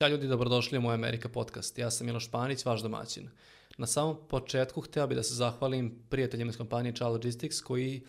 [0.00, 1.78] Ja ljudi, dobrodošli u moj Amerika podcast.
[1.78, 3.30] Ja sam Miloš Španić, vaš domaćin.
[3.78, 8.06] Na samom početku hteo bih da se zahvalim prijateljima iz kompanije Child Logistics koji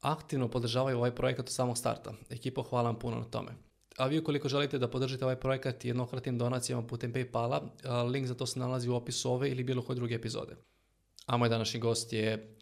[0.00, 2.14] aktivno podržavaju ovaj projekat od samog starta.
[2.30, 3.52] Ekipo, hvala vam puno na tome.
[3.96, 7.60] A vi ukoliko želite da podržite ovaj projekat jednokratnim donacijama putem Paypala,
[8.10, 10.56] link za to se nalazi u opisu ove ili bilo koje druge epizode.
[11.26, 12.56] A moj današnji gost je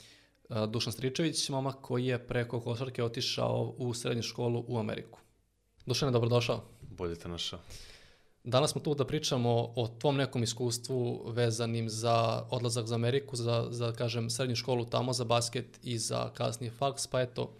[0.68, 5.20] Dušan Stričević, momak koji je preko košarke otišao u srednju školu u Ameriku.
[5.86, 6.64] Dušan, dobrodošao.
[6.80, 7.60] Bolje te našao.
[8.46, 13.66] Danas smo tu da pričamo o tvom nekom iskustvu vezanim za odlazak za Ameriku, za,
[13.70, 17.56] za kažem, srednju školu tamo, za basket i za kasnije faks, pa eto,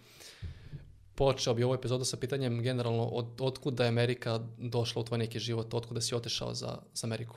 [1.15, 5.39] počeo bi ovu epizodu sa pitanjem generalno od, otkuda je Amerika došla u tvoj neki
[5.39, 7.37] život, otkuda si otišao za, za Ameriku?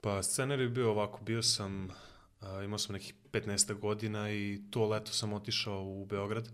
[0.00, 1.88] Pa scenar je bio ovako, bio sam,
[2.40, 6.48] a, imao sam nekih 15 godina i to leto sam otišao u Beograd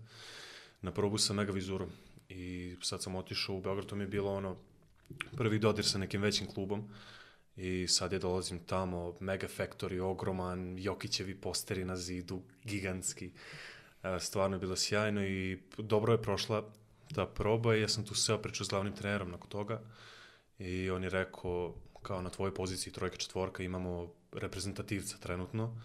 [0.81, 1.89] na probu sa Megavizurom
[2.29, 4.55] i sad sam otišao u Beograd, to mi je bilo ono
[5.37, 6.89] prvi dodir sa nekim većim klubom
[7.55, 13.31] i sad je dolazim tamo, Mega Factory, ogroman, Jokićevi posteri na zidu, gigantski.
[14.03, 16.71] E, stvarno je bilo sjajno i dobro je prošla
[17.15, 19.81] ta proba i ja sam tu seo pričao s glavnim trenerom nakon toga
[20.59, 25.81] i on je rekao kao na tvojoj poziciji trojka četvorka imamo reprezentativca trenutno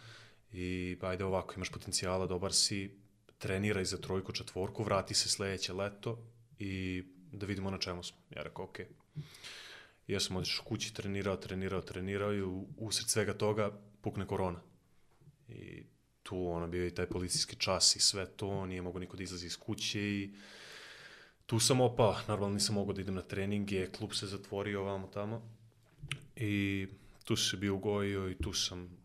[0.53, 2.99] i ajde ovako imaš potencijala, dobar si,
[3.39, 6.19] treniraj za trojku četvorku, vrati se sledeće leto
[6.59, 8.19] i da vidimo na čemu smo.
[8.31, 8.87] Ja rekao, okej.
[8.87, 9.00] Okay
[10.07, 12.43] ja sam otišao kući, trenirao, trenirao, trenirao i
[12.77, 14.61] usred svega toga pukne korona.
[15.49, 15.83] I
[16.23, 19.47] tu ono bio i taj policijski čas i sve to, nije mogo niko da izlazi
[19.47, 20.35] iz kuće i
[21.47, 25.43] tu sam opao, normalno nisam mogao da idem na treninge, klub se zatvorio ovamo tamo
[26.37, 26.87] i
[27.25, 28.97] tu se bio ugojio i tu sam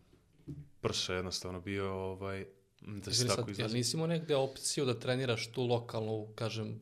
[0.82, 2.46] prsa jednostavno bio ovaj,
[2.82, 3.62] da se tako izlazi.
[3.62, 6.80] Ja nisi imao negde opciju da treniraš tu lokalnu, kažem,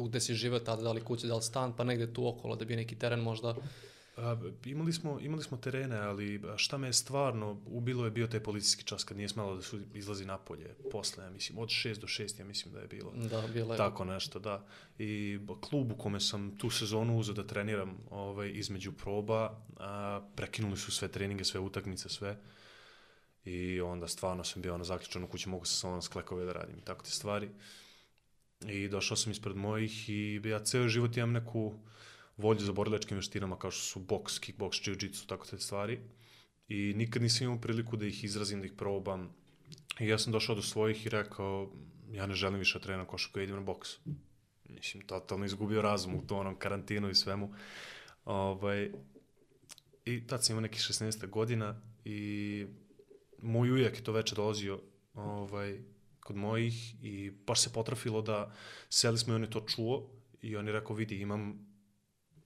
[0.00, 2.56] tu gde si živeo tada, da li kuće, da li stan, pa negde tu okolo,
[2.56, 3.54] da bi neki teren možda...
[4.16, 8.40] A, imali, smo, imali smo terene, ali šta me je stvarno ubilo je bio taj
[8.40, 12.06] policijski čas kad nije smelo da su izlazi napolje posle, ja mislim, od 6 do
[12.06, 13.12] 6, ja mislim da je bilo.
[13.30, 13.78] Da, bilo je.
[13.78, 14.64] Tako nešto, da.
[14.98, 20.76] I klub u kome sam tu sezonu uzeo da treniram ovaj, između proba, a, prekinuli
[20.76, 22.36] su sve treninge, sve utakmice, sve.
[23.44, 26.78] I onda stvarno sam bio ono zaključan u kući, mogu sam samo sklekove da radim
[26.78, 27.46] i tako te stvari.
[27.46, 27.52] Uh,
[28.66, 31.74] I došao sam ispred mojih i ja ceo život imam neku
[32.36, 36.00] volju za borilačkim veštinama kao što su boks, kickboks, jiu-jitsu, tako te stvari.
[36.68, 39.34] I nikad nisam imao priliku da ih izrazim, da ih probam.
[40.00, 41.72] I ja sam došao do svojih i rekao,
[42.12, 43.88] ja ne želim više da trenam košarku, ja idem na boks.
[44.68, 47.54] Mislim, totalno izgubio razum u to onom karantinu i svemu.
[48.24, 48.92] Ovaj,
[50.04, 52.66] I tad sam imao nekih 16 godina i
[53.42, 54.80] moj ujak je to veče dolazio
[55.14, 55.80] ovaj,
[56.20, 58.54] kod mojih i baš se potrafilo da
[58.88, 60.10] seli smo i on je to čuo
[60.42, 61.66] i on je rekao vidi imam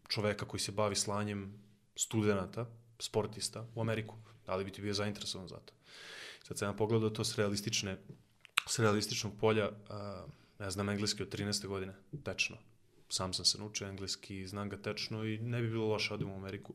[0.08, 1.62] čoveka koji se bavi slanjem
[1.96, 2.66] studenta,
[2.98, 4.16] sportista u Ameriku.
[4.46, 5.74] Da li bi ti bio zainteresovan za to?
[6.42, 7.98] Sad sam ja pogledao to s realistične
[8.66, 10.26] s realističnog polja, a,
[10.60, 11.66] ja znam engleski od 13.
[11.66, 12.56] godine, tečno.
[13.08, 16.30] Sam sam se naučio engleski, znam ga tečno i ne bi bilo loše da odem
[16.30, 16.74] u Ameriku.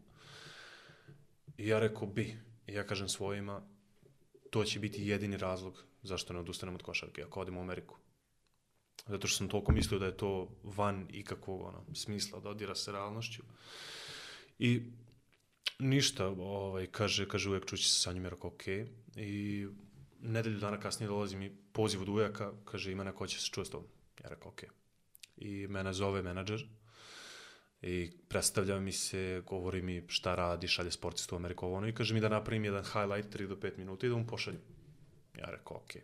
[1.58, 3.62] I ja rekao bi, I ja kažem svojima,
[4.50, 7.98] to će biti jedini razlog zašto ne odustanem od košarke ako odem u Ameriku.
[9.08, 12.92] Zato što sam toliko mislio da je to van ikakvog ono, smisla, da odira se
[12.92, 13.44] realnošću.
[14.60, 14.82] I
[15.80, 18.68] ništa, ovaj, kaže, kaže uvek čući se sa njim, jer ok.
[19.16, 19.68] I
[20.20, 23.70] nedelju dana kasnije dolazi mi poziv od ujaka, kaže ima neko će se čuo s
[23.70, 23.90] tobom.
[24.24, 24.64] Ja rekao ok.
[25.38, 26.66] I mene zove menadžer
[27.82, 32.14] i predstavlja mi se, govori mi šta radi, šalje sportistu u Ameriku ono i kaže
[32.14, 34.62] mi da napravim jedan highlight 3 do 5 minuta i da mu pošaljem.
[35.38, 35.96] Ja rekao, ok.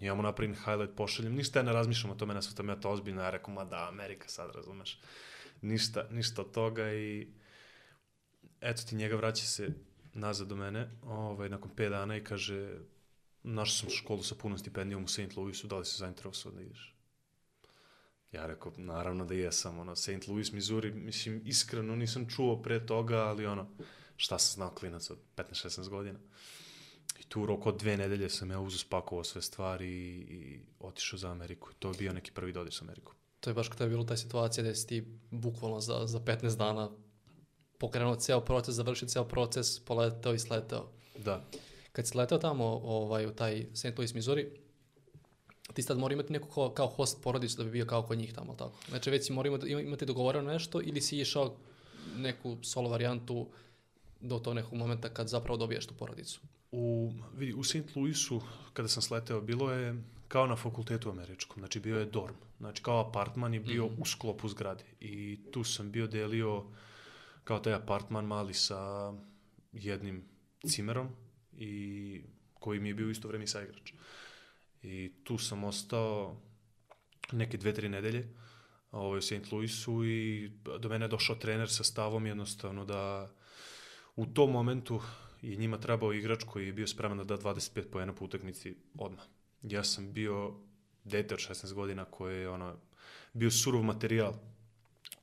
[0.00, 2.90] Ja mu napravim highlight, pošaljem, ništa ja ne razmišljam o tome, ne sam ja to
[2.90, 5.00] ozbiljno, ja rekao, ma da, Amerika sad, razumeš.
[5.62, 7.28] Ništa, ništa od toga i
[8.60, 9.68] eto ti njega vraća se
[10.14, 12.78] nazad do mene, ovaj, nakon 5 dana i kaže,
[13.42, 15.36] našao sam školu sa punom stipendijom u St.
[15.36, 16.94] Louisu, da li se zainteresovao da ideš?
[18.32, 20.28] Ja rekao, naravno da jesam, ono, St.
[20.28, 23.66] Louis, Missouri, mislim, iskreno nisam čuo pre toga, ali ono,
[24.16, 26.18] šta sam znao klinac od 15-16 godina.
[27.20, 30.60] I tu u roku od dve nedelje sam ja uzu spakovao sve stvari i, i
[30.78, 31.68] otišao za Ameriku.
[31.78, 33.14] To je bio neki prvi dodir sa Amerikom.
[33.40, 36.56] To je baš kada je bilo ta situacija da si ti bukvalno za, za 15
[36.56, 36.90] dana
[37.78, 40.92] pokrenuo ceo proces, završio ceo proces, poletao i sletao.
[41.24, 41.44] Da.
[41.92, 43.98] Kad si letao tamo ovaj, u taj St.
[43.98, 44.50] Louis, Missouri,
[45.74, 48.34] ti sad mora imati neko kao, kao host porodicu da bi bio kao kod njih
[48.34, 48.78] tamo, tako?
[48.88, 51.56] Znači već si mora imati, imati dogovoreno nešto ili si išao
[52.16, 53.48] neku solo varijantu
[54.20, 56.40] do tog nekog momenta kad zapravo dobijaš tu porodicu?
[56.72, 57.96] U, vidi, u St.
[57.96, 58.40] Louisu,
[58.72, 63.00] kada sam sleteo, bilo je kao na fakultetu američkom, znači bio je dorm, znači kao
[63.00, 64.02] apartman je bio mm -hmm.
[64.02, 66.64] u sklopu zgrade i tu sam bio delio
[67.44, 69.12] kao taj apartman mali sa
[69.72, 70.24] jednim
[70.66, 71.08] cimerom
[71.52, 72.22] i
[72.54, 73.92] koji mi je bio isto vreme i saigrač.
[74.82, 76.36] I tu sam ostao
[77.32, 78.34] neke dve, tri nedelje
[78.90, 79.52] ovaj, u St.
[79.52, 83.30] Louisu i do mene je došao trener sa stavom jednostavno da
[84.16, 85.00] u tom momentu
[85.42, 89.24] je njima trebao igrač koji je bio spreman da da 25 poena po utakmici odmah.
[89.62, 90.54] Ja sam bio
[91.04, 92.76] dete od 16 godina koji je ono,
[93.32, 94.34] bio surov materijal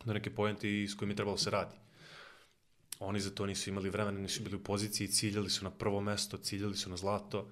[0.05, 1.75] do neke pojente s kojim je trebalo da se radi.
[2.99, 6.37] Oni za to nisu imali vremena, nisu bili u poziciji, ciljali su na prvo mesto,
[6.37, 7.47] ciljali su na zlato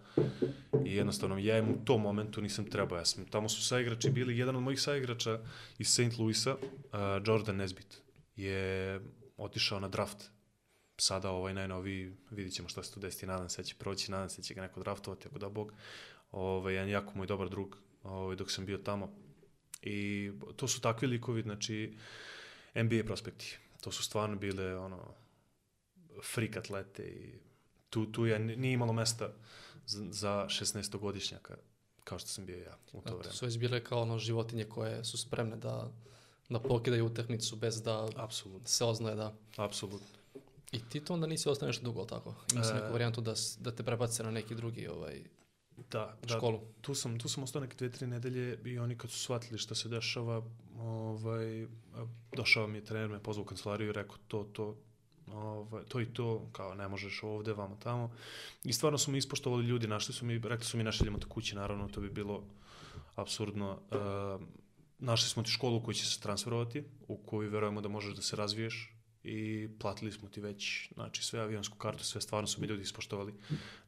[0.86, 2.98] i jednostavno ja im u tom momentu nisam trebao.
[2.98, 5.40] Ja sam, tamo su saigrači bili, jedan od mojih saigrača
[5.78, 6.18] iz St.
[6.20, 6.62] Louisa, uh,
[7.26, 7.96] Jordan Nesbitt,
[8.36, 9.00] je
[9.38, 10.30] otišao na draft.
[10.98, 14.30] Sada ovaj najnoviji, vidit ćemo šta se tu desiti, nadam se da će proći, nadam
[14.30, 15.74] se da će ga neko draftovati, ako da Bog.
[16.32, 19.14] Ovaj, jedan jako moj dobar drug, ovaj, dok sam bio tamo.
[19.82, 21.98] I to su takvi likovi, znači,
[22.76, 23.58] NBA prospekti.
[23.82, 25.14] To su stvarno bile, ono,
[26.24, 27.40] freak atlete i
[27.90, 29.30] tu, tu je, nije imalo mesta
[29.86, 31.56] za, za 16-godišnjaka
[32.04, 33.24] kao što sam bio ja u to Da, vreme.
[33.24, 35.92] to su već bile kao ono životinje koje su spremne da,
[36.50, 39.34] da pokidaju utakmicu bez da Apsolutno, se oznaje da...
[39.58, 40.08] apsolutno.
[40.72, 42.36] I ti to onda nisi ostao nešto dugo, tako?
[42.54, 42.76] Ima se E.
[42.76, 45.24] neku varijantu da, da te prebace na neki drugi ovaj,
[45.92, 46.62] Da, da, školu.
[46.82, 49.76] tu sam, tu sam ostao neke dve, tri nedelje i oni kad su shvatili šta
[49.76, 50.44] se dešava,
[50.78, 51.68] ovaj,
[52.36, 54.78] došao mi je trener, me pozvao u kancelariju i rekao to, to,
[55.34, 58.12] ovaj, to i to, kao ne možeš ovde, vamo tamo.
[58.64, 61.28] I stvarno su mi ispoštovali ljudi, našli su mi, rekli su mi ne šaljemo te
[61.28, 62.44] kući, naravno, to bi bilo
[63.16, 63.80] absurdno.
[63.92, 64.48] Uh,
[65.00, 68.22] našli smo ti školu u kojoj će se transferovati, u kojoj verujemo da možeš da
[68.22, 68.92] se razviješ
[69.24, 73.34] i platili smo ti već, znači sve avionsku kartu, sve stvarno su mi ljudi ispoštovali,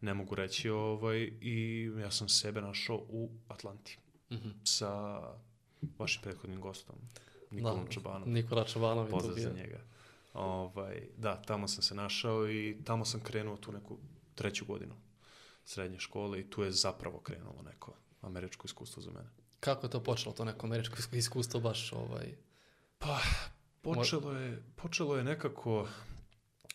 [0.02, 3.98] ne mogu reći, ovaj, i ja sam sebe našao u Atlanti
[4.32, 4.50] Mhm.
[4.64, 5.22] sa
[6.00, 6.96] vašim prethodnim gostom,
[7.52, 8.34] Nikolom Da, Čabanom.
[8.34, 8.72] Nikola tu
[9.10, 9.80] Pozdrav za njega.
[10.34, 13.98] Ovaj, da, tamo sam se našao i tamo sam krenuo tu neku
[14.36, 14.96] treću godinu
[15.66, 19.30] srednje škole i tu je zapravo krenulo neko američko iskustvo za mene.
[19.60, 22.36] Kako je to počelo, to neko američko isk- iskustvo baš ovaj...
[22.98, 23.20] Pa,
[23.82, 25.88] počelo je, počelo je nekako,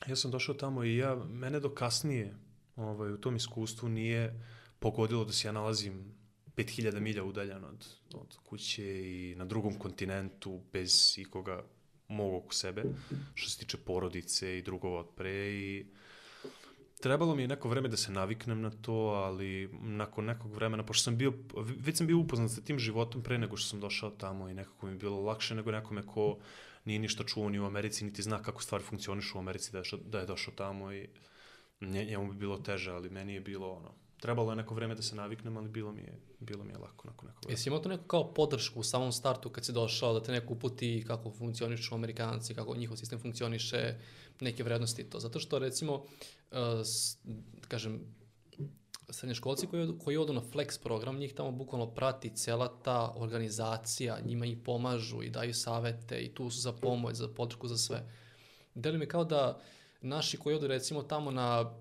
[0.07, 2.37] ja sam došao tamo i ja, mene do kasnije
[2.77, 4.47] ovaj, u tom iskustvu nije
[4.79, 6.15] pogodilo da se ja nalazim
[6.57, 11.65] 5000 milja udaljan od, od kuće i na drugom kontinentu bez ikoga
[12.13, 12.85] mog oko sebe,
[13.35, 15.87] što se tiče porodice i drugova od pre i
[17.01, 21.03] trebalo mi je neko vreme da se naviknem na to, ali nakon nekog vremena, pošto
[21.03, 24.49] sam bio, već sam bio upoznat sa tim životom pre nego što sam došao tamo
[24.49, 26.39] i nekako mi je bilo lakše nego nekome ko
[26.85, 29.85] nije ništa čuo ni u Americi, niti zna kako stvari funkcionišu u Americi da je,
[30.07, 31.09] da je došao tamo i
[31.81, 35.03] nje- njemu bi bilo teže, ali meni je bilo ono, trebalo je neko vreme da
[35.03, 37.53] se naviknem, ali bilo mi je, bilo mi je lako nakon nekog vremena.
[37.53, 40.53] Jesi imao tu neku kao podršku u samom startu kad si došao, da te neko
[40.53, 43.99] uputi kako funkcionišu Amerikanci, kako njihov sistem funkcioniše,
[44.41, 45.21] neke vrednosti i to.
[45.21, 46.59] Zato što recimo, uh,
[47.69, 48.01] kažem,
[49.11, 54.47] srednjoškolci koji, koji odu na flex program, njih tamo bukvalno prati cela ta organizacija, njima
[54.47, 58.07] ih pomažu i daju savete i tu su za pomoć, za podršku, za sve.
[58.75, 59.61] Deli mi kao da
[60.01, 61.75] naši koji odu recimo tamo na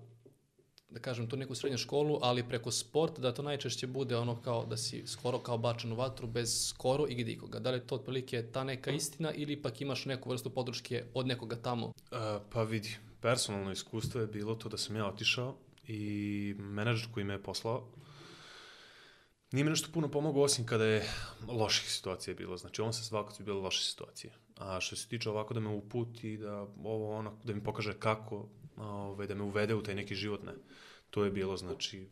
[0.92, 4.66] da kažem, tu neku srednju školu, ali preko sporta, da to najčešće bude ono kao
[4.66, 7.58] da si skoro kao bačen u vatru bez skoro i gdje ikoga.
[7.58, 11.26] Da li je to otprilike ta neka istina ili ipak imaš neku vrstu podrške od
[11.26, 11.86] nekoga tamo?
[11.86, 11.92] Uh,
[12.50, 15.56] pa vidi, personalno iskustvo je bilo to da sam ja otišao
[15.88, 17.88] i menadžer koji me je poslao
[19.52, 21.08] nije mi nešto puno pomogao osim kada je
[21.48, 22.56] loših situacija bilo.
[22.56, 24.32] Znači on se zvao kad su loše situacije.
[24.56, 28.48] A što se tiče ovako da me uputi, da ovo ono, da mi pokaže kako,
[28.76, 30.52] ovaj, da me uvede u taj neki život, ne.
[31.12, 32.08] To je bilo, znači,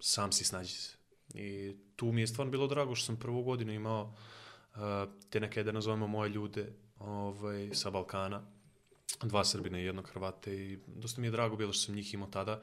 [0.00, 0.96] sam si snađi se.
[1.34, 4.14] I tu mi je stvarno bilo drago što sam prvu godinu imao
[4.74, 4.80] uh,
[5.30, 8.42] te neke, da nazovemo moje ljude ovaj, sa Balkana,
[9.22, 12.28] dva Srbina i jednog Hrvate i dosta mi je drago bilo što sam njih imao
[12.28, 12.62] tada,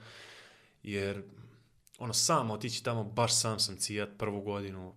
[0.83, 1.23] jer
[1.97, 4.95] ono, sam otići tamo, baš sam sam cijat prvu godinu,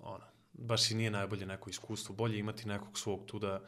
[0.00, 3.60] ono, baš i nije najbolje neko iskustvo, bolje imati nekog svog tu da, da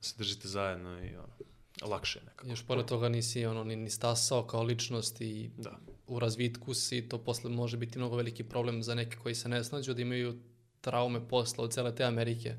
[0.00, 1.51] se držite zajedno i ono,
[1.82, 2.48] lakše nekako.
[2.48, 5.78] Još pored toga nisi ono, ni, ni stasao kao ličnost i Da.
[6.06, 9.64] u razvitku si, to posle može biti mnogo veliki problem za neke koji se ne
[9.64, 10.38] snađu, da imaju
[10.80, 12.56] traume posla od cele te Amerike.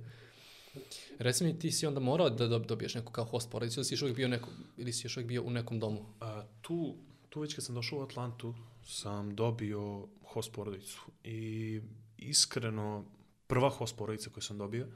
[1.19, 3.93] Reci mi, ti si onda morao da dob- dobiješ neku kao host porodicu ili si
[3.93, 6.05] još uvijek bio, neko, ili si još uvijek bio u nekom domu?
[6.19, 6.95] A, tu,
[7.29, 11.81] tu već kad sam došao u Atlantu sam dobio host porodicu i
[12.17, 13.05] iskreno
[13.47, 14.87] prva host porodica koju sam dobio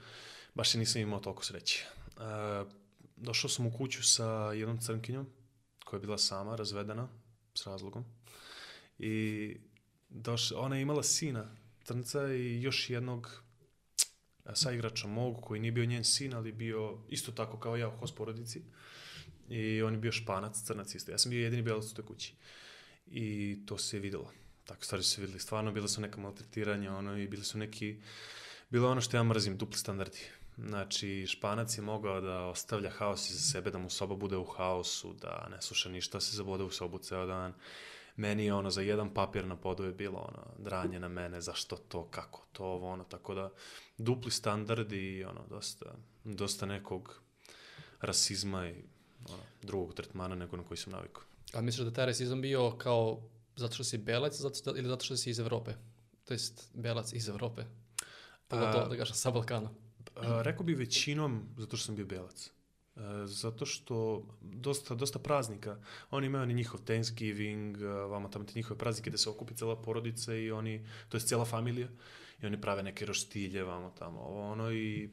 [0.54, 1.86] baš i nisam imao toliko sreće.
[2.18, 2.66] A,
[3.18, 5.28] došao sam u kuću sa jednom crnkinjom
[5.86, 7.08] koja je bila sama, razvedena
[7.54, 8.06] s razlogom
[9.00, 9.58] i
[10.10, 13.44] doš, ona je imala sina trnca i još jednog
[14.44, 17.88] a, sa igrača mog, koji nije bio njen sin, ali bio isto tako kao ja
[17.88, 18.62] u host porodici.
[19.50, 21.12] I on je bio španac, crnac isto.
[21.12, 22.34] Ja sam bio jedini belac u toj kući.
[23.08, 24.32] I to se je videlo.
[24.66, 25.40] Tako stvari su se videli.
[25.40, 28.02] Stvarno, bile su neka maltretiranja, ono, i bili su neki...
[28.70, 30.20] Bilo ono što ja mrzim, dupli standardi.
[30.58, 35.14] Znači, Španac je mogao da ostavlja haos iza sebe, da mu soba bude u haosu,
[35.14, 37.54] da ne sluša ništa, se zabode u sobu ceo dan.
[38.16, 41.78] Meni je ono, za jedan papir na podu je bilo ono, dranje na mene, zašto
[41.78, 43.50] to, kako to, ovo, ono, tako da
[43.98, 45.86] dupli standard i ono, dosta,
[46.24, 47.22] dosta nekog
[48.02, 48.84] rasizma i
[49.30, 51.24] ono, drugog tretmana nego na koji sam navikao.
[51.54, 53.22] A misliš da taj rasizam bio kao
[53.56, 55.74] zato što si belac zato, ili zato što si iz Evrope?
[56.26, 57.64] To jest belac iz Evrope?
[58.48, 59.70] Pogotovo, da kažem, sa Balkana.
[60.22, 62.52] A, rekao bi većinom zato što sam bio belac.
[63.26, 65.78] Zato što dosta, dosta praznika,
[66.10, 70.34] oni imaju oni njihov Thanksgiving, vama tamo te njihove praznike da se okupi cela porodica
[70.34, 71.88] i oni, to je cijela familija,
[72.42, 75.10] i oni prave neke roštilje, vamo tamo, ovo ono i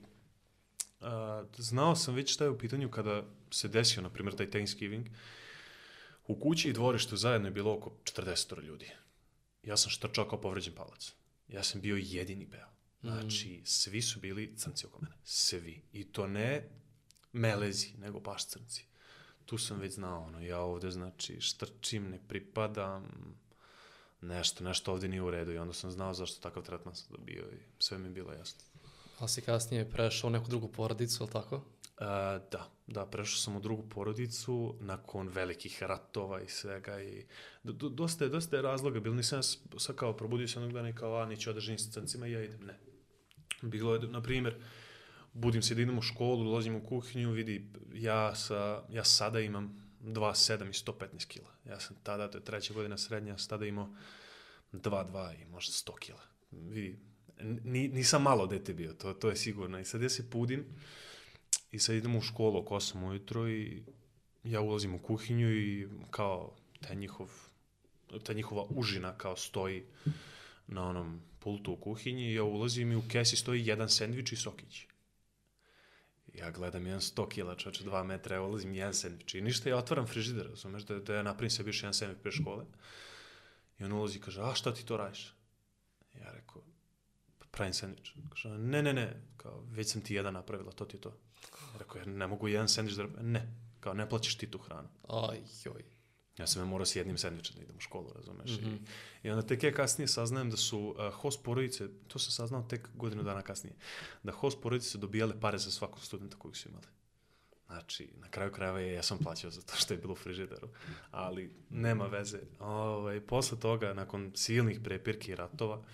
[1.01, 5.07] a, znao sam već šta je u pitanju kada se desio, na primjer, taj Thanksgiving,
[6.27, 8.91] u kući i dvorištu zajedno je bilo oko 40 ljudi.
[9.63, 11.13] Ja sam štrčao kao povređen palac.
[11.49, 12.74] Ja sam bio jedini beo.
[13.05, 15.15] Znači, svi su bili crnci oko mene.
[15.25, 15.83] Svi.
[15.93, 16.69] I to ne
[17.33, 18.85] melezi, nego baš crnci.
[19.45, 23.05] Tu sam već znao, ono, ja ovde, znači, štrčim, ne pripadam,
[24.21, 27.43] nešto, nešto ovde nije u redu i onda sam znao zašto takav tretman sam dobio
[27.53, 28.61] i sve mi je bilo jasno.
[29.19, 31.57] Ali si kasnije prešao u neku drugu porodicu, ali tako?
[32.01, 32.05] E,
[32.51, 37.27] da, da, prešao sam u drugu porodicu nakon velikih ratova i svega i
[37.63, 39.43] do, do, dosta, je, dosta je razloga, bilo nisam ja
[39.79, 42.45] sad kao probudio se jednog dana i kao, a neću održati s crncima i ja
[42.45, 42.94] idem, ne.
[43.63, 44.55] Bilo je, na primjer,
[45.33, 49.85] budim se da idem u školu, dolazim u kuhinju, vidi, ja, sa, ja sada imam
[50.03, 51.51] 2,7 i 115 kila.
[51.69, 53.89] Ja sam tada, to je treća godina srednja, ja sam tada imao
[54.73, 56.21] 2,2 i možda 100 kila.
[56.51, 56.99] Vidi,
[57.43, 59.79] ni, nisam malo dete bio, to, to je sigurno.
[59.79, 60.65] I sad ja se budim
[61.71, 63.83] i sad idem u školu oko 8 ujutro i
[64.45, 67.31] ja ulazim u kuhinju i kao taj njihov,
[68.23, 69.85] ta njihova užina kao stoji
[70.67, 74.87] na onom pultu u kuhinji ja ulazim i u kesi stoji jedan sendvič i sokić.
[76.35, 79.77] Ja gledam jedan 100 kila, čoče, 2 metra, ja ulazim jedan sendvič i ništa, ja
[79.77, 82.65] otvaram frižider, razumeš, da, da ja napravim sebi još jedan sendvič pre škole.
[83.79, 85.35] I on ulazi i kaže, a šta ti to radiš?
[86.15, 86.63] Ja rekao,
[87.39, 88.15] pa pravim sendvič.
[88.31, 91.17] Kaže, ne, ne, ne, kao, već sam ti jedan napravila, to ti je to.
[91.53, 93.07] Ja rekao, ja ne mogu jedan sendvič da...
[93.21, 93.47] Ne,
[93.81, 94.89] kao, ne plaćaš ti tu hranu.
[95.09, 95.85] Aj, joj.
[96.39, 98.51] Ja sam ja morao s jednim sendvičem da idem u školu, razumeš?
[98.51, 98.79] Mm -hmm.
[99.23, 102.63] I, I onda tek ja kasnije saznajem da su uh, host porodice, to sam saznao
[102.63, 103.77] tek godinu dana kasnije,
[104.23, 106.87] da host porodice dobijale pare za svakog studenta kojeg su imali.
[107.67, 110.69] Znači, na kraju krajeva je, ja sam plaćao za to što je bilo u frižideru,
[111.11, 112.41] ali nema veze.
[112.61, 115.85] Ovaj, posle toga, nakon silnih prepirki i ratova,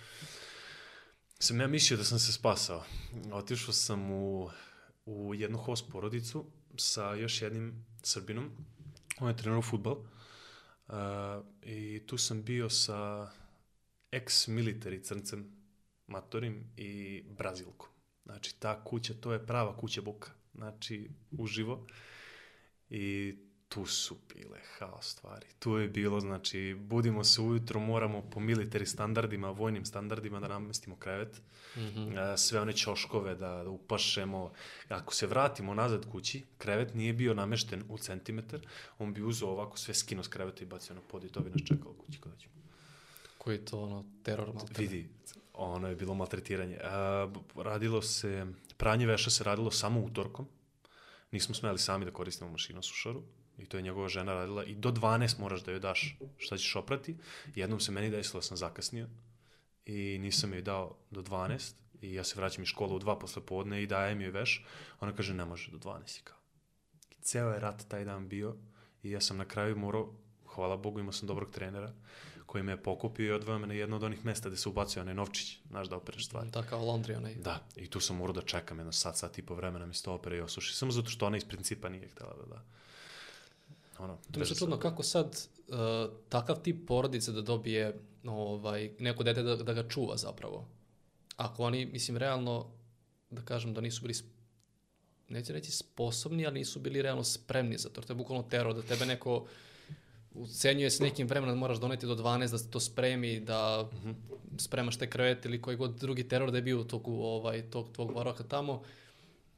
[1.39, 2.83] sam ja mislio da sam se spasao.
[3.31, 4.49] Otišao sam u,
[5.05, 6.45] u jednu host porodicu
[6.77, 8.51] sa još jednim Srbinom,
[9.19, 10.20] on je trenuo futbol, Uh,
[11.63, 13.31] I tu sam bio sa
[14.11, 15.51] ex-military crncem
[16.07, 17.89] Matorim i Brazilkom.
[18.25, 20.31] Znači, ta kuća, to je prava kuća buka.
[20.53, 21.87] Znači, uživo.
[22.89, 23.35] I
[23.73, 25.45] tu su bile haos stvari.
[25.59, 30.95] Tu je bilo, znači, budimo se ujutro, moramo po militari standardima, vojnim standardima da namestimo
[30.95, 31.41] krevet,
[31.75, 32.37] mm -hmm.
[32.37, 34.51] sve one ćoškove da, da upašemo.
[34.89, 38.59] Ako se vratimo nazad kući, krevet nije bio namešten u centimetar,
[38.99, 41.49] on bi uzeo ovako sve skino s kreveta i bacio na pod i to bi
[41.49, 42.53] nas čekalo kući kada ćemo.
[43.37, 44.97] Koji je to ono, teror maltretiranje?
[44.97, 45.09] Vidi,
[45.53, 46.77] ono je bilo maltretiranje.
[46.83, 48.45] A, radilo se,
[48.77, 50.47] pranje veša se radilo samo utorkom,
[51.31, 53.23] nismo smeli sami da koristimo mašinu sušaru,
[53.61, 56.75] i to je njegova žena radila i do 12 moraš da joj daš šta ćeš
[56.75, 57.17] oprati.
[57.55, 59.07] Jednom se meni desilo da sam zakasnio
[59.85, 63.45] i nisam joj dao do 12 i ja se vraćam iz škole u 2 posle
[63.45, 64.65] podne i dajem joj veš.
[64.99, 66.37] Ona kaže ne može do 12 i kao.
[67.09, 68.55] I ceo je rat taj dan bio
[69.03, 70.13] i ja sam na kraju morao,
[70.45, 71.93] hvala Bogu, imao sam dobrog trenera
[72.51, 75.01] koji me je pokupio i odveo me na jedno od onih mesta gde se ubacio
[75.01, 76.49] onaj novčić, znaš da opereš stvari.
[76.49, 77.35] Da, kao laundry onaj.
[77.35, 80.03] Da, i tu sam morao da čekam jedno sat, sat i po vremena mi se
[80.03, 80.75] to opere i osuši.
[80.75, 82.63] Samo zato što ona iz principa nije htela da da.
[84.01, 85.75] Ono, to mi se čudno kako sad uh,
[86.29, 90.67] takav tip porodice da dobije ovaj, neko dete da, da ga čuva zapravo.
[91.35, 92.71] Ako oni, mislim, realno,
[93.29, 94.13] da kažem da nisu bili
[95.29, 98.01] neće reći sposobni, ali nisu bili realno spremni za to.
[98.01, 99.45] To je bukvalno teror, da tebe neko
[100.33, 104.13] ucenjuje s nekim vremenom moraš doneti do 12 da se to spremi, da mm -hmm.
[104.57, 107.91] spremaš te krevete ili koji god drugi teror da je bio u toku ovaj, tog
[107.91, 108.81] tvog boravka tamo.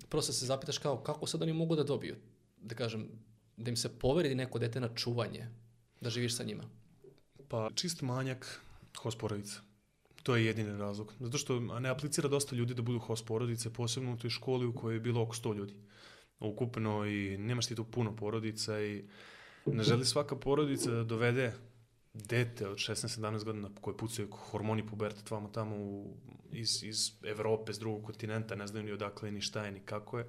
[0.10, 2.16] Prosto se zapitaš kao kako sad oni mogu da dobiju,
[2.62, 3.10] da kažem,
[3.58, 5.48] da im se poveri neko dete na čuvanje,
[6.02, 6.64] da živiš sa njima?
[7.48, 8.62] Pa čist manjak
[8.98, 9.62] hosporovica.
[10.24, 11.14] To je jedini razlog.
[11.20, 14.74] Zato što ne aplicira dosta ljudi da budu host porodice, posebno u toj školi u
[14.74, 15.74] kojoj je bilo oko 100 ljudi.
[16.40, 19.04] Ukupno i nemaš ti tu puno porodica i
[19.66, 21.54] ne želi svaka porodica da dovede
[22.14, 26.18] dete od 16-17 godina koje pucaju hormoni pubertet vamo tamo u,
[26.52, 30.20] iz, iz Evrope, s drugog kontinenta, ne znaju ni odakle, ni šta je, ni kako
[30.20, 30.28] je,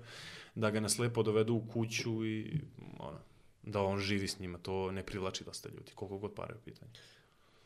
[0.55, 2.61] da ga naslepo dovedu u kuću i
[2.99, 3.19] ono,
[3.63, 6.91] da on živi s njima, to ne privlači dosta ljudi, koliko god pare u pitanju.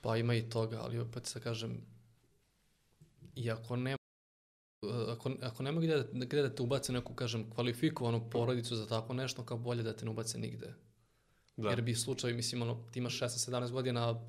[0.01, 1.81] Pa ima i toga, ali opet se kažem,
[3.37, 3.97] iako ne
[5.09, 9.15] ako, ako nema gde, da, gde da te ubace neku, kažem, kvalifikovanu porodicu za tako
[9.15, 10.75] nešto, kao bolje da te ne ubace nigde.
[11.59, 11.69] Da.
[11.69, 14.21] Jer bi slučaj, mislim, ono, ti imaš 16-17 godina,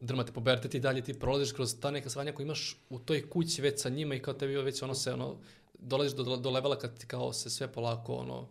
[0.00, 3.62] drmate pubertet i dalje ti prolaziš kroz ta neka svanja koja imaš u toj kući
[3.62, 5.36] već sa njima i kao tebi već ono se, ono,
[5.78, 8.48] dolaziš do, do levela kad ti kao se sve polako, ono,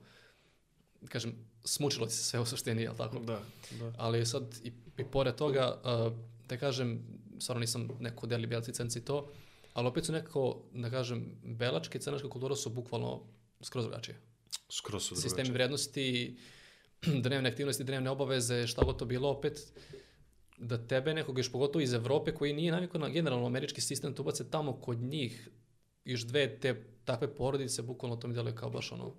[1.10, 3.20] kažem, smučilo ti se sve u suštini, jel tako?
[3.20, 3.42] Da,
[3.80, 3.94] da.
[3.98, 6.13] Ali sad, i, i pored toga, uh,
[6.50, 7.04] da kažem,
[7.39, 9.30] stvarno nisam neko deli belac licenci to,
[9.74, 13.24] ali opet su nekako, da kažem, belačka i crnačka kultura su bukvalno
[13.62, 14.20] skroz drugačije.
[14.70, 15.30] Skroz su drugačije.
[15.30, 16.38] Sistemi vrednosti,
[17.24, 19.74] dnevne aktivnosti, dnevne obaveze, šta god to bilo opet,
[20.58, 24.22] da tebe nekog još pogotovo iz Evrope koji nije navikao na generalno američki sistem, to
[24.22, 25.50] ubace tamo kod njih
[26.06, 29.16] još dve te takve porodice, bukvalno to mi deluje kao baš ono,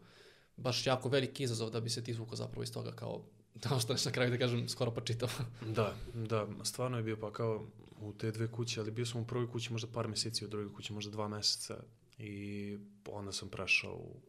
[0.57, 3.25] baš jako veliki izazov da bi se ti izvukao zapravo iz toga kao
[3.63, 5.29] da što na kraju da kažem skoro pa čitao.
[5.77, 7.67] da, da, stvarno je bio pa kao
[8.01, 10.75] u te dve kuće, ali bio sam u prvoj kući možda par meseci, u drugoj
[10.75, 11.77] kući možda dva meseca
[12.19, 14.21] i onda sam prešao u,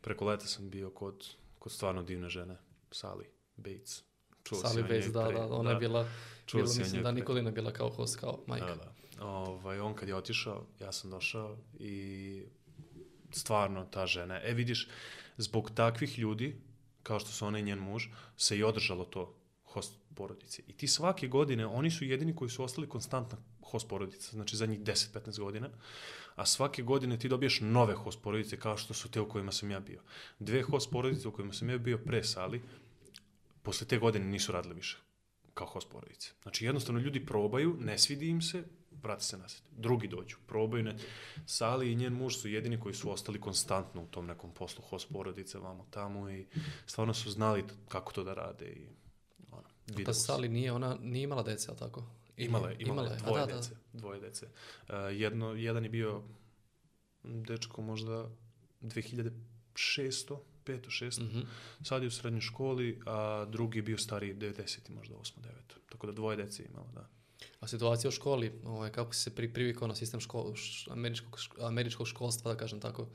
[0.00, 1.26] preko leta sam bio kod,
[1.58, 2.56] kod stvarno divne žene
[2.90, 3.26] Sally
[3.56, 4.04] Bates.
[4.44, 6.08] Čuo Sally Bates, da, pre, da, ona da, je bila,
[6.46, 8.66] čuo bila mislim da Nikolina bila kao host, kao majka.
[8.66, 9.26] Da, da.
[9.26, 12.42] Ovaj, on kad je otišao, ja sam došao i
[13.30, 14.88] stvarno ta žena, e vidiš,
[15.36, 16.60] zbog takvih ljudi,
[17.02, 20.62] kao što su ona i njen muž, se i održalo to host porodice.
[20.66, 24.66] I ti svake godine, oni su jedini koji su ostali konstantna host porodica, znači za
[24.66, 25.68] njih 10-15 godina,
[26.38, 29.70] a svake godine ti dobiješ nove host porodice kao što su te u kojima sam
[29.70, 30.02] ja bio.
[30.38, 32.62] Dve host porodice u kojima sam ja bio pre sali,
[33.62, 34.98] posle te godine nisu radile više
[35.54, 36.30] kao host porodice.
[36.42, 38.64] Znači jednostavno ljudi probaju, ne svidi im se,
[39.02, 39.60] vrati se nazad.
[39.70, 40.96] Drugi dođu, probaju ne.
[41.46, 45.08] Sali i njen muž su jedini koji su ostali konstantno u tom nekom poslu host
[45.12, 46.46] porodice, vamo tamo i
[46.86, 48.86] stvarno su znali kako to da rade i
[49.50, 49.68] ono,
[50.04, 52.04] Ta Sali nije, ona nije imala dece, ali tako?
[52.38, 53.70] Imala je, imala, imala je, dvoje da, dece.
[53.92, 53.98] Da.
[53.98, 54.46] Dvoje dece.
[54.46, 56.22] Uh, jedno, jedan je bio
[57.22, 58.30] dečko možda
[58.80, 59.30] 2600,
[59.74, 60.88] 5.
[60.88, 61.20] 6.
[61.20, 61.44] Mm -hmm.
[61.84, 64.90] Sad je u srednjoj školi, a drugi je bio stariji 90.
[64.90, 65.32] možda 8.
[65.40, 65.50] 9.
[65.88, 67.08] Tako da dvoje dece imala, da.
[67.60, 70.54] A situacija u školi, ovaj, kako si se pri, privikao na sistem škol,
[70.90, 73.08] američkog, američkog školstva, da kažem tako?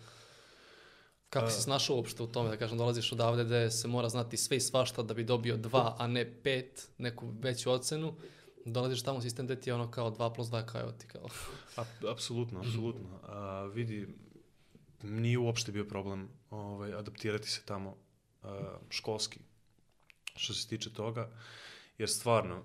[1.30, 4.38] Kako si se snašao uopšte u tome, da kažem, dolaziš odavde gde se mora znati
[4.38, 8.16] sve i svašta da bi dobio dva, a ne pet, neku veću ocenu,
[8.66, 11.08] dolaziš tamo u sistem gde ti je ono kao 2 plus 2 kao evo ti
[11.08, 11.28] kao.
[11.78, 13.20] A, apsolutno, apsolutno.
[13.24, 14.08] A, vidi,
[15.04, 17.96] nije uopšte bio problem ovaj, adaptirati se tamo
[18.44, 19.40] a, školski
[20.36, 21.30] što se tiče toga,
[21.98, 22.64] jer stvarno,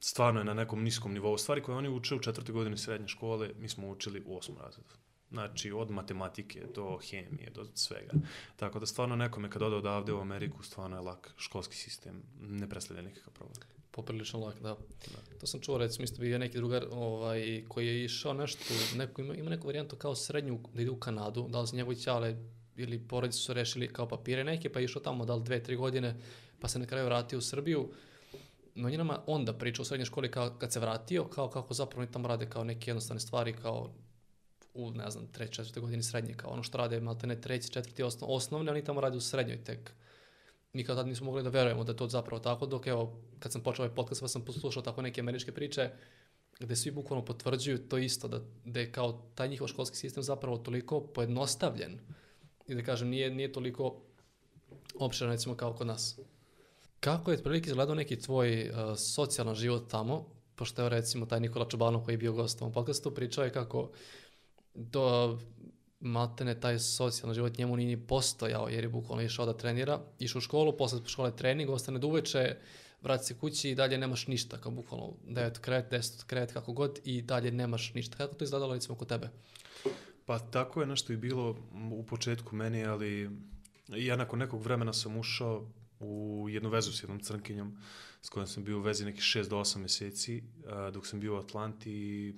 [0.00, 1.38] stvarno je na nekom niskom nivou.
[1.38, 4.94] Stvari koje oni uče u četvrtoj godini srednje škole, mi smo učili u osmom razredu.
[5.30, 8.12] Znači, od matematike do hemije, do svega.
[8.56, 12.68] Tako da stvarno nekome kad ode odavde u Ameriku, stvarno je lak školski sistem, ne
[12.68, 13.81] predstavlja nikakav problem.
[13.92, 14.68] Poprilično lak, da.
[14.68, 15.38] da.
[15.40, 19.34] To sam čuo, recimo, isto bio neki drugar ovaj, koji je išao nešto, neko, ima,
[19.34, 22.36] ima neku varijantu kao srednju, da ide u Kanadu, da li se njegovi ćale
[22.76, 25.76] ili porodice su rešili kao papire neke, pa je išao tamo da li dve, tri
[25.76, 26.16] godine,
[26.60, 27.88] pa se na kraju vratio u Srbiju.
[28.74, 31.74] No on je nama onda pričao u srednjoj školi kao kad se vratio, kao kako
[31.74, 33.90] zapravo oni tamo rade kao neke jednostavne stvari, kao
[34.74, 38.02] u, ne znam, treći, četvrte godini srednje, kao ono što rade, malte ne treći, četvrti
[38.02, 40.11] osnov, osnovne, oni tamo rade u srednjoj tek mi
[40.86, 43.62] kao tad nismo mogli da verujemo da je to zapravo tako, dok evo, kad sam
[43.62, 45.90] počeo ovaj podcast, pa sam poslušao tako neke američke priče,
[46.60, 50.56] gde svi bukvalno potvrđuju to isto, da, da je kao taj njihov školski sistem zapravo
[50.56, 51.98] toliko pojednostavljen
[52.68, 53.96] i da kažem, nije, nije toliko
[54.98, 56.18] opširan recimo kao kod nas.
[57.00, 61.68] Kako je prilike izgledao neki tvoj uh, socijalan život tamo, pošto je recimo taj Nikola
[61.68, 63.90] Čobanov koji je bio gost u ovom podcastu, pričao je kako
[64.74, 65.38] do
[66.02, 70.38] maltene taj socijalni život njemu nije ni postojao, jer je bukvalno išao da trenira, išao
[70.38, 72.56] u školu, posle škole trening, ostane do uveče,
[73.02, 76.98] vrati se kući i dalje nemaš ništa, kao bukvalno 9 kret, 10 kret, kako god,
[77.04, 78.16] i dalje nemaš ništa.
[78.16, 79.30] Kako to izgledalo recimo kod tebe?
[80.26, 81.56] Pa tako je nešto i bilo
[81.92, 83.30] u početku meni, ali
[83.88, 85.68] ja nakon nekog vremena sam ušao
[86.00, 87.78] u jednu vezu s jednom crnkinjom
[88.22, 90.42] s kojom sam bio u vezi nekih 6 do 8 meseci
[90.92, 92.34] dok sam bio u Atlanti i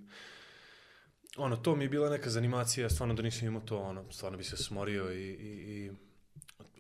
[1.36, 4.44] ono, to mi je bila neka zanimacija, stvarno da nisam imao to, ono, stvarno bi
[4.44, 5.90] se smorio i, i, i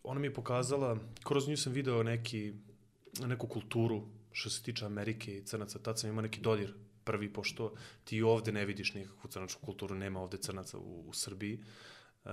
[0.02, 2.54] ona mi je pokazala, kroz nju sam video neki,
[3.26, 7.74] neku kulturu što se tiče Amerike i crnaca, tad sam imao neki dodir prvi, pošto
[8.04, 11.58] ti ovde ne vidiš nikakvu crnačku kulturu, nema ovde crnaca u, u Srbiji.
[12.24, 12.30] Uh,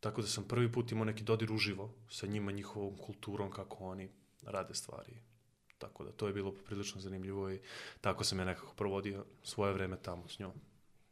[0.00, 4.10] tako da sam prvi put imao neki dodir uživo sa njima, njihovom kulturom, kako oni
[4.42, 5.16] rade stvari.
[5.78, 7.60] Tako da to je bilo prilično zanimljivo i
[8.00, 10.52] tako sam ja nekako provodio svoje vreme tamo s njom.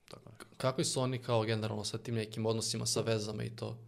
[0.09, 0.57] Tako nekako.
[0.57, 3.79] Kakvi su oni kao generalno sa tim nekim odnosima, sa vezama i to?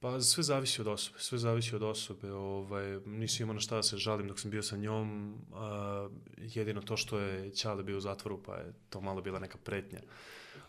[0.00, 2.32] Pa sve zavisi od osobe, sve zavisi od osobe.
[2.32, 5.34] Ovaj, nisam imao na šta da se žalim dok sam bio sa njom.
[5.54, 9.58] A, jedino to što je Ćale bio u zatvoru, pa je to malo bila neka
[9.64, 10.00] pretnja.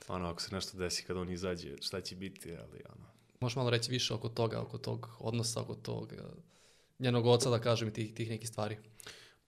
[0.08, 3.06] Ono, ako se nešto desi kada on izađe, šta će biti, ali ono.
[3.40, 6.18] Možeš malo reći više oko toga, oko tog odnosa, oko tog eh,
[7.00, 8.78] njenog oca, da kažem, i tih, tih nekih stvari.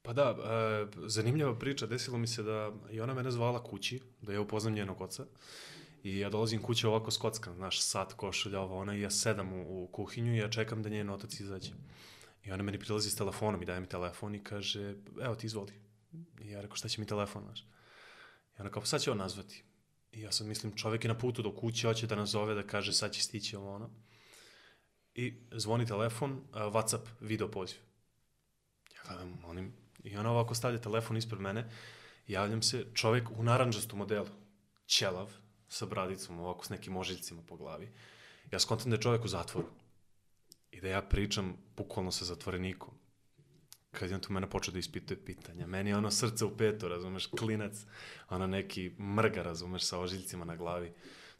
[0.05, 4.33] Pa da, e, zanimljiva priča, desilo mi se da je ona mene zvala kući, da
[4.33, 5.25] ja upoznam njenog oca.
[6.03, 9.83] I ja dolazim kuće ovako skockan, znaš, sat, košulja, ovo, ona, i ja sedam u,
[9.83, 11.71] u kuhinju i ja čekam da njen otac izađe.
[12.43, 15.73] I ona meni prilazi s telefonom i daje mi telefon i kaže, evo ti izvoli.
[16.41, 17.61] I ja rekao, šta će mi telefon, znaš?
[18.57, 19.63] I ona kao, pa sad će on nazvati.
[20.11, 22.93] I ja sad mislim, čovjek je na putu do kuće, hoće da nazove, da kaže,
[22.93, 23.89] sad će stići ovo ono.
[25.15, 27.77] I zvoni telefon, uh, Whatsapp, video poziv.
[28.95, 29.73] Ja gledam, onim,
[30.05, 31.69] i ona ovako stavlja telefon ispred mene,
[32.27, 34.27] javljam se, čovjek u naranđastom modelu,
[34.87, 35.31] ćelav,
[35.67, 37.91] sa bradicom, ovako s nekim ožiljcima po glavi.
[38.51, 39.67] Ja skontam da je čovjek u zatvoru.
[40.71, 42.93] I da ja pričam bukvalno sa zatvorenikom.
[43.91, 45.67] Kad je on tu mene počeo da ispituje pitanja.
[45.67, 47.85] Meni je ono srce u petu, razumeš, klinac,
[48.29, 50.93] ono neki mrga, razumeš, sa ožiljcima na glavi.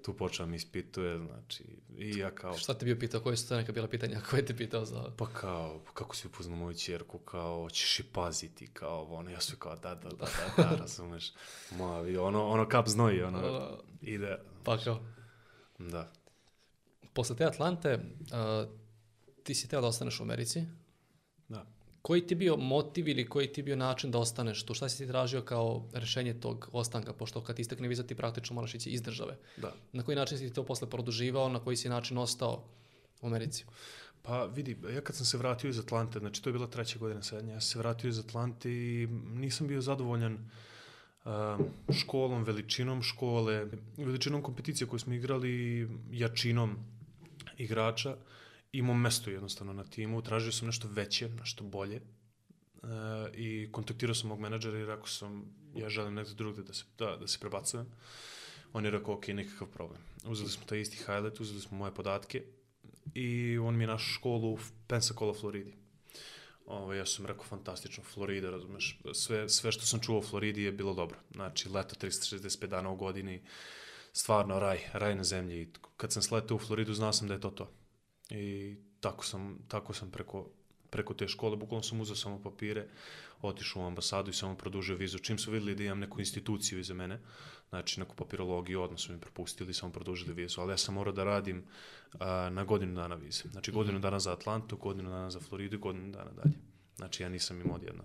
[0.06, 1.64] Tu počeo da mi ispituje, znači,
[1.98, 2.58] i ja kao...
[2.58, 5.12] Šta te bio pitao, koje su to neka bila pitanja, koje te pitao za...
[5.18, 9.56] Pa kao, kako si upoznao moju čerku, kao, hoćeš je paziti, kao, ono, ja sve
[9.60, 10.26] kao, da, da, da,
[10.58, 11.34] da, da, razumeš.
[11.72, 13.70] Ma, i ono, ono kap znoji, ono,
[14.02, 14.38] ide.
[14.64, 15.00] Pa kao,
[15.80, 16.12] Da.
[17.14, 18.70] posle te Atlante, uh,
[19.44, 20.64] ti si teo da ostaneš u Americi.
[22.06, 24.74] Koji ti bio motiv ili koji ti bio način da ostaneš tu?
[24.74, 27.14] Šta si ti tražio kao rešenje tog ostanka?
[27.14, 29.38] Pošto kad istekne viza ti praktično moraš ići iz države.
[29.58, 29.74] Da.
[29.94, 31.50] Na koji način si ti to posle produživao?
[31.50, 32.64] Na koji si način ostao
[33.22, 33.66] u Americi?
[34.22, 37.24] Pa vidi, ja kad sam se vratio iz Atlante, znači to je bila treća godina
[37.24, 40.38] srednja, ja sam se vratio iz Atlante i nisam bio zadovoljan
[41.26, 41.32] um,
[41.94, 43.66] školom, veličinom škole,
[43.98, 46.78] veličinom kompeticije koju smo igrali, jačinom
[47.58, 48.45] igrača i
[48.82, 50.22] mom mestu jednostavno na timu.
[50.22, 52.02] Tražio sam nešto veće, nešto bolje
[52.84, 52.90] uh,
[53.34, 57.18] i kontaktirao sam mog menadžera i rekao sam ja želim negde drugde da se, da,
[57.18, 57.86] da se prebacujem.
[58.74, 60.02] On je rekao, ok, nikakav problem.
[60.26, 62.44] Uzeli smo taj isti highlight, uzeli smo moje podatke
[63.14, 65.74] i on mi je našao školu u Pensacola, Floridi.
[66.66, 70.72] Ovo, ja sam rekao, fantastično, Florida, razumeš, sve, sve što sam čuo o Floridi je
[70.72, 71.18] bilo dobro.
[71.32, 73.42] Znači, leto 365 dana u godini,
[74.14, 75.72] stvarno raj, raj na zemlji.
[75.98, 77.72] Kad sam sletao u Floridu, znao sam da je to to.
[78.30, 80.50] I tako sam, tako sam preko,
[80.90, 82.88] preko te škole, bukvalno sam uzeo samo papire,
[83.42, 85.20] otišao u ambasadu i samo produžio vizu.
[85.20, 87.20] Čim su videli da imam neku instituciju iza mene,
[87.70, 90.62] znači neku papirologiju, odmah su mi propustili, samo produžili vizu.
[90.62, 91.64] Ali ja sam morao da radim
[92.20, 93.44] a, na godinu dana vize.
[93.52, 96.56] Znači godinu dana za Atlantu, godinu dana za Floridu i godinu dana dalje.
[96.96, 98.04] Znači ja nisam imao odjedno.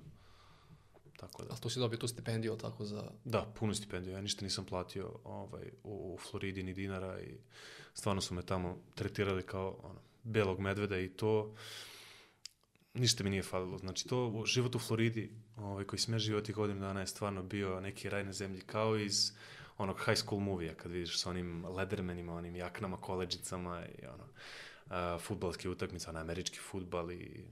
[1.17, 1.49] Tako da.
[1.51, 3.11] Ali tu si dobio tu stipendiju, tako za...
[3.25, 4.15] Da, puno stipendiju.
[4.15, 7.39] Ja ništa nisam platio ovaj, u, u Floridi ni dinara i
[7.95, 11.55] stvarno su me tamo tretirali kao ono, belog medveda i to
[12.95, 13.79] ništa mi nije falilo.
[13.79, 17.43] Znači to, život u Floridi ovaj, koji sam ja živio tih godinu dana je stvarno
[17.43, 19.33] bio neki raj na zemlji kao iz
[19.79, 25.23] onog high school movija kad vidiš sa onim ledermenima, onim jaknama, koleđicama i ono, uh,
[25.23, 27.45] futbalske utakmice, onaj američki futbal i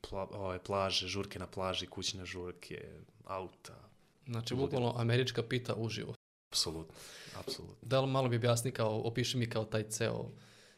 [0.00, 2.88] pla, ovaj, plaže, žurke na plaži, kućne žurke,
[3.24, 3.88] auta.
[4.26, 6.14] Znači, bukvalno američka pita uživo.
[6.50, 6.94] Apsolutno,
[7.36, 7.76] apsolutno.
[7.82, 10.30] Da li malo mi objasni kao, opiši mi kao taj ceo,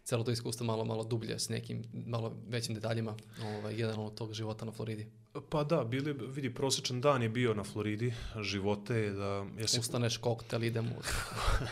[0.06, 4.64] celo to iskustvo malo, malo dublje s nekim malo većim detaljima ovaj, generalno tog života
[4.64, 5.06] na Floridi.
[5.48, 9.46] Pa da, bili, vidi, prosječan dan je bio na Floridi, živote je da...
[9.58, 10.90] Ja se Ustaneš koktel, idemo.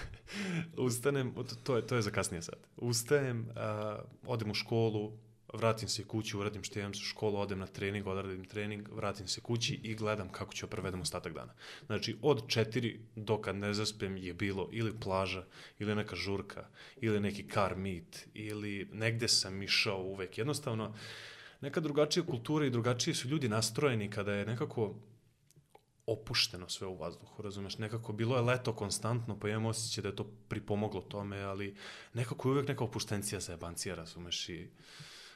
[0.87, 2.59] ustanem, to je, to je za kasnije sad.
[2.77, 5.13] Ustajem, uh, odem u školu,
[5.55, 9.41] vratim se kući, uradim što imam za školu, odem na trening, odradim trening, vratim se
[9.41, 11.55] kući i gledam kako ću provedem ostatak dana.
[11.87, 15.45] Znači, od četiri do kad ne zaspem je bilo ili plaža,
[15.79, 20.39] ili neka žurka, ili neki car meet, ili negde sam išao uvek.
[20.39, 20.95] Jednostavno,
[21.61, 24.95] neka drugačija kultura i drugačiji su ljudi nastrojeni kada je nekako
[26.07, 30.17] opušteno sve u vazduhu, razumeš, nekako bilo je leto konstantno, pa imam osjećaj da je
[30.17, 31.77] to pripomoglo tome, ali
[32.15, 34.69] nekako je uvek neka opuštencija za jebancija, razumeš, i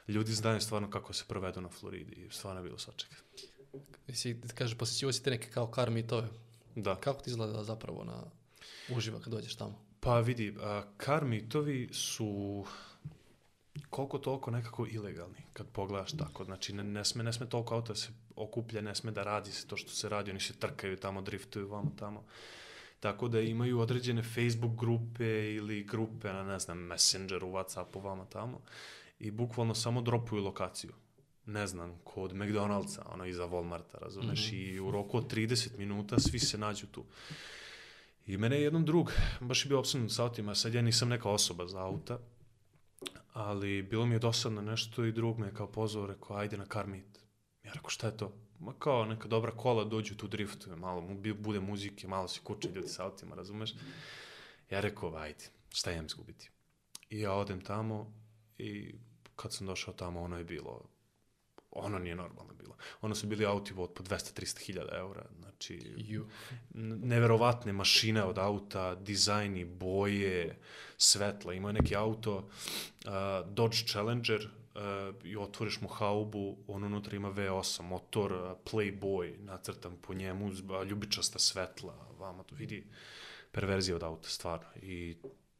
[0.09, 3.15] ljudi znaju stvarno kako se provedu na Floridi i stvarno je bilo svačega.
[4.13, 6.27] Si, kaže, posjećivo si te neke kao kar mitove.
[6.75, 6.95] Da.
[6.95, 8.23] Kako ti izgleda zapravo na
[8.95, 9.85] uživa kad dođeš tamo?
[9.99, 12.65] Pa vidi, a, kar mitovi su
[13.89, 16.43] koliko toliko nekako ilegalni, kad pogledaš tako.
[16.43, 19.67] Znači, ne, ne, sme, ne sme toliko auta se okuplja, ne sme da radi se
[19.67, 22.23] to što se radi, oni se trkaju tamo, driftuju vamo tamo.
[22.99, 28.61] Tako da imaju određene Facebook grupe ili grupe na, ne znam, Messengeru, Whatsappu, vama tamo
[29.19, 30.93] i bukvalno samo dropuju lokaciju.
[31.45, 34.75] Ne znam, kod McDonald'sa, ono iza Walmarta, razumeš, mm -hmm.
[34.75, 37.05] i u roku od 30 minuta svi se nađu tu.
[38.25, 41.29] I mene je jednom drug, baš je bio obsadnut sa autima, sad ja nisam neka
[41.29, 42.19] osoba za auta,
[43.33, 46.65] ali bilo mi je dosadno nešto i drug me je kao pozvao, rekao, ajde na
[46.65, 47.19] car meet.
[47.63, 48.33] Ja rekao, šta je to?
[48.59, 51.01] Ma kao neka dobra kola dođu tu driftuju, malo
[51.39, 53.73] bude muzike, malo se kuče ljudi sa autima, razumeš?
[54.69, 56.49] Ja rekao, ajde, šta imam izgubiti?
[57.09, 58.13] I ja odem tamo
[58.57, 58.95] i
[59.41, 60.81] kad sam došao tamo, ono je bilo,
[61.71, 62.75] ono nije normalno bilo.
[63.01, 66.25] Ono su bili auti od po 200-300 hiljada eura, znači you.
[67.03, 70.59] neverovatne mašine od auta, dizajni, boje,
[70.97, 71.53] svetla.
[71.53, 73.11] Ima neki auto, uh,
[73.49, 79.97] Dodge Challenger, uh, i otvoriš mu haubu, on unutra ima V8, motor, uh, Playboy, nacrtan
[80.01, 80.51] po njemu,
[80.89, 82.87] ljubičasta svetla, vama to vidi
[83.51, 84.67] perverzija od auta, stvarno.
[84.81, 85.15] I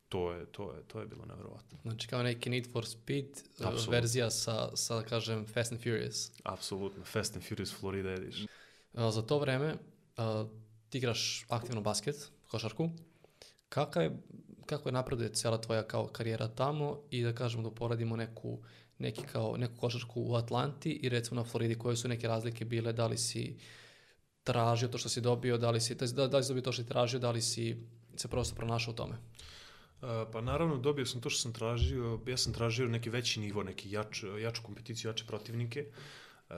[0.10, 1.78] to je, to je, to je bilo nevjerovatno.
[1.82, 3.92] Znači kao neki Need for Speed uh, Absolutno.
[3.92, 6.32] verzija sa, sa, kažem, Fast and Furious.
[6.44, 8.48] Apsolutno, Fast and Furious Florida Edition.
[8.94, 10.50] Uh, za to vreme uh,
[10.90, 12.90] ti igraš aktivno basket, košarku.
[13.70, 14.18] Kaka je,
[14.66, 18.60] kako je napreduje cela tvoja kao karijera tamo i da kažemo da uporadimo neku,
[18.98, 22.94] neki kao, neku košarku u Atlanti i recimo na Floridi koje su neke razlike bile,
[22.94, 23.58] da li si
[24.44, 26.84] tražio to što si dobio, da li si, da, da li si dobio to što
[26.84, 27.78] si tražio, da li si
[28.16, 29.16] se prosto pronašao u tome?
[30.32, 33.92] Pa naravno dobio sam to što sam tražio, ja sam tražio neki veći nivo, neki
[33.92, 35.86] jač, jaču kompeticiju, jače protivnike,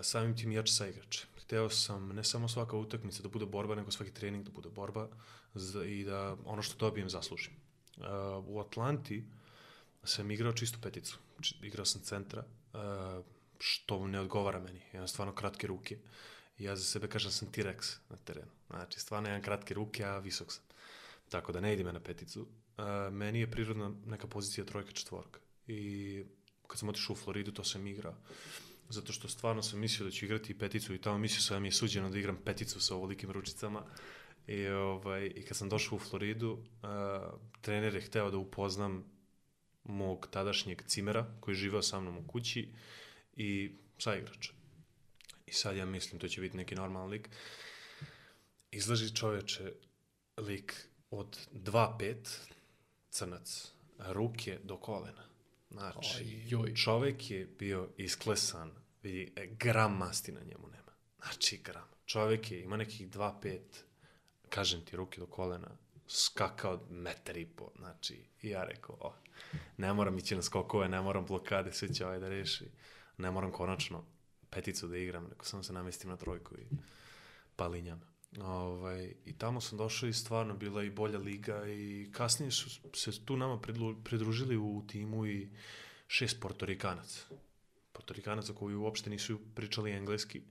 [0.02, 1.26] samim tim jače saigrače.
[1.42, 5.08] Hteo sam ne samo svaka utakmica da bude borba, nego svaki trening da bude borba
[5.86, 7.54] i da ono što dobijem zaslužim.
[8.46, 9.26] U Atlanti
[10.04, 11.18] sam igrao čistu peticu,
[11.62, 12.44] igrao sam centra,
[13.60, 15.98] što ne odgovara meni, ja stvarno kratke ruke.
[16.58, 18.52] Ja za sebe kažem da sam T-Rex na terenu.
[18.70, 20.64] Znači, stvarno imam kratke ruke, a visok sam.
[21.30, 22.48] Tako da ne ide me na peticu
[23.12, 25.40] meni je prirodna neka pozicija trojka četvorka.
[25.68, 26.24] I
[26.68, 28.16] kad sam otišao u Floridu, to sam igrao.
[28.90, 31.68] Zato što stvarno sam mislio da ću igrati peticu i tamo mislio sam da mi
[31.68, 33.84] je suđeno da igram peticu sa ovolikim ručicama.
[34.48, 36.60] I, ovaj, I kad sam došao u Floridu, uh,
[37.62, 39.04] trener je hteo da upoznam
[39.84, 42.70] mog tadašnjeg cimera koji je živao sa mnom u kući
[43.34, 44.52] i sa igrača.
[45.46, 47.30] I sad ja mislim to će biti neki normalan lik.
[48.72, 49.74] Izlaži čoveče
[50.38, 52.16] lik od 2-5,
[53.12, 55.24] crnac, ruke do kolena.
[55.72, 56.76] Znači, Ojoj.
[56.76, 58.72] čovek je bio isklesan,
[59.04, 60.92] vidi, e, gram masti na njemu nema.
[61.22, 61.88] Znači, gram.
[62.06, 63.60] Čovek je, ima nekih 2-5,
[64.50, 69.14] kažem ti, ruke do kolena, skakao metar i po, znači, i ja rekao, o,
[69.78, 72.72] ne moram ići na skokove, ne moram blokade, sve će ovaj da reši,
[73.18, 74.06] ne moram konačno
[74.50, 76.68] peticu da igram, neko samo se namestim na trojku i
[77.56, 78.11] palinjam.
[78.40, 83.26] Ovaj, I tamo sam došao i stvarno bila i bolja liga i kasnije su se
[83.26, 83.62] tu nama
[84.04, 85.50] pridružili u timu i
[86.08, 87.22] šest portorikanaca.
[87.92, 90.42] Portorikanaca koji uopšte nisu pričali engleski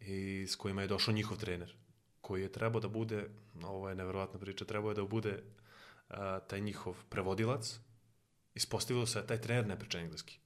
[0.00, 1.74] i s kojima je došao njihov trener
[2.22, 3.28] koji je trebao da bude,
[3.62, 5.42] ovo je nevjerovatna priča, trebao je da bude
[6.08, 7.78] a, taj njihov prevodilac.
[8.54, 10.38] Ispostavilo se da taj trener ne priča engleski.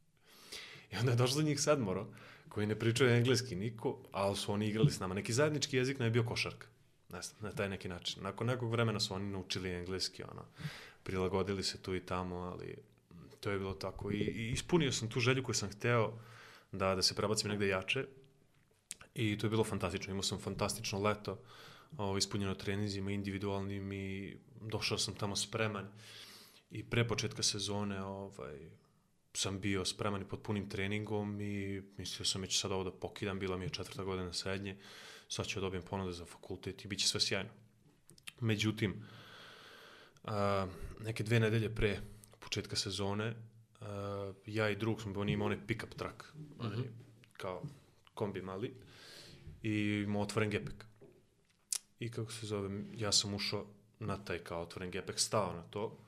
[0.93, 2.07] I onda je došlo do njih sedmoro
[2.49, 5.15] koji ne pričaju engleski niko, ali su oni igrali s nama.
[5.15, 6.67] Neki zajednički jezik nam je bio košarka.
[7.09, 8.23] Ne znam, na taj neki način.
[8.23, 10.45] Nakon nekog vremena su oni naučili engleski, ono,
[11.03, 12.77] prilagodili se tu i tamo, ali
[13.41, 14.11] to je bilo tako.
[14.11, 16.19] I, i ispunio sam tu želju koju sam hteo
[16.73, 18.07] da, da se prebacim negde jače
[19.15, 20.11] i to je bilo fantastično.
[20.11, 21.39] Imao sam fantastično leto,
[21.97, 25.89] ovo, ispunjeno trenizima individualnim i došao sam tamo spreman
[26.71, 28.71] i pre početka sezone ovaj,
[29.37, 33.39] sam bio spreman i pod punim treningom i mislio sam već sad ovo da pokidam,
[33.39, 34.77] bila mi je četvrta godina srednje,
[35.29, 37.51] sad ću da dobijem ponude za fakultet i bit će sve sjajno.
[38.41, 39.05] Međutim,
[40.25, 40.67] a,
[41.01, 42.01] neke dve nedelje pre
[42.39, 43.35] početka sezone,
[43.81, 46.85] a, ja i drug smo, on imao onaj pick-up truck, mm -hmm.
[47.33, 47.63] kao
[48.15, 48.75] kombi mali,
[49.63, 50.85] i imao otvoren gepek.
[51.99, 53.67] I kako se zove, ja sam ušao
[53.99, 55.99] na taj kao otvoren gepek, stao na to,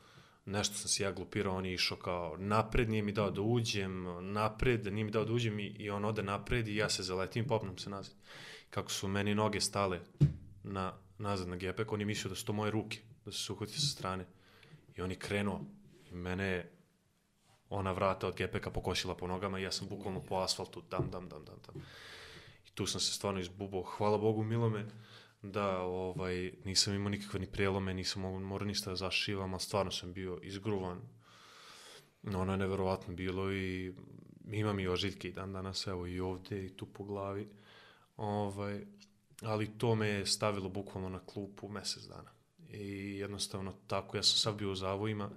[0.48, 4.04] nešto sam se ja glupirao, on je išao kao napred, nije mi dao da uđem,
[4.32, 7.46] napred, nije mi dao da uđem i, i on ode napred i ja se zaletim,
[7.46, 8.14] popnem se nazad.
[8.70, 10.00] Kako su meni noge stale
[10.62, 13.52] na, nazad na gepek, on je mislio da su to moje ruke, da su se
[13.52, 14.26] uhvatio sa strane.
[14.96, 15.60] I on je krenuo
[16.10, 16.72] i mene je
[17.70, 21.28] ona vrata od gepeka pokosila po nogama i ja sam bukvalno po asfaltu, dam, dam,
[21.28, 21.82] dam, dam, dam.
[22.66, 23.82] I tu sam se stvarno izbubao.
[23.82, 24.86] Hvala Bogu, milo me
[25.42, 30.12] da ovaj, nisam imao nikakve ni prelome, nisam morao ništa da zašivam, ali stvarno sam
[30.12, 31.00] bio izgruvan
[32.24, 33.94] ono je neverovatno bilo i
[34.52, 37.48] imam i ožiljke i dan danas, evo i ovde i tu po glavi.
[38.16, 38.86] Ovaj,
[39.42, 42.30] ali to me je stavilo bukvalno na klupu mesec dana.
[42.68, 45.30] I jednostavno tako, ja sam sad bio u zavojima,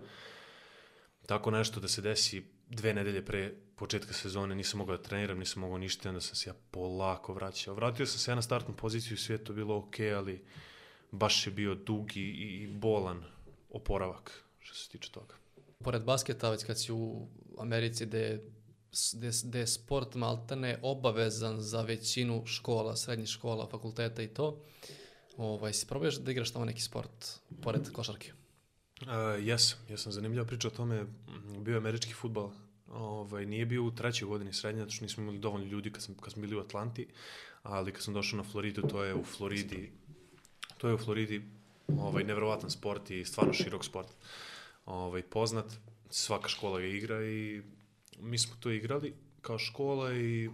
[1.26, 5.62] tako nešto da se desi dve nedelje pre početka sezone, nisam mogao da treniram, nisam
[5.62, 7.76] mogao ništa, onda sam se ja polako vraćao.
[7.76, 10.44] Vratio sam se ja na startnu poziciju, sve to bilo ok, ali
[11.12, 13.24] baš je bio dugi i bolan
[13.70, 15.36] oporavak što se tiče toga.
[15.84, 18.42] Pored basketa, već kad si u Americi gde
[19.44, 24.62] gde je sport maltene obavezan za većinu škola, srednjih škola, fakulteta i to,
[25.38, 28.32] ovaj, si probaš da igraš tamo neki sport, pored košarke?
[29.02, 29.08] Uh,
[29.48, 30.12] jesam, jesam.
[30.12, 31.06] Zanimljiva priča o tome.
[31.60, 32.52] Bio je američki futbal.
[32.94, 36.16] Ovaj, nije bio u trećoj godini srednje, zato što nismo imali dovoljno ljudi kad, sam,
[36.16, 37.08] kad smo bili u Atlanti,
[37.64, 39.92] ali kad sam došao na Floridu, to je u Floridi,
[40.78, 41.42] to je u Floridi
[41.88, 44.08] ovaj, nevjerovatan sport i stvarno širok sport.
[44.86, 45.66] Ovaj, poznat,
[46.10, 47.62] svaka škola ga igra i
[48.20, 50.50] mi smo to igrali kao škola i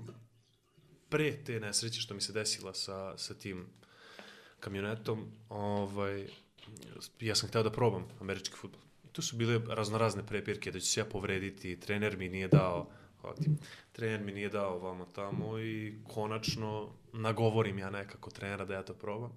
[1.09, 3.65] pre te nesreće što mi se desila sa, sa tim
[4.59, 6.27] kamionetom, ovaj,
[7.19, 8.86] ja sam hteo da probam američki futbol.
[9.17, 12.89] Tu su bile raznorazne prepirke da ću se ja povrediti, trener mi nije dao,
[13.37, 13.49] ti,
[13.91, 18.93] trener mi nije dao vamo tamo i konačno nagovorim ja nekako trenera da ja to
[18.93, 19.31] probam.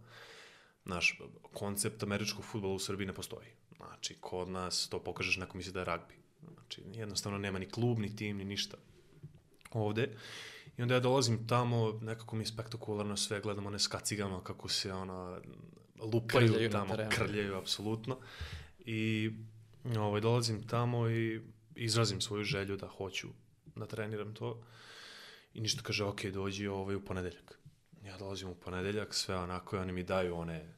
[0.84, 1.20] Naš
[1.52, 3.46] koncept američkog futbola u Srbiji ne postoji.
[3.76, 6.14] Znači, kod nas to pokažeš neko misli da je ragbi.
[6.54, 8.76] Znači, jednostavno nema ni klub, ni tim, ni ništa
[9.70, 10.16] ovde.
[10.76, 14.92] I onda ja dolazim tamo, nekako mi je spektakularno sve, gledam one skacigama kako se
[14.92, 15.40] ona
[16.00, 18.18] lupaju krljaju tamo, krljaju apsolutno.
[18.78, 19.30] I
[19.84, 21.40] ovaj, dolazim tamo i
[21.74, 23.28] izrazim svoju želju da hoću
[23.76, 24.62] da treniram to.
[25.54, 27.58] I ništa kaže, ok, dođi ovaj, u ponedeljak.
[28.04, 30.74] Ja dolazim u ponedeljak, sve onako, i oni mi daju one,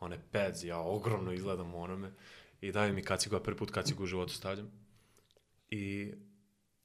[0.00, 2.12] one pads, ja ogromno izgledam u onome,
[2.60, 4.70] i daju mi kacigu, a prvi put kacigu u životu stavljam.
[5.70, 6.12] I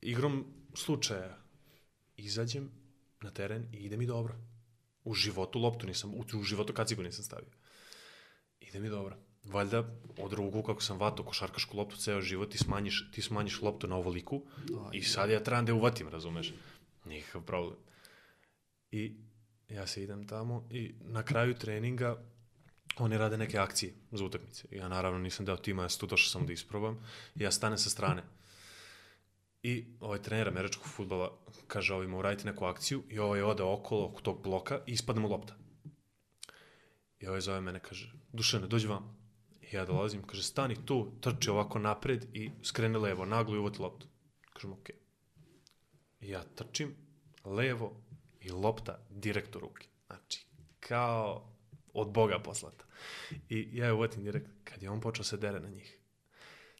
[0.01, 1.37] igrom slučaja
[2.17, 2.71] izađem
[3.21, 4.35] na teren i ide mi dobro.
[5.03, 7.51] U životu loptu nisam, u, u životu kacigu nisam stavio.
[8.59, 9.17] Ide mi dobro.
[9.43, 9.83] Valjda
[10.17, 13.95] od ruku kako sam vato košarkašku loptu ceo život ti smanjiš, ti smanjiš loptu na
[13.95, 14.43] ovoliku
[14.85, 16.53] Aj, i sad ja trebam da je uvatim, razumeš?
[17.05, 17.77] Nikakav problem.
[18.91, 19.15] I
[19.69, 22.17] ja se idem tamo i na kraju treninga
[22.97, 24.67] oni rade neke akcije za utakmice.
[24.71, 27.05] Ja naravno nisam deo tima, ja sam tu došao samo da isprobam.
[27.35, 28.23] I ja stanem sa strane.
[29.63, 34.21] I ovaj trener američkog futbola kaže ovima uradite neku akciju i ovaj ode okolo oko
[34.21, 35.55] tog bloka i ispadne mu lopta.
[37.19, 39.20] I ovaj zove mene, kaže, Dušane, dođi vam.
[39.71, 44.07] Ja dolazim, kaže, stani tu, trči ovako napred i skrene levo, naglo i uvoti loptu.
[44.53, 44.95] Kažem, okej.
[44.95, 46.29] Okay.
[46.29, 46.95] Ja trčim
[47.45, 48.01] levo
[48.39, 49.87] i lopta direkt u ruke.
[50.07, 50.45] Znači,
[50.79, 51.47] kao
[51.93, 52.85] od Boga poslata.
[53.49, 56.01] I ja je uvatim direkt, kad je on počeo se dere na njih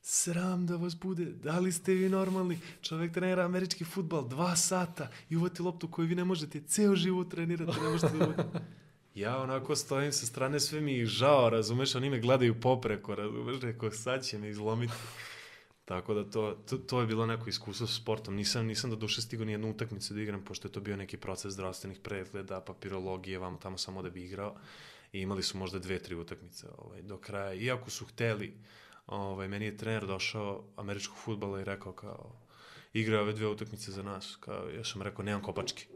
[0.02, 2.60] sram da vas bude, da li ste vi normalni?
[2.82, 7.32] Čovek trenira američki futbal dva sata i uvati loptu koju vi ne možete ceo život
[7.32, 8.44] trenirati, ne možete da uvati.
[9.16, 13.62] Ja onako stojim sa strane, sve mi ih žao, razumeš, oni me gledaju popreko, razumeš,
[13.62, 14.94] rekao, sad će me izlomiti.
[15.86, 18.36] Tako da to, to, to je bilo neko iskustvo s sportom.
[18.36, 21.18] Nisam, nisam do duše stigao ni jednu utakmicu da igram, pošto je to bio neki
[21.18, 24.56] proces zdravstvenih pregleda, papirologije, vam tamo samo da bi igrao.
[25.14, 27.54] I imali su možda dve, tri utakmice ovaj, do kraja.
[27.54, 28.58] Iako su hteli,
[29.08, 32.32] ovaj, meni je trener došao američkog futbala i rekao kao,
[32.94, 34.38] igra ove dve utakmice za nas.
[34.40, 35.88] Kao, ja sam rekao, nemam kopački.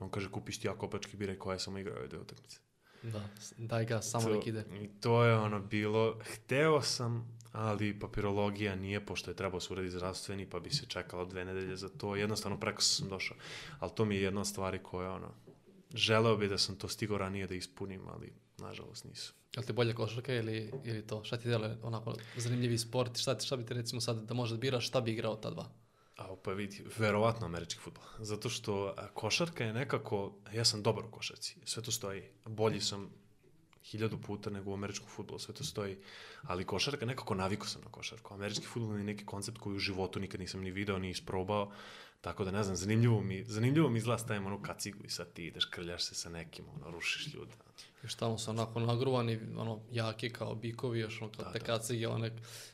[0.00, 2.58] On kaže, kupiš ti ja kopački, biraj koja sam igrao ove utakmice.
[3.02, 4.64] Da, daj ga, samo to, nek ide.
[4.82, 9.96] I to je ono bilo, hteo sam, ali papirologija nije, pošto je trebao se uraditi
[9.96, 12.16] zdravstveni, pa bi se čekalo dve nedelje za to.
[12.16, 13.36] Jednostavno, preko sam došao.
[13.78, 15.34] Ali to mi je jedna od stvari koja, ono,
[15.94, 19.34] želeo bi da sam to stigao ranije da ispunim, ali nažalost nisu.
[19.56, 21.24] Je li ti bolje košarka ili, ili to?
[21.24, 23.18] Šta ti deluje onako zanimljivi sport?
[23.18, 25.70] Šta, šta bi ti recimo sad da možeš da biraš šta bi igrao ta dva?
[26.18, 28.04] A pa vidi, verovatno američki futbol.
[28.18, 32.22] Zato što košarka je nekako, ja sam dobar u košarci, sve to stoji.
[32.44, 33.10] Bolji sam
[33.90, 35.96] hiljadu puta nego u američkom futbolu, sve to stoji.
[36.42, 38.34] Ali košarka, nekako naviko sam na košarku.
[38.34, 41.72] Američki futbol je neki koncept koji u životu nikad nisam ni video, ni isprobao.
[42.20, 45.46] Tako da ne znam, zanimljivo mi, zanimljivo mi izgleda stavim onu kacigu i sad ti
[45.46, 47.52] ideš, krljaš se sa nekim, ono, rušiš ljude.
[48.02, 51.64] Još tamo su onako nagruvani, ono, jaki kao bikovi, još ono, da, te da.
[51.64, 52.30] kacige, one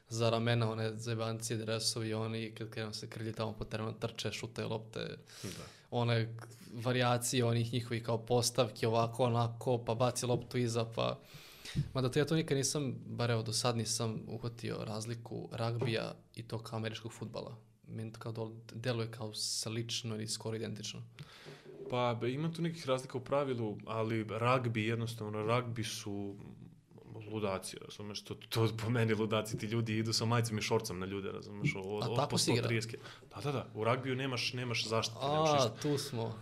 [0.08, 4.64] za ramena, one zebancije, dresovi, oni, kad krenu se krlji tamo po terenu, trče, šute
[4.64, 5.64] lopte, da.
[5.98, 6.34] One
[6.72, 11.18] variacije onih njihovih kao postavke, ovako, onako, pa baci loptu iza, pa...
[11.94, 16.42] Mada to ja to nikad nisam, bar evo do sad nisam uhvatio razliku ragbija i
[16.42, 17.56] to kao američkog futbala
[17.88, 21.02] meni to kao deluje kao slično ili skoro identično.
[21.90, 26.36] Pa ima tu nekih razlika u pravilu, ali ragbi jednostavno, ragbi su
[27.30, 31.06] ludaci, razumeš, to, to po meni ludaci, ti ljudi idu sa majicom i šorcom na
[31.06, 32.68] ljude, razumeš, od, A tako se igra?
[32.68, 33.02] 130 kila.
[33.34, 35.74] Da, da, da, u ragbiju nemaš, nemaš zaštitu, nemaš A, ništa.
[35.82, 36.38] tu smo.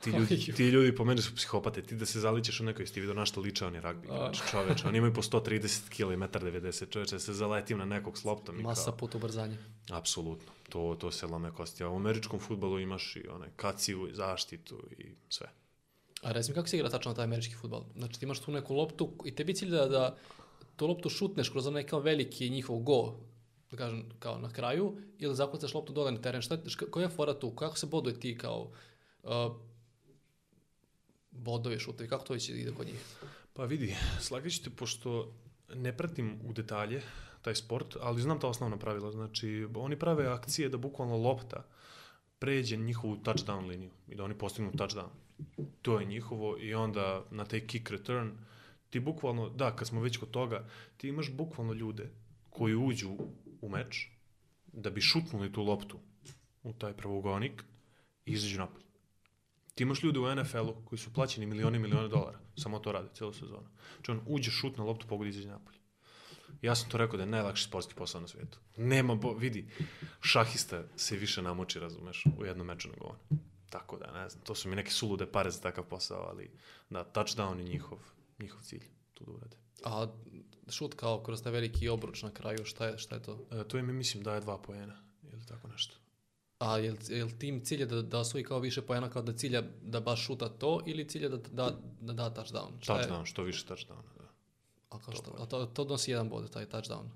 [0.00, 2.94] Ti ljudi, ti ljudi po meni su psihopate, ti da se zaličeš u nekoj, jesi
[2.94, 6.16] ti vidio na što liče oni ragbi, znači čoveč, oni imaju po 130 kila i
[6.16, 9.56] 1,90 m, čoveče, se zaletim na nekog s loptom i Masa kao, put ubrzanje.
[9.90, 14.14] apsolutno, to, to se lome kosti, a u američkom futbolu imaš i onaj kaciju i
[14.14, 15.46] zaštitu i sve.
[16.26, 17.84] A reci mi kako se igra tačno taj američki futbol?
[17.96, 20.16] Znači ti imaš tu neku loptu i tebi cilj da, da
[20.76, 23.14] tu loptu šutneš kroz onaj kao veliki njihov go,
[23.70, 26.42] da kažem, kao na kraju, ili zakucaš loptu dole na teren.
[26.42, 26.58] Šta,
[26.90, 27.50] koja je fora tu?
[27.50, 28.70] Kako se boduje ti kao
[29.22, 29.30] uh,
[31.30, 32.08] bodovi šutevi?
[32.08, 33.04] Kako to već ide kod njih?
[33.52, 35.32] Pa vidi, slagat ću te, pošto
[35.74, 37.02] ne pratim u detalje
[37.42, 39.12] taj sport, ali znam ta osnovna pravila.
[39.12, 41.64] Znači, oni prave akcije da bukvalno lopta
[42.38, 45.25] pređe njihovu touchdown liniju i da oni postignu touchdown.
[45.82, 48.30] To je njihovo i onda na taj kick return
[48.90, 52.10] ti bukvalno, da, kad smo već kod toga, ti imaš bukvalno ljude
[52.50, 53.16] koji uđu
[53.60, 54.08] u meč
[54.66, 55.98] da bi šutnuli tu loptu
[56.62, 57.64] u taj pravogonik
[58.26, 58.86] i izađu napolje.
[59.74, 62.38] Ti imaš ljude u NFL-u koji su plaćeni milioni i milioni dolara.
[62.56, 63.68] Samo to rade cijelu sezonu.
[63.96, 65.78] Znači on uđe, šut na loptu, pogodi izađe napolje.
[66.62, 68.58] Ja sam to rekao da je najlakši sportski posao na svijetu.
[68.76, 69.68] Nema, bo, vidi,
[70.20, 73.38] šahista se više namoči, razumeš, u jednom meču nego on.
[73.78, 76.50] Tako da, ne znam, to su mi neke sulude pare za takav posao, ali
[76.90, 77.98] da, touchdown je njihov,
[78.38, 79.56] njihov cilj, tu da urade.
[79.84, 80.06] A
[80.68, 83.38] šut kao kroz taj veliki obruč na kraju, šta je, šta je to?
[83.52, 85.02] E, to im, je, mislim, daje dva poena
[85.32, 85.96] ili tako nešto.
[86.58, 89.22] A je li, je li tim cilj je da, da osvoji kao više pojena kao
[89.22, 91.70] da cilja da baš šuta to ili cilja da da,
[92.00, 92.70] da, da touchdown?
[92.80, 93.08] Šta je?
[93.08, 94.28] Touchdown, što više touchdowna, da.
[94.90, 97.08] A, kao što, a to, to donosi jedan bod, taj touchdown.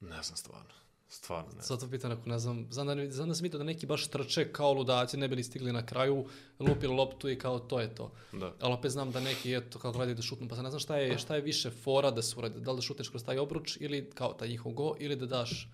[0.00, 0.74] Ne znam stvarno.
[1.08, 1.62] Stvarno ne znam.
[1.62, 4.06] Sad to pitan ako ne znam, znam da, znam da sam vidio da neki baš
[4.06, 6.26] trče kao ludaci, ne bili stigli na kraju,
[6.58, 8.12] lupili loptu i kao to je to.
[8.32, 8.54] Da.
[8.60, 10.96] Ali opet znam da neki eto kako gledaju da šutnu, pa sad ne znam šta
[10.96, 13.76] je, šta je više fora da se uradi, da li da šutneš kroz taj obruč
[13.80, 15.68] ili kao taj njihov go ili da daš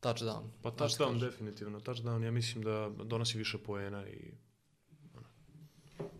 [0.00, 0.42] touchdown.
[0.62, 1.80] Pa touchdown definitivno.
[1.80, 4.32] Touchdown ja mislim da donosi više poena i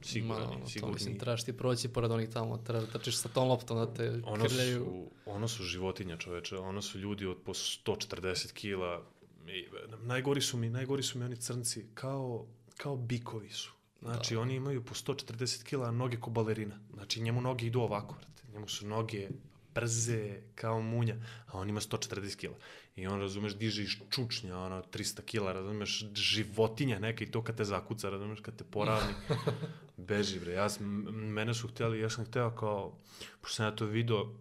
[0.02, 0.94] siguran, Ma, sigurni.
[0.94, 4.20] mislim, trebaš ti proći pored onih tamo, treba da trčiš sa tom loptom da te
[4.24, 4.84] Ono krljaju.
[4.84, 9.02] su, ono su životinja čoveče, ono su ljudi od po 140 kila.
[9.46, 9.66] I,
[9.98, 13.72] najgori su mi, najgori su mi oni crnci, kao, kao bikovi su.
[14.00, 16.78] Znači, oni imaju po 140 kila, noge ko balerina.
[16.94, 18.42] Znači, njemu noge idu ovako, vrate.
[18.52, 19.28] Njemu su noge
[19.74, 21.16] brze kao munja,
[21.46, 22.54] a on ima 140 kila.
[22.96, 27.56] I on, razumeš, diže iz čučnja, ono, 300 kila, razumeš, životinja neka i to kad
[27.56, 29.12] te zakuca, razumeš, kad te poravni.
[29.96, 30.52] Beži, bre.
[30.52, 30.86] Ja sam,
[31.32, 32.98] mene su htjeli, ja sam hteo kao,
[33.40, 34.34] pošto sam ja to video,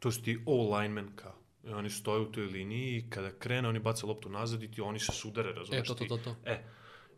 [0.00, 1.34] to su ti all linemen kao.
[1.64, 4.80] I oni stoje u toj liniji i kada krene, oni baca loptu nazad i ti,
[4.80, 6.36] oni se sudare, razumeš E, to, to, to, to.
[6.44, 6.64] E,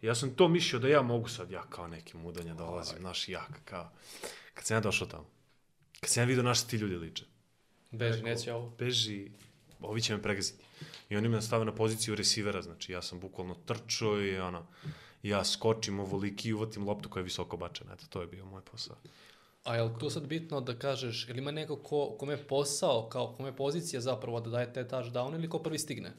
[0.02, 3.60] ja sam to mislio da ja mogu sad, ja kao neki mudanja dolazim, naš jak,
[3.64, 3.92] kao.
[4.54, 5.26] Kad sam ja došao tamo,
[6.00, 7.24] kad sam ja vidio naš ti ljudi liče,
[7.90, 8.70] Beži, neće ovo.
[8.78, 9.30] beži,
[9.80, 10.64] ovi će me pregaziti.
[11.10, 14.66] I oni me stave na poziciju resivera, znači ja sam bukvalno trčao i ono,
[15.22, 17.92] ja skočim ovoliki i uvatim loptu koja je visoko bačena.
[17.92, 18.96] Eto, to je bio moj posao.
[19.64, 23.08] A je li tu sad bitno da kažeš, ili ima neko ko, kome je posao,
[23.08, 26.12] kao kome je pozicija zapravo da daje te touchdown ili ko prvi stigne?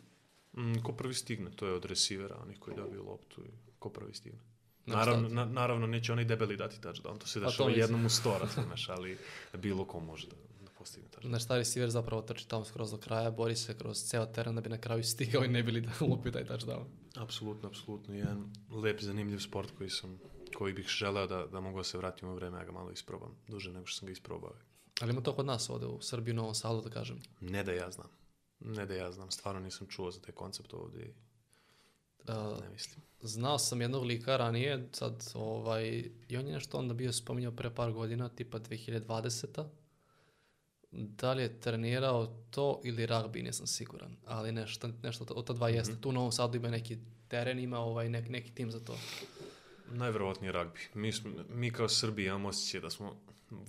[0.58, 3.50] Mm, ko prvi stigne, to je od resivera, onih koji dobiju loptu i
[3.80, 4.40] ko prvi stigne.
[4.86, 8.38] Naravno, na, naravno, neće onaj debeli dati touchdown, to se Pa dešava jednom u sto,
[8.38, 9.18] razumeš, ali
[9.54, 10.36] bilo ko može da,
[10.88, 11.28] postigne touchdown.
[11.30, 14.62] Znaš, taj receiver zapravo trči tamo skroz do kraja, bori se kroz ceo teren da
[14.62, 16.86] bi na kraju stigao i ne bili da lupi taj touchdown.
[17.16, 18.16] Apsolutno, apsolutno.
[18.16, 20.20] Jedan lep, zanimljiv sport koji sam
[20.56, 23.36] koji bih želeo da, da mogu da se vratim u vreme, ja ga malo isprobam,
[23.48, 24.54] duže nego što sam ga isprobao.
[25.02, 27.20] Ali ima to kod nas ovde u Srbiji, u Novom Sadu, da kažem.
[27.42, 28.08] Ne da ja znam.
[28.60, 31.14] Ne da ja znam, stvarno nisam čuo za taj koncept ovdje i
[32.28, 33.02] Uh, ne mislim.
[33.22, 37.76] znao sam jednog lika ranije, sad, ovaj, i on je nešto onda bio spominjao pre
[37.76, 39.66] par godina, tipa 2020.
[40.98, 45.70] Da li je trenirao to ili ragbi, nisam siguran, ali nešto, nešto od ta dva
[45.70, 45.96] jeste.
[46.02, 48.98] Tu u Novom Sadu ima neki teren, ima ovaj, neki, neki tim za to.
[49.92, 50.80] Najverovatnije ragbi.
[50.94, 51.12] Mi,
[51.50, 53.16] mi kao Srbi imamo osjećaj da smo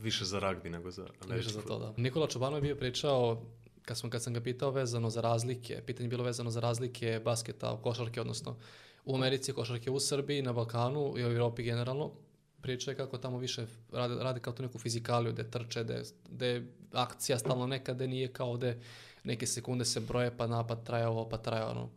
[0.00, 1.94] više za ragbi nego za Više američki za to, da.
[1.96, 3.42] Nikola Čobanov je bio pričao,
[3.82, 7.20] kad, smo, kad sam ga pitao vezano za razlike, pitanje je bilo vezano za razlike
[7.24, 8.56] basketa, košarke, odnosno
[9.04, 12.10] u Americi, košarke u Srbiji, na Balkanu i u Europi generalno.
[12.62, 16.46] Priča je kako tamo više rade, rade kao tu neku fizikaliju, gde trče, gde, gde
[16.46, 18.80] je akcija stalno neka, gde nije kao gde
[19.24, 21.90] neke sekunde se broje, pa napad traje ovo, pa traje ono.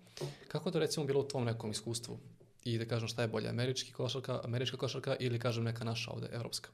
[0.47, 2.19] Kako je to recimo bilo u tvom nekom iskustvu?
[2.63, 6.29] I da kažem šta je bolje, američki košarka, američka košarka ili kažem neka naša ovde,
[6.31, 6.69] evropska?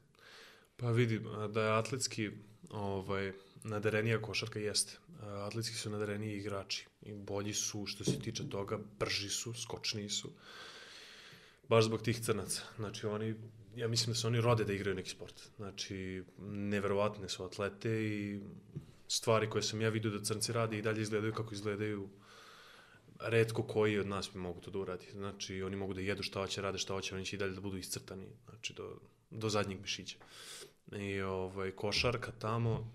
[0.77, 1.21] Pa vidi,
[1.53, 2.31] da je atletski
[2.69, 3.31] ovaj,
[3.63, 4.97] nadarenija košarka jeste.
[5.21, 10.31] Atletski su nadareniji igrači i bolji su što se tiče toga, brži su, skočniji su.
[11.69, 12.61] Baš zbog tih crnaca.
[12.77, 13.35] Znači oni
[13.77, 15.49] ja mislim da se oni rode da igraju neki sport.
[15.57, 18.41] Znači, neverovatne su atlete i
[19.07, 22.09] stvari koje sam ja vidio da crnci radi i dalje izgledaju kako izgledaju
[23.19, 25.05] redko koji od nas bi mogu to da uradi.
[25.11, 27.61] Znači, oni mogu da jedu šta hoće, rade šta hoće, oni će i dalje da
[27.61, 28.99] budu iscrtani, znači, do,
[29.31, 30.17] do zadnjeg mišića.
[30.91, 32.91] I ovaj, košarka tamo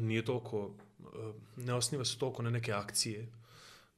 [0.00, 3.32] nije toliko, eh, ne osniva se toliko na neke akcije,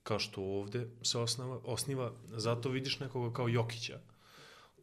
[0.03, 4.00] kao što ovde se osnava, osniva, zato vidiš nekoga kao Jokića,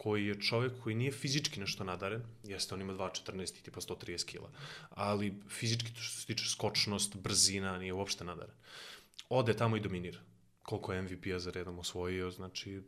[0.02, 4.26] koji je čovjek koji nije fizički nešto nadaren, jeste on ima 2.14 i tipa 130
[4.26, 4.50] kila,
[4.90, 8.54] ali fizički to što se tiče skočnost, brzina, nije uopšte nadaren.
[9.30, 10.20] Ode tamo i dominira.
[10.64, 12.82] Koliko je MVP-a za redom osvojio, znači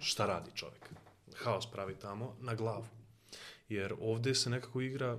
[0.00, 0.90] šta radi čovjek?
[1.36, 2.86] Haos pravi tamo na glavu.
[3.68, 5.18] Jer ovde se nekako igra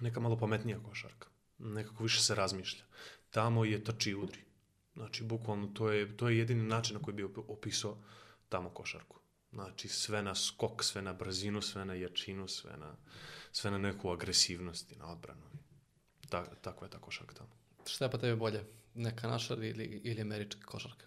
[0.00, 1.28] neka malo pametnija košarka.
[1.58, 2.82] Nekako više se razmišlja.
[3.30, 4.40] Tamo je trči udri.
[4.94, 7.96] Znači, bukvalno, to je, to je jedini način na koji bi opisao
[8.48, 9.19] tamo košarku.
[9.52, 12.96] Znači, sve na skok, sve na brzinu, sve na jačinu, sve na,
[13.52, 15.42] sve na neku agresivnost i na odbranu.
[16.28, 17.50] Ta, takva je ta košarka tamo.
[17.86, 18.64] Šta je pa tebi bolje?
[18.94, 21.06] Neka naša ili, ili američka košarka?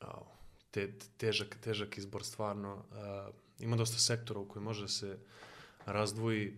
[0.00, 0.26] Oh,
[0.70, 2.74] te, težak, težak izbor stvarno.
[2.74, 5.18] Uh, ima dosta sektora u koji može da se
[5.86, 6.56] razdvoji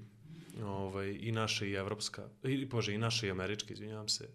[0.63, 4.29] ovaj, i naša i evropska, i, bože, i naša i američka, izvinjavam se.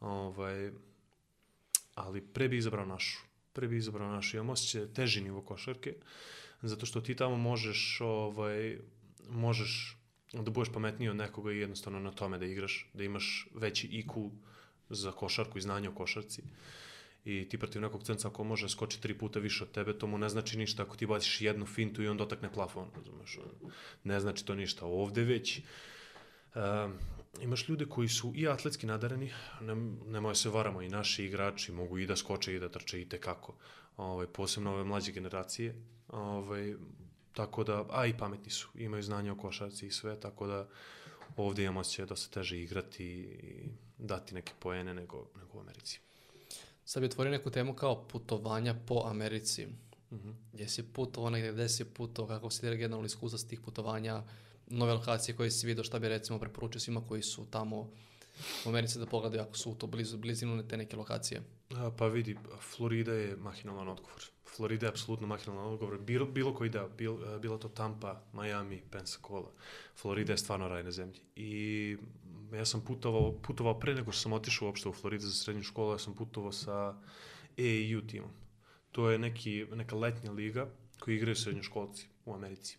[0.00, 0.72] Ovaj,
[1.94, 3.31] ali pre bi izabrao našu.
[3.52, 4.36] Pre bi izabrao našu.
[4.36, 5.94] Imam osjećaj teži nivo košarke,
[6.62, 8.78] zato što ti tamo možeš, ovaj,
[9.28, 9.96] možeš
[10.32, 14.30] da budeš pametniji od nekoga i jednostavno na tome da igraš, da imaš veći IQ
[14.88, 16.42] za košarku i znanje o košarci.
[17.24, 20.18] I ti protiv nekog crnca ako može skoči tri puta više od tebe, to mu
[20.18, 23.38] ne znači ništa ako ti baciš jednu fintu i on dotakne plafon, razumeš?
[24.04, 24.86] Ne znači to ništa.
[24.86, 25.60] Ovde već
[26.54, 26.98] um,
[27.40, 29.74] imaš ljude koji su i atletski nadareni, ne,
[30.06, 33.54] nemoj se varamo, i naši igrači mogu i da skoče i da trče i tekako,
[33.96, 35.74] ovaj, posebno ove mlađe generacije,
[36.08, 36.74] ovaj,
[37.32, 40.68] tako da, a i pametni su, imaju znanje o košarci i sve, tako da
[41.36, 43.68] ovde imamo se da se teže igrati i
[43.98, 46.00] dati neke poene nego, nego u Americi.
[46.84, 49.66] Sad bi otvorio neku temu kao putovanja po Americi.
[49.66, 50.34] Mm -hmm.
[50.52, 54.22] Gdje si putovao negdje, gde si putovao, kako si generalno iskustva s tih putovanja,
[54.66, 57.90] nove lokacije koje si vidio, šta bi recimo preporučio svima koji su tamo
[58.66, 61.42] u Americi da pogledaju ako su u to blizu, blizinu te neke lokacije?
[61.98, 64.22] Pa vidi, Florida je mahinalan odgovor.
[64.56, 65.98] Florida je apsolutno mahinalan odgovor.
[66.00, 69.50] Bilo, bilo koji da, bil, bilo to Tampa, Miami, Pensacola.
[69.96, 71.20] Florida je stvarno raj na zemlji.
[71.36, 71.96] I
[72.52, 75.92] ja sam putovao, putovao pre nego što sam otišao uopšte u Floridu za srednju školu,
[75.92, 76.94] ja sam putovao sa
[77.58, 78.30] AAU timom.
[78.92, 82.78] To je neki, neka letnja liga koji igraju srednjoškolci u Americi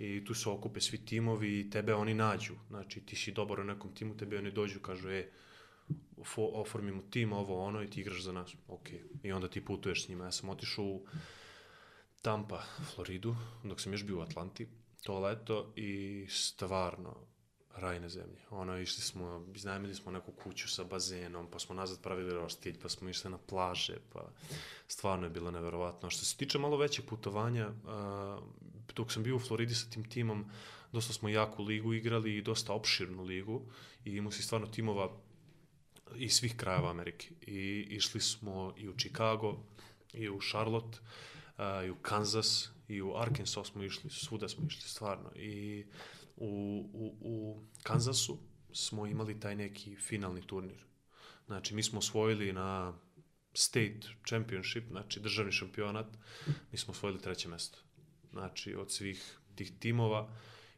[0.00, 2.54] i tu se okupe svi timovi i tebe oni nađu.
[2.68, 5.30] Znači, ti si dobar u nekom timu, tebe oni dođu, kažu, e,
[6.36, 8.54] oformimo tim, ovo, ono, i ti igraš za nas.
[8.68, 8.88] Ok.
[9.22, 10.24] I onda ti putuješ s njima.
[10.24, 11.06] Ja sam otišao u
[12.22, 12.62] Tampa,
[12.94, 14.68] Floridu, dok sam još bio u Atlanti,
[15.02, 17.16] to leto, i stvarno,
[17.76, 18.38] raj na zemlji.
[18.50, 22.88] Ono, išli smo, iznajmili smo neku kuću sa bazenom, pa smo nazad pravili roštilj, pa
[22.88, 24.30] smo išli na plaže, pa
[24.88, 26.10] stvarno je bilo neverovatno.
[26.10, 27.70] Što se tiče malo većih putovanja,
[28.96, 30.44] dok sam bio u Floridi sa tim timom,
[30.92, 33.62] dosta smo jaku ligu igrali i dosta opširnu ligu
[34.04, 35.10] i imao si stvarno timova
[36.16, 37.28] iz svih krajeva Amerike.
[37.40, 39.58] I išli smo i u Chicago,
[40.12, 40.98] i u Charlotte,
[41.58, 45.32] uh, i u Kansas, i u Arkansas smo išli, svuda smo išli stvarno.
[45.36, 45.84] I
[46.36, 46.46] u,
[46.92, 48.38] u, u Kansasu
[48.72, 50.84] smo imali taj neki finalni turnir.
[51.46, 52.98] Znači, mi smo osvojili na
[53.54, 56.06] state championship, znači državni šampionat,
[56.72, 57.78] mi smo osvojili treće mesto.
[58.32, 60.28] Znači, od svih tih timova,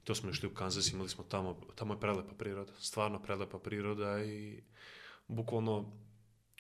[0.05, 4.25] to smo išli u Kansas, imali smo tamo, tamo je prelepa priroda, stvarno prelepa priroda
[4.25, 4.63] i
[5.29, 5.93] bukvalno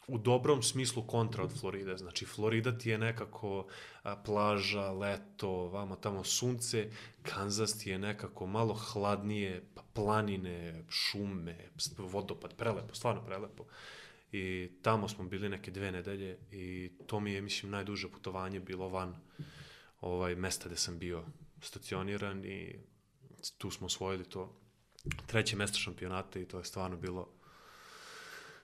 [0.06, 1.96] u dobrom smislu kontra od Floride.
[1.96, 3.66] Znači, Florida ti je nekako
[4.02, 6.90] a, plaža, leto, vamo tamo sunce,
[7.22, 13.64] Kansas ti je nekako malo hladnije, pa planine, šume, vodopad, prelepo, stvarno prelepo.
[14.32, 18.88] I tamo smo bili neke dve nedelje i to mi je, mislim, najduže putovanje bilo
[18.88, 19.16] van
[20.02, 21.24] ovaj, mesta gde sam bio
[21.62, 22.78] stacioniran i
[23.58, 24.60] tu smo osvojili to
[25.26, 27.28] treće mesto šampionata i to je stvarno bilo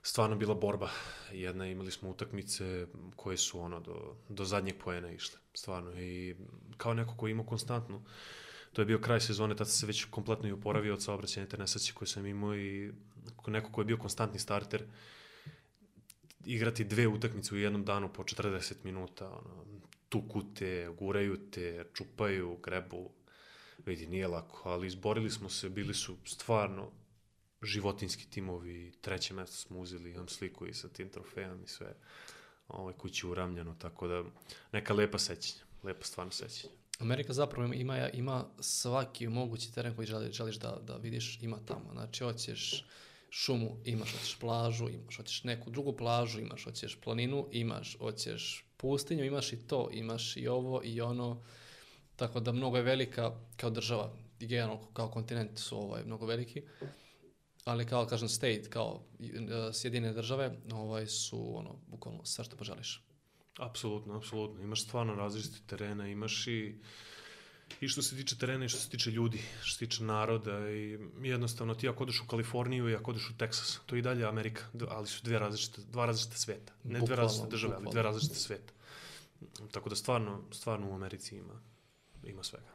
[0.01, 0.89] stvarno bila borba.
[1.31, 5.39] Jedna imali smo utakmice koje su ono do, do zadnjeg poena išle.
[5.53, 6.01] Stvarno.
[6.01, 6.35] I
[6.77, 8.01] kao neko ko ima konstantnu
[8.73, 12.07] to je bio kraj sezone, tada se već kompletno i oporavio od saobraćajne internesacije koje
[12.07, 12.91] sam imao i
[13.47, 14.83] neko ko je bio konstantni starter,
[16.45, 19.78] igrati dve utakmice u jednom danu po 40 minuta, ono,
[20.09, 23.11] tuku te, guraju te, čupaju, grebu,
[23.85, 26.91] vidi, nije lako, ali izborili smo se, bili su stvarno
[27.61, 31.95] životinski timovi, treće mesto smo uzeli, imam sliku i sa tim trofejom i sve
[32.67, 34.23] ovaj, kući uramljeno, tako da
[34.71, 36.73] neka lepa sećanja, lepa stvarno sećanja.
[36.99, 41.89] Amerika zapravo ima, ima svaki mogući teren koji želi, želiš da, da vidiš, ima tamo.
[41.91, 42.85] Znači, hoćeš
[43.29, 49.25] šumu, imaš, hoćeš plažu, imaš, hoćeš neku drugu plažu, imaš, hoćeš planinu, imaš, hoćeš pustinju,
[49.25, 51.41] imaš i to, imaš i ovo i ono.
[52.15, 56.63] Tako da mnogo je velika kao država, generalno kao kontinent su ovaj, mnogo veliki,
[57.65, 63.03] ali kao, kažem, state, kao uh, sjedine države, ovaj, su ono, bukvalno sve što poželiš.
[63.57, 64.63] Apsolutno, apsolutno.
[64.63, 66.75] Imaš stvarno različite terene, imaš i
[67.81, 70.99] i što se tiče terena i što se tiče ljudi, što se tiče naroda i
[71.21, 74.25] jednostavno ti ako odeš u Kaliforniju i ako odeš u Teksas, to je i dalje
[74.25, 76.73] Amerika, ali su dve različite, dva različite sveta.
[76.83, 77.91] Ne dve Bukvalno, različite države, ali bukvalno.
[77.91, 78.73] dve različite sveta.
[79.71, 81.61] Tako da stvarno, stvarno u Americi ima,
[82.23, 82.65] ima svega.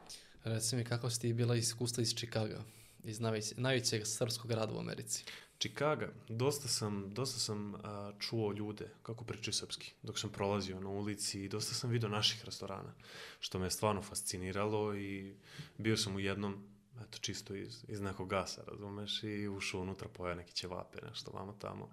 [0.43, 2.63] Reci mi kako si ti bila iskustva iz Čikaga,
[3.05, 5.25] iz najveće, najvećeg srpskog grada u Americi.
[5.57, 10.89] Čikaga, dosta sam, dosta sam a, čuo ljude kako pričaju srpski dok sam prolazio na
[10.89, 12.93] ulici i dosta sam video naših restorana,
[13.39, 15.35] što me je stvarno fasciniralo i
[15.77, 16.67] bio sam u jednom,
[17.01, 21.53] eto čisto iz, iz nekog gasa, razumeš, i ušao unutra, pojao neki ćevape, nešto vamo
[21.53, 21.89] tamo.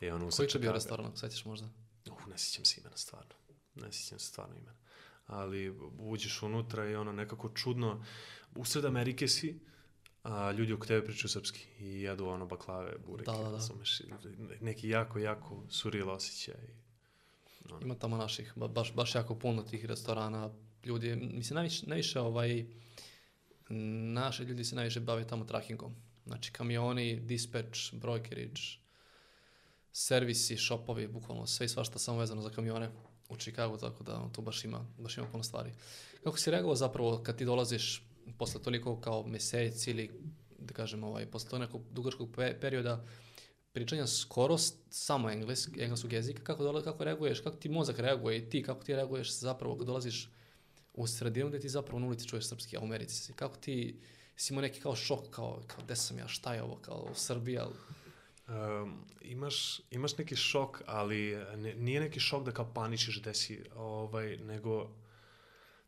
[0.00, 1.68] I ono, Koji je bio restoran, sećaš možda?
[2.10, 3.34] Uh, ne sjećam se imena, stvarno.
[3.74, 4.78] Ne sjećam se stvarno imena.
[5.26, 8.04] Ali uđeš unutra i ono nekako čudno,
[8.54, 9.60] usred Amerike si,
[10.22, 13.50] a ljudi oko tebe pričaju srpski i jedu ono baklave, bureke, Da, da, da.
[13.50, 14.04] razumeš, i
[14.60, 16.54] neki jako, jako surreal osjećaj.
[17.70, 17.80] Ono.
[17.82, 20.50] Ima tamo naših, ba- baš, baš jako puno tih restorana.
[20.84, 22.66] Ljudi, mislim, najviše, najviše ovaj,
[24.12, 25.94] naši ljudi se najviše bave tamo trackingom.
[26.26, 28.60] Znači, kamioni, dispatch, brokerage,
[29.92, 32.90] servisi, shopovi, bukvalno sve i svašta samo vezano za kamione
[33.28, 35.72] u Chicagu, tako da ono, tu baš ima, baš ima puno stvari.
[36.24, 38.02] Kako si reagovao zapravo kad ti dolaziš
[38.38, 40.10] posle toliko kao mesec ili
[40.58, 43.04] da kažem ovaj, posle tog nekog dugačkog pe- perioda
[43.72, 44.58] pričanja skoro
[44.90, 48.84] samo englesk, engleskog jezika, kako, dola, kako reaguješ, kako ti mozak reaguje i ti, kako
[48.84, 50.30] ti reaguješ zapravo kad dolaziš
[50.94, 53.32] u sredinu gde ti zapravo na ulici čuješ srpski, a u Americi si.
[53.32, 54.00] Kako ti
[54.36, 57.14] si imao neki kao šok, kao, kao gde sam ja, šta je ovo, kao u
[57.14, 57.74] Srbiji, ali
[58.50, 63.64] Um, imaš, imaš neki šok, ali ne, nije neki šok da kao paničiš gde si,
[63.74, 64.90] ovaj, nego,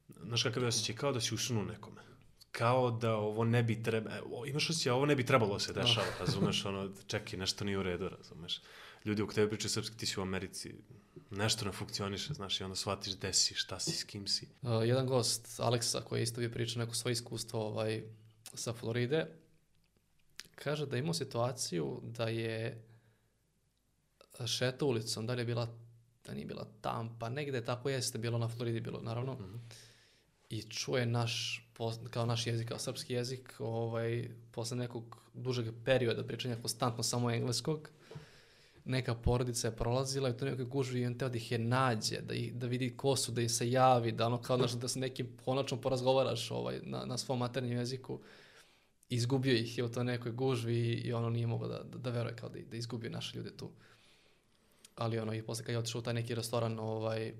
[0.08, 2.02] znaš kakav je osjećaj, kao da si usunuo nekome.
[2.52, 6.06] Kao da ovo ne bi trebalo, imaš osjećaj, ovo ne bi trebalo da se dešava,
[6.20, 8.60] razumeš, ono, čekaj, nešto nije u redu, razumeš.
[9.04, 10.74] Ljudi oko tebe pričaju srpski, ti si u Americi,
[11.30, 14.48] nešto ne funkcioniše, znaš, i onda shvatiš gde si, šta si, s kim si.
[14.62, 18.02] Uh, jedan gost, Aleksa, koji je isto bio pričao neko svoje iskustvo ovaj,
[18.54, 19.26] sa Floride,
[20.54, 22.82] kaže da je imao situaciju da je
[24.46, 25.78] šeta ulicom, da li je bila,
[26.26, 29.56] da nije bila Tampa, negde tako jeste bilo na Floridi, bilo naravno, Mhm.
[30.50, 31.61] i čuje naš,
[32.10, 37.90] kao naš jezik, kao srpski jezik, ovaj, posle nekog dužeg perioda pričanja konstantno samo engleskog,
[38.84, 42.20] neka porodica je prolazila i to nekoj gužvi i on teo da ih je nađe,
[42.20, 44.88] da, ih, da vidi ko su, da im se javi, da ono kao znaš, da
[44.88, 48.20] se nekim konačno porazgovaraš ovaj, na, na svom maternjem jeziku.
[49.08, 52.36] Izgubio ih je u toj nekoj gužvi i, ono nije mogao da, da, da veruje
[52.36, 53.70] kao da, da izgubio naše ljude tu.
[54.96, 57.34] Ali ono, i posle kad je otišao u taj neki restoran, ovaj,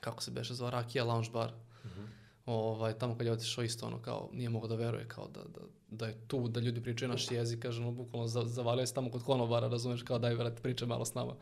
[0.00, 1.52] kako se beše zvao, Rakija Lounge Bar,
[1.84, 2.04] Mhm.
[2.48, 5.60] Ovaj, tamo kad je otišao isto ono kao nije mogao da veruje kao da, da,
[5.90, 9.10] da je tu, da ljudi pričaju naš jezik, kaže ono bukvalno za, zavalio se tamo
[9.10, 11.34] kod konobara, razumeš, kao daj vrati priče malo s nama.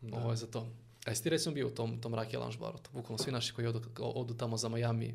[0.00, 0.16] Da.
[0.16, 0.66] Ovo je za to.
[1.06, 2.78] A jesi ti recimo bio u tom, tom Rakija Lounge baru?
[2.78, 5.14] To bukvalno svi naši koji odu, odu tamo za Miami.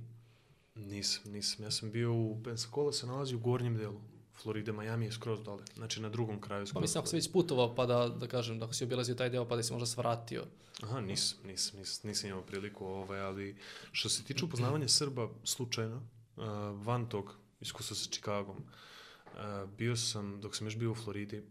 [0.75, 1.65] Nisam, nisam.
[1.65, 4.01] Ja sam bio u Pensacola, se nalazi u gornjem delu.
[4.41, 5.63] Floride, Miami je skroz dole.
[5.75, 8.59] Znači na drugom kraju skroz Pa mislim, ako si već putovao, pa da, da kažem,
[8.59, 10.45] da ako si obilazio taj deo, pa da si možda svratio.
[10.83, 13.55] Aha, nisam, nisam, nisam, nisam imao priliku, ovaj, ali
[13.91, 16.43] što se tiče upoznavanja Srba slučajno, uh,
[16.85, 21.43] van tog iskustva sa Čikagom, uh, bio sam, dok sam još bio u Floridi,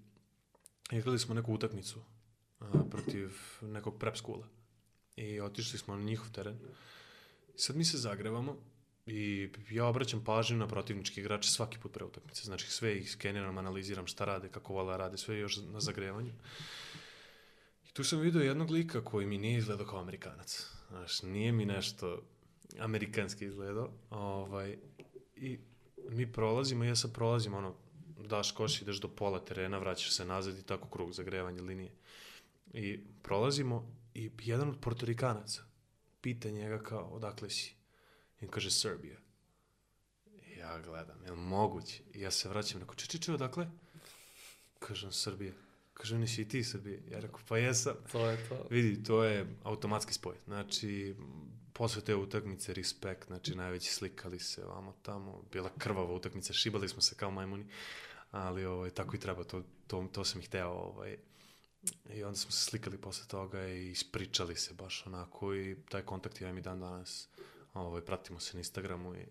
[0.90, 1.98] igrali smo neku utakmicu
[2.60, 4.46] uh, protiv nekog prep skula
[5.16, 6.58] i otišli smo na njihov teren.
[7.56, 8.56] Sad mi se zagrevamo
[9.06, 12.44] i ja obraćam pažnju na protivnički igrače svaki put pre utakmice.
[12.44, 16.32] Znači sve ih skeniram, analiziram šta rade, kako vola rade, sve još na zagrevanju.
[17.88, 20.66] I tu sam vidio jednog lika koji mi nije izgledao kao Amerikanac.
[20.88, 22.22] Znaš, nije mi nešto
[22.78, 23.90] amerikanski izgledao.
[24.10, 24.78] Ovaj,
[25.36, 25.58] I
[26.08, 27.74] mi prolazimo, ja sad prolazim, ono,
[28.18, 31.92] daš koš, ideš do pola terena, vraćaš se nazad i tako krug zagrevanje linije.
[32.72, 35.62] I prolazimo i jedan od portorikanaca
[36.20, 37.79] pita njega kao, odakle si?
[38.40, 39.16] I on kaže, Serbia.
[40.46, 42.02] I ja gledam, je li moguće?
[42.14, 43.66] I ja se vraćam, neko, če, če, če, odakle?
[44.78, 45.52] Kažem, Srbija.
[45.94, 47.02] Kaže, nisi i ti Srbije.
[47.10, 47.96] Ja rekao, pa jesam.
[48.12, 48.66] To je to.
[48.70, 50.36] Vidi, to je automatski spoj.
[50.44, 51.14] Znači,
[51.72, 57.02] posle te utakmice, respekt, znači, najveći slikali se vamo tamo, bila krvava utakmica, šibali smo
[57.02, 57.66] se kao majmuni,
[58.30, 61.16] ali ovaj, tako i treba, to, to, to sam ih hteo, ovaj,
[62.14, 66.40] i onda smo se slikali posle toga i ispričali se baš onako i taj kontakt
[66.40, 67.28] ja im i dan danas
[67.74, 69.26] Ovaj, pratimo se na Instagramu i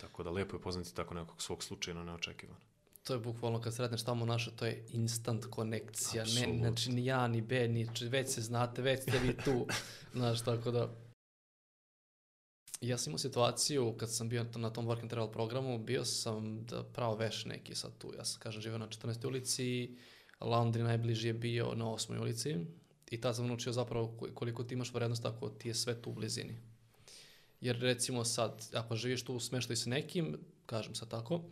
[0.00, 2.58] tako da lijepo je poznati tako nekog svog slučajno neočekivano.
[3.02, 6.24] To je bukvalno kad sretneš tamo naše, to je instant konekcija.
[6.24, 6.58] Ne, Apsolutno.
[6.58, 9.66] znači ni ja, ni B, ni, već se znate, već ste vi tu.
[10.14, 10.94] Znaš, tako da...
[12.80, 16.64] Ja sam imao situaciju kad sam bio na tom Work and Travel programu, bio sam
[16.64, 18.12] da pravo veš neki sad tu.
[18.18, 19.26] Ja sam, kažem, živio na 14.
[19.26, 19.96] ulici,
[20.40, 22.20] Laundry najbliži je bio na 8.
[22.20, 22.56] ulici
[23.10, 26.10] i tad sam naučio zapravo ko- koliko ti imaš vrednost ako ti je sve tu
[26.10, 26.56] u blizini.
[27.60, 31.42] Jer recimo sad, ako živiš tu smeštoj sa nekim, kažem sad tako,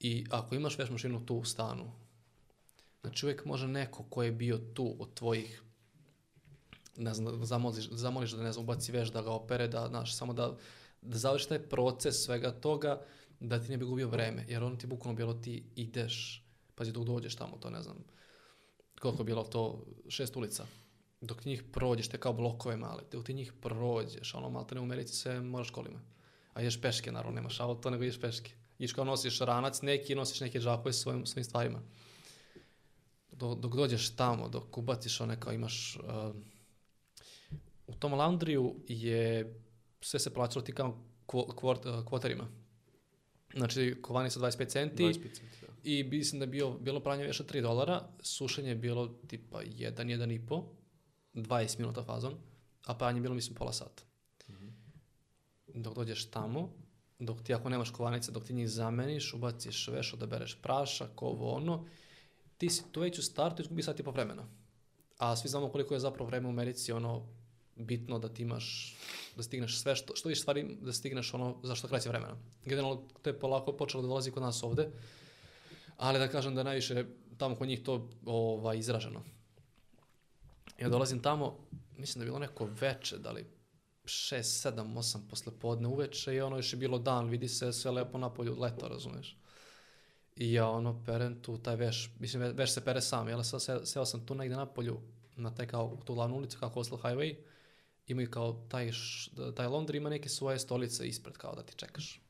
[0.00, 1.92] i ako imaš veš mašinu tu u stanu,
[3.00, 5.64] znači uvijek može neko ko je bio tu od tvojih
[6.96, 10.32] ne znam, zamoliš, zamoliš da ne znam, ubaci veš, da ga opere, da, znaš, samo
[10.32, 10.56] da,
[11.02, 13.00] da završi taj proces svega toga,
[13.40, 16.44] da ti ne bi gubio vreme, jer ono ti bukvalno bilo ti ideš,
[16.74, 17.96] pazi dok dođeš tamo, to ne znam,
[19.00, 20.66] koliko bilo to, šest ulica,
[21.26, 24.84] dok njih prođeš, te kao blokove male, dok ti njih prođeš, ono malte ne u
[24.84, 26.00] Americi sve moraš kolima,
[26.54, 28.52] a ideš peške, naravno, nemaš auto, nego ideš peške.
[28.78, 31.82] Ideš kao nosiš ranac neki, nosiš neke džakove sa svojim, svojim stvarima.
[33.32, 35.96] Dok, dok dođeš tamo, dok ubaciš one kao imaš...
[35.96, 36.36] Uh,
[37.86, 39.54] u tom laundriju je
[40.00, 42.48] sve se plaćalo ti kao kvo, kvort, uh, kvoterima.
[43.56, 45.66] Znači, kovanica 25 centi 25 centi, da.
[45.84, 49.94] i mislim da je bio, bilo pranje veša 3 dolara, sušenje je bilo tipa 1,
[49.94, 50.62] 1,5,
[51.34, 52.34] 20 minuta fazon,
[52.86, 54.02] a pranje je bilo mislim pola sata.
[55.74, 56.70] Dok dođeš tamo,
[57.18, 61.84] dok ti ako nemaš kovanice, dok ti njih zameniš, ubaciš veš, odabereš prašak, ovo ono,
[62.58, 64.46] ti si tu već u startu izgubi sat i po vremena.
[65.18, 67.26] A svi znamo koliko je zapravo vreme u Americi ono
[67.76, 68.96] bitno da ti imaš,
[69.36, 72.36] da stigneš sve što, što više stvari da stigneš ono za što kraće vremena.
[72.64, 74.90] Generalno to je polako počelo da dolazi kod nas ovde,
[75.96, 77.04] ali da kažem da najviše
[77.38, 79.22] tamo kod njih to ovaj, izraženo.
[80.78, 81.58] Ja dolazim tamo,
[81.96, 83.46] mislim da je bilo neko veče, da li
[84.04, 84.38] 6,
[84.70, 88.18] 7, 8 posle podne uveče i ono još je bilo dan, vidi se sve lepo
[88.18, 89.36] napolju, leto, razumeš.
[90.36, 93.62] I ja ono perem tu taj veš, mislim ve- veš se pere sam, jel sad
[93.62, 95.00] se, seo sam tu negde napolju,
[95.36, 97.36] na taj kao tu glavnu ulicu, kao Coastal Highway,
[98.06, 98.90] imaju kao taj,
[99.56, 102.20] taj laundry ima neke svoje stolice ispred kao da ti čekaš.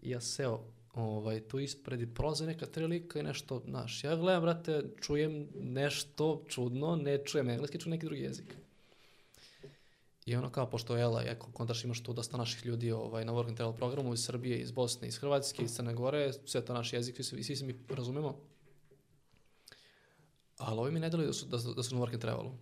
[0.00, 0.64] I ja seo
[0.96, 5.48] ovaj, tu ispred i prolaze neka tri lika i nešto, znaš, ja gledam, brate, čujem
[5.54, 8.56] nešto čudno, ne čujem engleski, čujem neki drugi jezik.
[10.26, 13.56] I ono kao, pošto je, kontaš imaš tu dosta naših ljudi ovaj, na Work and
[13.56, 17.24] Travel programu iz Srbije, iz Bosne, iz Hrvatske, iz Crne Gore, sve to naš jezik,
[17.24, 18.36] svi, svi se mi razumemo.
[20.58, 22.52] Ali ovi mi ne deluju da su, da, da su na Work and Travelu.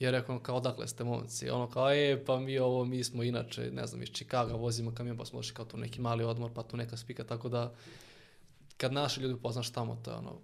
[0.00, 1.50] Ja rekao, kao, odakle ste momci?
[1.50, 5.16] Ono kao, e, pa mi ovo, mi smo inače, ne znam, iz Čikaga vozimo kamion,
[5.16, 7.74] pa smo došli kao tu neki mali odmor, pa tu neka spika, tako da
[8.76, 10.38] kad naši ljudi poznaš tamo, to je ono,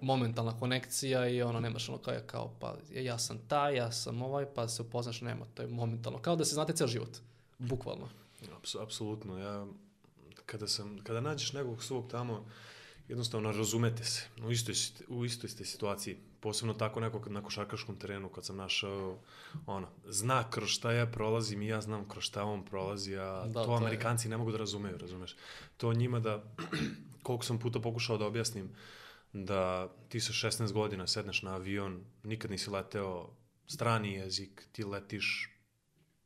[0.00, 4.22] momentalna konekcija i ono, nemaš ono kao, kao pa ja, ja sam taj, ja sam
[4.22, 7.16] ovaj, pa se upoznaš, nema, to je momentalno, kao da se znate ceo život,
[7.58, 8.08] bukvalno.
[8.62, 9.66] Apsu- Apsolutno, ja
[10.46, 12.44] kada sam, kada nađeš nekog svog tamo,
[13.08, 14.22] jednostavno razumete se.
[14.42, 14.74] U istoj,
[15.08, 16.16] u istoj ste situaciji.
[16.40, 19.18] Posebno tako nekog na košarkaškom terenu kad sam našao,
[19.66, 23.52] ono, zna kroz šta ja prolazim i ja znam kroz šta on prolazi, a Da,
[23.54, 25.36] to, to je- Amerikanci ne mogu da razumeju, razumeš?
[25.76, 26.44] To njima da,
[27.22, 28.70] koliko sam puta pokušao da objasnim,
[29.32, 33.30] da ti sa 16 godina sedneš na avion, nikad nisi leteo
[33.66, 35.50] strani jezik, ti letiš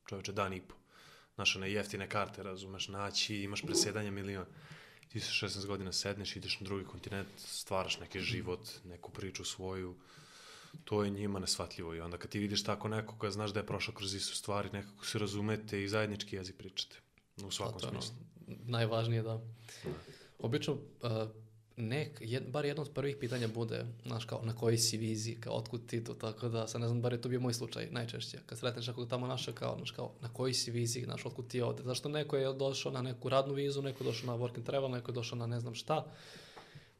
[0.06, 0.74] čoveče dan i po.
[1.34, 4.46] Znaš, one jeftine karte, razumeš, naći, imaš presjedanje milion.
[5.12, 9.94] Ti sa 16 godina sedneš, ideš na drugi kontinent, stvaraš neki život, neku priču svoju.
[10.84, 13.94] To je njima nesvatljivo i onda kad ti vidiš tako nekoga, znaš da je prošao
[13.94, 16.96] kroz istu stvari, nekako se razumete i zajednički jezik pričate.
[17.44, 18.24] U svakom A to je ono, smislu.
[18.46, 19.40] najvažnije da.
[20.38, 20.80] Obično, uh,
[21.76, 25.54] nek, jed, bar jedno od prvih pitanja bude, znaš, kao na kojoj si viziji, kao
[25.54, 28.38] otkud ti to, tako da, sad ne znam, bar je to bio moj slučaj najčešće.
[28.46, 31.60] Kad sretneš nekog tamo naša, kao, znaš, kao, na kojoj si viziji, znaš, otkud ti
[31.60, 31.82] ovde.
[31.82, 34.90] Zašto neko je došao na neku radnu vizu, neko je došao na work and travel,
[34.90, 36.06] neko je došao na ne znam šta,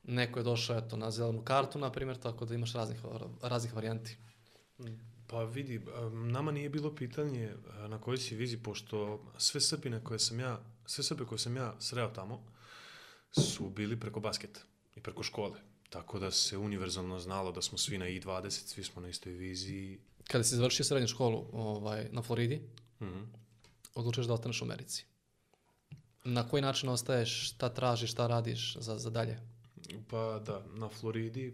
[0.05, 2.99] neko je došao, eto, na zelenu kartu, na primjer, tako da imaš raznih,
[3.43, 4.17] raznih varijanti.
[5.27, 5.81] Pa vidi,
[6.13, 10.61] nama nije bilo pitanje e, na kojoj si vizi, pošto sve Srbine koje sam ja,
[10.87, 12.43] sve Srbe koje sam ja sreo tamo,
[13.33, 14.61] su bili preko basketa
[14.97, 15.61] i preko škole.
[15.91, 20.01] Tako da se univerzalno znalo da smo svi na I-20, svi smo na istoj viziji.
[20.29, 22.63] Kada si završio srednju školu ovaj, na Floridi,
[23.01, 23.21] Mhm.
[23.95, 25.05] odlučiš da ostaneš u Americi.
[26.25, 29.39] Na koji način ostaješ, šta tražiš, šta radiš za, za dalje?
[30.09, 31.53] Pa da, na Floridi, e,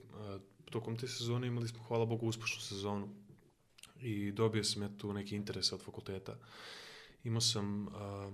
[0.70, 3.08] tokom te sezone imali smo, hvala Bogu, uspešnu sezonu
[4.00, 6.36] i dobio sam ja tu neki interes od fakulteta.
[7.24, 8.30] Imao sam a,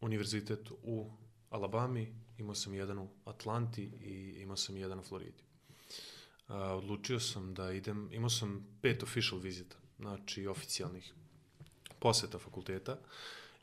[0.00, 1.10] univerzitet u
[1.50, 5.42] Alabami, imao sam jedan u Atlanti i imao sam jedan u Floridi.
[6.48, 11.14] A, odlučio sam da idem, imao sam pet official vizita, znači oficijalnih
[11.98, 12.98] poseta fakulteta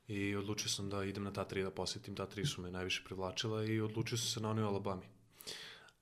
[0.07, 2.15] i odlučio sam da idem na ta tri da posetim.
[2.15, 5.05] Ta tri su me najviše privlačila i odlučio sam se na onoj Alabami.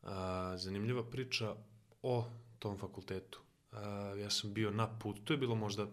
[0.04, 1.56] A, zanimljiva priča
[2.04, 2.26] o
[2.60, 3.40] tom fakultetu.
[3.72, 5.88] A, ja sam bio na put, to je bilo možda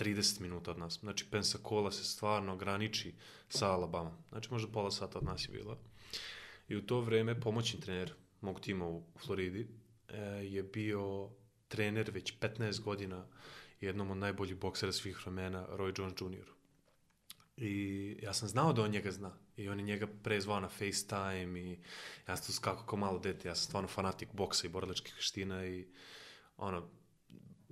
[0.00, 0.98] 30 minuta od nas.
[1.00, 3.14] Znači, Pensacola se stvarno graniči
[3.48, 4.16] sa Alabama.
[4.28, 5.78] Znači, možda pola sata od nas je bila.
[6.68, 9.68] I u to vreme pomoćni trener mog tima u Floridi
[10.08, 11.30] e, je bio
[11.68, 13.26] trener već 15 godina
[13.80, 16.50] jednom od najboljih boksera svih vremena, Roy Jones Jr.
[17.56, 19.38] I ja sam znao da on njega zna.
[19.56, 21.78] I on je njega pre zvao na FaceTime i
[22.28, 23.48] ja sam tu skako kao malo dete.
[23.48, 25.86] Ja sam stvarno fanatik boksa i borilačkih veština i
[26.56, 26.88] ono,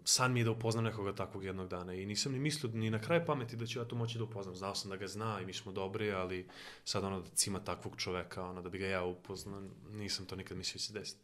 [0.05, 3.01] san mi je da upoznam nekoga takvog jednog dana i nisam ni mislio ni na
[3.01, 4.55] kraj pameti da ću ja to moći da upoznam.
[4.55, 6.49] Znao sam da ga zna i mi smo dobri, ali
[6.85, 10.57] sad ono da cima takvog čoveka, ono da bi ga ja upoznao, nisam to nikad
[10.57, 11.21] mislio da se desiti.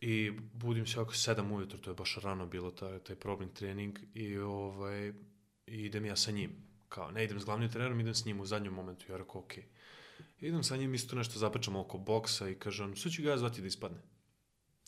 [0.00, 3.98] I budim se oko 7 ujutro, to je baš rano bilo taj, taj problem trening
[4.14, 5.12] i, ovaj,
[5.66, 6.50] idem ja sa njim.
[6.88, 9.12] Kao, ne idem s glavnim trenerom, idem s njim u zadnjem momentu.
[9.12, 9.64] Ja rekao, okej.
[9.64, 10.46] Okay.
[10.46, 13.38] Idem sa njim, isto nešto zapačamo oko boksa i kaže on, sve ću ga ja
[13.38, 13.98] zvati da ispadne.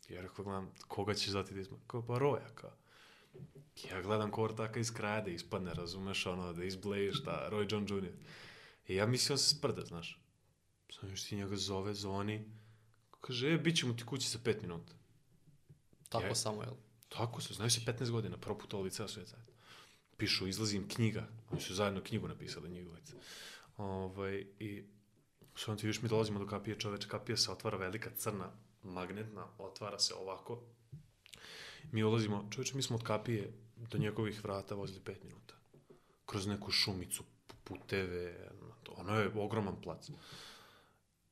[0.08, 1.84] Ja rekao, gledam, koga ćeš zvati da ispadne?
[1.86, 2.72] Kao, pa Roja, kao.
[3.90, 7.86] Ja gledam ko ortaka iz kraja da ispadne, razumeš, ono, da izbleje šta, Roy John
[7.88, 8.12] Jr.
[8.88, 10.20] I ja mislio da se sprda, znaš.
[10.92, 12.44] Sam još ti njega zove, zvoni.
[13.20, 14.92] Kaže, e, bit ćemo ti kući za pet minuta.
[16.08, 16.74] Tako Ja- samo, jel?
[17.08, 19.52] Tako se, znaju se 15 godina, prvo putovali ceo svet zajedno.
[20.16, 23.14] Pišu, izlazi im knjiga, oni su zajedno knjigu napisali njih dvojica.
[23.76, 24.84] Ovaj, I
[25.54, 28.52] sve ti vidiš, mi dolazimo do kapije, čoveč, kapija se otvara velika crna,
[28.82, 30.62] magnetna, otvara se ovako.
[31.92, 35.54] Mi ulazimo, čoveče, mi smo od kapije do njegovih vrata vozili 5 minuta.
[36.26, 38.50] Kroz neku šumicu, pu- puteve,
[38.96, 40.10] ono je ogroman plac.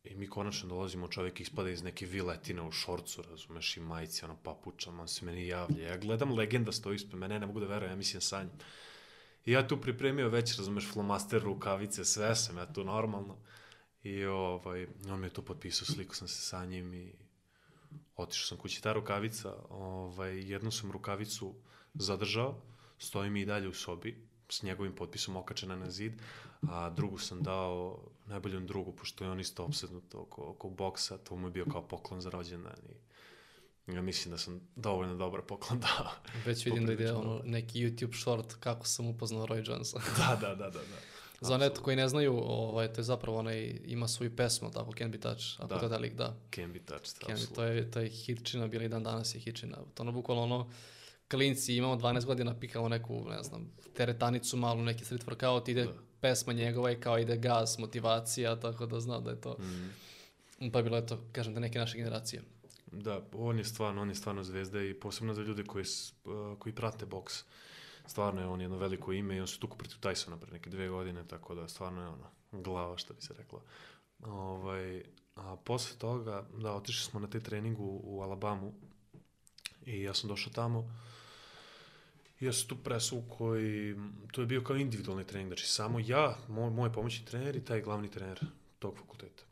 [0.04, 4.36] I mi konačno dolazimo, čovjek ispada iz neke viletine u šorcu, razumeš, i majici, ono,
[4.42, 5.88] papučama, on se meni javlja.
[5.88, 8.58] Ja gledam legenda stoji ispred mene, ne mogu da verujem, ja mislim sanjam.
[9.44, 13.36] I ja tu pripremio već, razumeš, flomaster, rukavice, sve sam ja tu normalno.
[14.02, 17.12] I ovaj, on mi je tu potpisao, sliku sam se sa njim i
[18.16, 18.82] otišao sam kući.
[18.82, 21.54] Ta rukavica, ovaj, jednu sam rukavicu
[21.94, 22.54] zadržao,
[22.98, 26.12] stoji mi i dalje u sobi, s njegovim potpisom okačena na zid,
[26.68, 31.36] a drugu sam dao najboljem drugu, pošto je on isto obsednut oko, oko boksa, to
[31.36, 32.76] mu je bio kao poklon za rođendan
[33.86, 36.10] i ja mislim da sam dovoljno dobar poklon dao.
[36.46, 40.00] Već vidim da ide ono, neki YouTube short kako sam upoznao Roy Jonesa.
[40.18, 40.70] da, da, da, da.
[40.70, 41.15] da.
[41.40, 44.92] Za one eto koji ne znaju, ovaj, to je zapravo onaj, ima svoju pesmu, tako,
[44.98, 45.80] Can Be Touch, ako Da.
[45.80, 46.36] to da lik da.
[46.54, 49.38] Can be touched, Can Be, to je, to je hitčina, bila i dan danas je
[49.40, 49.76] hitčina.
[49.94, 50.70] To ono bukvalno ono,
[51.30, 55.92] klinci, imamo 12 godina, pikamo neku, ne znam, teretanicu malu, neki street workout, ide Da.
[56.20, 59.56] pesma njegova i kao ide gas, motivacija, tako da znam da je to.
[60.60, 60.70] Mm.
[60.72, 62.42] Pa je bilo, eto, kažem, da neke naše generacije.
[62.92, 65.84] Da, on je stvarno, on je stvarno zvezda i posebno za ljude koji,
[66.24, 67.44] uh, koji prate boks.
[68.06, 70.88] Stvarno je on jedno veliko ime i on se tuku protiv Tysona pre neke dve
[70.88, 73.62] godine, tako da stvarno je ono, glava, što bi se reklo.
[74.22, 75.02] Ovaj,
[75.36, 78.72] a posle toga, da, otišli smo na taj trening u, Alabamu
[79.86, 80.90] i ja sam došao tamo
[82.40, 83.96] i ja sam tu presvukao i
[84.32, 87.80] to je bio kao individualni trening, znači samo ja, moj, moj pomoćni trener i taj
[87.80, 88.40] glavni trener
[88.78, 89.42] tog fakulteta.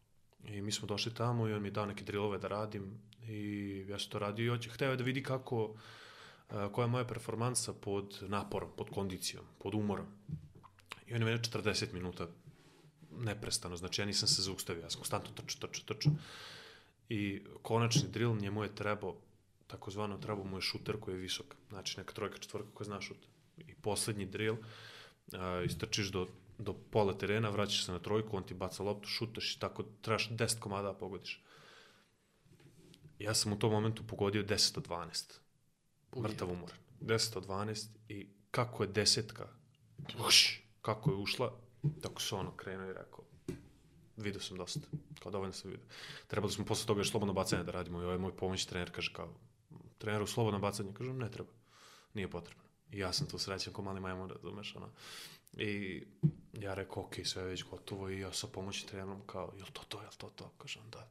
[0.49, 2.99] I mi smo došli tamo i on mi je dao neke drillove da radim
[3.29, 5.75] i ja sam to radio i hoće, hteo je da vidi kako,
[6.49, 10.07] koja je moja performansa pod naporom, pod kondicijom, pod umorom.
[11.07, 12.29] I on je mene 40 minuta
[13.11, 16.13] neprestano, znači ja nisam se zaustavio, ja sam konstantno trčao, trčao, trčao.
[17.09, 19.17] I konačni drill njemu je trebao,
[19.67, 23.27] takozvano trebao mu je šuter koji je visok, znači neka trojka, četvorka koja zna šut.
[23.59, 24.57] I poslednji drill,
[25.33, 26.29] a, istrčiš do,
[26.59, 30.31] do pola terena, vraćaš se na trojku, on ti baca loptu, šutaš i tako trebaš
[30.31, 31.43] 10 komada da pogodiš.
[33.19, 35.44] Ja sam u tom momentu pogodio 10 od 12.
[36.23, 36.77] Mrtav umoran.
[37.01, 39.49] 10 od 12 i kako je desetka,
[40.27, 41.53] uš, kako je ušla,
[42.03, 43.25] tako se ono krenuo i rekao,
[44.17, 44.81] vidio sam dosta,
[45.23, 45.87] kao dovoljno sam vidio.
[46.27, 49.13] Trebali smo posle toga još slobodno bacanje da radimo i ovaj moj pomoć trener kaže
[49.13, 49.35] kao,
[49.99, 51.51] treneru slobodno bacanje, kažem ne treba,
[52.15, 52.65] nije potrebno.
[52.91, 54.91] I ja sam tu srećan ko mali majmun, razumeš, ono.
[55.53, 56.03] I
[56.53, 59.83] ja rekao, ok, sve je već gotovo i ja sa pomoći trenerom kao, jel to
[59.89, 60.53] to, jel to to?
[60.59, 61.11] Kažem, da.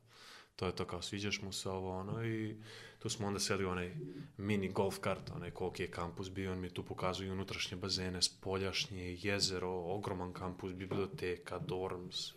[0.56, 2.56] To je to kao, sviđaš mu se ovo, ono, i
[3.00, 3.96] tu smo onda seli onaj
[4.38, 9.18] mini golf kart, onaj koliki je kampus bio, on mi tu pokazuje unutrašnje bazene, spoljašnje,
[9.22, 12.34] jezero, ogroman kampus, biblioteka, dorms.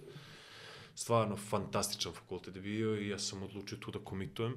[0.95, 4.55] Stvarno fantastičan fakultet bio i ja sam odlučio tu da komitujem.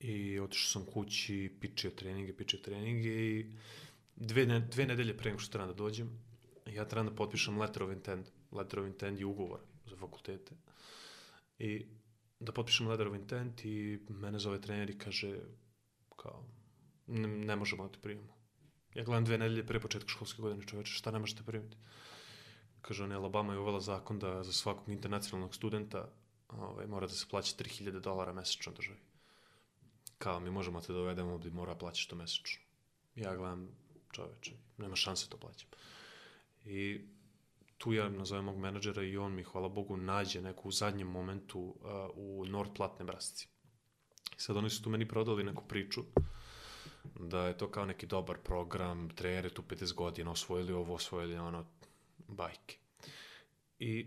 [0.00, 3.52] I otišao sam kući, pičio treninge, pičio treninge i
[4.16, 6.22] dve, ne, dve nedelje pre nego što trebam da dođem,
[6.66, 8.28] ja trebam da potpišem letter of intent.
[8.52, 10.54] Letter of intent je ugovor za fakultete.
[11.58, 11.86] I
[12.40, 15.40] da potpišem letter of intent i mene zove trener i kaže
[16.16, 16.44] kao,
[17.06, 18.36] ne, ne možemo da te primimo.
[18.94, 21.76] Ja gledam dve nedelje pre početka školske godine, čoveče, šta ne možete primiti?
[22.80, 26.08] Kaže, on, Alabama je uvela zakon da za svakog internacionalnog studenta
[26.48, 28.98] ovaj, mora da se plaća 3000 dolara mesečno državi.
[30.18, 32.62] Kao, mi možemo te dovedemo ovdje, mora plaćaš to mesečno.
[33.14, 33.68] Ja gledam,
[34.12, 35.68] čoveče, nema šanse to plaćam.
[36.64, 37.00] I
[37.78, 41.60] tu ja nazovem mog menadžera i on mi, hvala Bogu, nađe neku u zadnjem momentu
[41.60, 41.74] uh,
[42.14, 42.44] u
[42.76, 43.48] Platte, Nebrasci.
[44.36, 46.02] I sad oni su tu meni prodali neku priču
[47.20, 51.66] da je to kao neki dobar program, trenere tu 50 godina, osvojili ovo, osvojili ono,
[52.28, 52.76] bajke.
[53.78, 54.06] I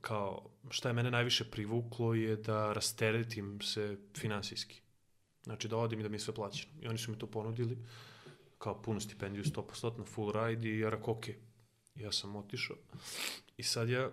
[0.00, 4.80] kao, šta je mene najviše privuklo je da rasteretim se finansijski.
[5.42, 6.72] Znači da odim i da mi je sve plaćeno.
[6.80, 7.78] I oni su mi to ponudili
[8.58, 11.26] kao punu stipendiju 100% na full ride i ja rekao, ok,
[11.94, 12.76] ja sam otišao.
[13.56, 14.10] I sad ja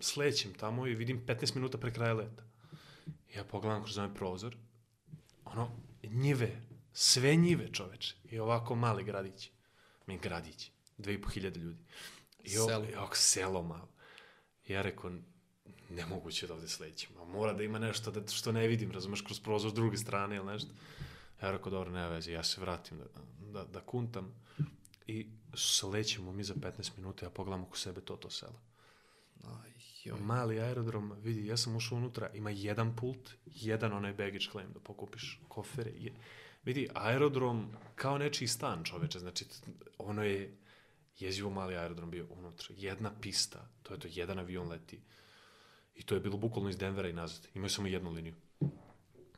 [0.00, 2.42] slećem tamo i vidim 15 minuta pre kraja leta.
[3.34, 4.56] Ja pogledam kroz onaj prozor,
[5.44, 5.70] ono,
[6.02, 6.62] njive,
[6.92, 8.14] sve njive čoveče.
[8.24, 9.50] I ovako mali gradić.
[10.06, 11.84] Mi gradić, 2500 ljudi.
[12.44, 12.86] I ovo, Selo.
[12.96, 13.88] ovako selo malo.
[14.68, 15.12] Ja rekao,
[15.90, 17.10] nemoguće da ovde slećem.
[17.18, 20.36] A mora da ima nešto da, što ne vidim, razumeš, kroz prozor s druge strane
[20.36, 20.70] ili nešto.
[21.42, 23.04] Ja rekao, dobro, nema veze, ja se vratim da,
[23.52, 24.34] da, da kuntam.
[25.06, 28.60] I slećemo mi za 15 minuta, ja pogledam oko sebe to, to selo.
[29.44, 29.70] Aj,
[30.04, 30.20] joj.
[30.20, 34.80] Mali aerodrom, vidi, ja sam ušao unutra, ima jedan pult, jedan onaj baggage claim da
[34.80, 35.90] pokupiš kofere.
[35.90, 36.12] Je,
[36.64, 39.46] vidi, aerodrom kao nečiji stan, čoveče, znači,
[39.98, 40.56] ono je
[41.18, 42.74] jezivo mali aerodrom bio unutra.
[42.78, 45.00] Jedna pista, to je to, jedan avion leti.
[45.94, 47.48] I to je bilo bukvalno iz Denvera i nazad.
[47.54, 48.34] Imaju samo jednu liniju.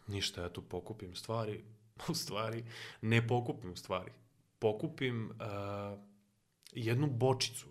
[0.06, 1.64] Ništa, ja tu pokupim stvari,
[2.10, 2.64] u stvari,
[3.00, 4.12] ne pokupim stvari.
[4.64, 5.98] Pokupim uh,
[6.72, 7.66] jednu bočicu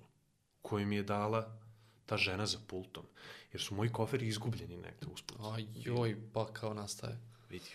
[0.61, 1.59] koju mi je dala
[2.05, 3.05] ta žena za pultom.
[3.53, 5.39] Jer su moji koferi izgubljeni negde usput.
[5.53, 7.17] Aj, joj, pa kao nastaje.
[7.49, 7.69] Vidi.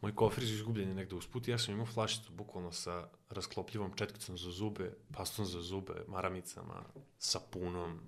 [0.00, 1.48] Moji koferi su izgubljeni negde usput.
[1.48, 6.84] Ja sam imao flašicu bukvalno sa rasklopljivom četkicom za zube, pastom za zube, maramicama,
[7.18, 8.00] sapunom,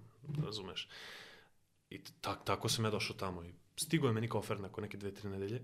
[0.44, 0.88] razumeš.
[1.90, 5.14] I tak, tako sam ja došao tamo i stigo je meni kofer nakon neke dve,
[5.14, 5.62] tri nedelje.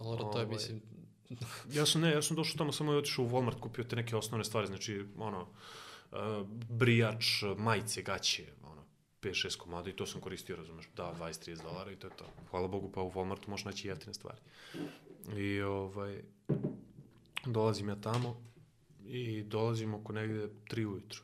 [0.00, 0.82] Ali to je, Ovaj, mislim,
[1.72, 4.16] Ja sam ne, ja sam došao tamo samo i otišao u Walmart, kupio te neke
[4.16, 6.18] osnovne stvari, znači ono uh,
[6.70, 8.82] brijač, majice, gaće, ono
[9.22, 12.24] 5-6 komada i to sam koristio, razumeš, da 20-30 dolara i to je to.
[12.50, 14.38] Hvala Bogu, pa u Walmartu možeš naći jeftine stvari.
[15.36, 16.22] I ovaj
[17.46, 18.42] dolazim ja tamo
[19.04, 21.22] i dolazim oko negde 3 ujutru.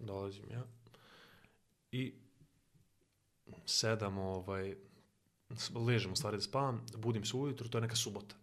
[0.00, 0.64] Dolazim ja
[1.94, 2.14] i
[3.66, 4.76] sedam, ovaj,
[5.74, 8.36] ležem u stvari da spavam, budim se ujutru, to je neka subota.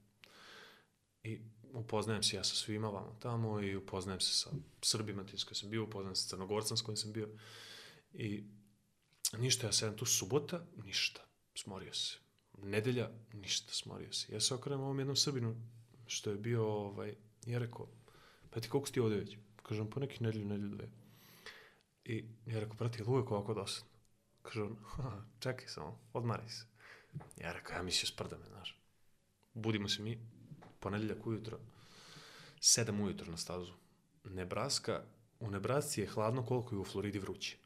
[1.23, 1.39] I
[1.73, 4.49] upoznajem se ja sa svima vama tamo i upoznajem se sa
[4.81, 7.29] Srbima s kojim sam bio, upoznajem se sa Crnogorcem s kojim sam bio.
[8.13, 8.43] I
[9.37, 11.21] ništa, ja sedam tu subota, ništa,
[11.55, 12.17] smorio se.
[12.57, 14.33] Nedelja, ništa, smorio se.
[14.33, 15.55] Ja se okrenem ovom jednom Srbinu,
[16.07, 17.15] što je bio, ovaj,
[17.45, 17.87] ja rekao,
[18.49, 19.37] pa ti koliko si ti ovde već?
[19.63, 20.89] Kažem, po nekih nedelju, nedelju dve.
[22.05, 23.89] I ja rekao, brate, je uvek ovako dosadno?
[24.41, 26.65] Kaže on, "Ha, čekaj samo, odmaraj se.
[27.37, 28.79] Ja rekao, ja mislio sprda me, znaš.
[29.53, 30.19] Budimo se mi,
[30.81, 31.59] ponedeljak ujutro,
[32.59, 33.73] sedam ujutro na stazu.
[34.23, 35.03] Nebraska,
[35.39, 37.57] u Nebrasci je hladno koliko je u Floridi vruće.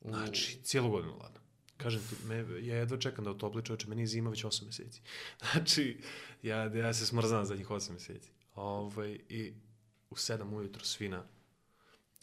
[0.00, 1.40] Znači, cijelu godinu hladno.
[1.76, 2.36] Kažem ti, me,
[2.66, 5.00] ja jedva čekam da otopli čovječe, meni je zima već 8 meseci.
[5.52, 6.00] Znači,
[6.42, 8.30] ja, ja se smrzam za njih 8 meseci.
[8.54, 9.52] Ovaj, I
[10.10, 11.24] u 7 ujutro svi na,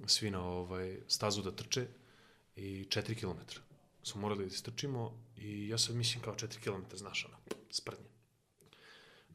[0.06, 1.88] svi na ovaj, stazu da trče
[2.56, 3.60] i 4 km.
[4.04, 7.38] Smo morali da istrčimo i ja sad mislim kao 4 km, znaš, ono,
[7.72, 8.19] sprdnje.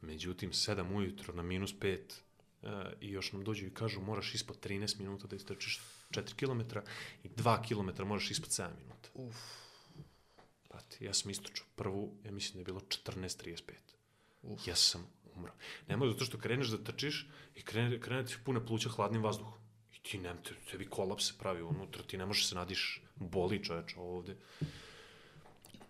[0.07, 1.98] Međutim, 7 ujutro na minus 5
[2.62, 5.80] uh, i još nam dođu i kažu moraš ispod 13 minuta da istrčiš
[6.11, 6.78] 4 km
[7.22, 9.09] i 2 km možeš ispod 7 minuta.
[9.14, 9.36] Uf.
[10.68, 13.72] Brate, ja sam istočao prvu, ja mislim da je bilo 14.35.
[14.42, 14.66] Uf.
[14.66, 15.52] Ja sam umro.
[15.88, 19.59] Nemoj zato što kreneš da trčiš i krene, krene ti pune pluća hladnim vazduhom.
[19.92, 23.64] I ti nem, te, tebi kolaps se pravi unutra, ti ne možeš se nadiš, boli
[23.64, 24.36] čoveč ovde.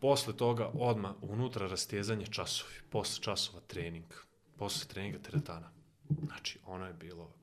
[0.04, 4.04] Posle toga odma unutra rastezanje časovi, posle časova trening,
[4.56, 5.70] posle treninga teretana.
[6.26, 7.34] Znači, ono je bilo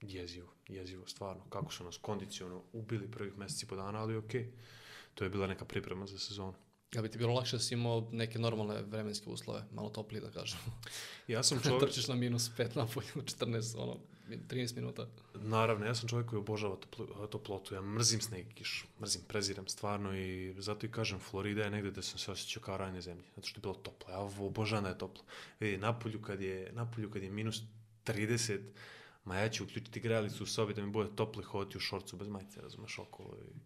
[0.00, 1.44] jezivo, jezivo, stvarno.
[1.50, 4.52] Kako su nas kondiciono ubili prvih meseci po dana, ali okej.
[5.14, 6.54] To je bila neka priprema za sezonu.
[6.94, 10.30] Ja bi ti bilo lakše da si imao neke normalne vremenske uslove, malo toplije da
[10.30, 10.58] kažem.
[11.28, 14.00] Ja sam čovjek, Trčiš na minus 5 napolje, na 14, ono,
[14.36, 15.06] 13 minuta.
[15.34, 17.74] naravno, ja sam čovjek koji obožava toplu, toplotu.
[17.74, 21.90] Ja mrzim sneg i kišu, mrzim, prezirem stvarno i zato i kažem, Florida je negde
[21.90, 24.10] gde sam se osjećao kao raj na zemlji, zato što je bilo toplo.
[24.10, 25.24] Ja obožavam da je toplo.
[25.60, 27.62] Vidi, napolju kad je, napolju kad je minus
[28.04, 28.60] 30,
[29.24, 32.16] ma ja ću uključiti grejalicu u sobi da mi bude toplo i hoditi u šorcu
[32.16, 33.36] bez majice, razumeš, okolo.
[33.36, 33.60] I,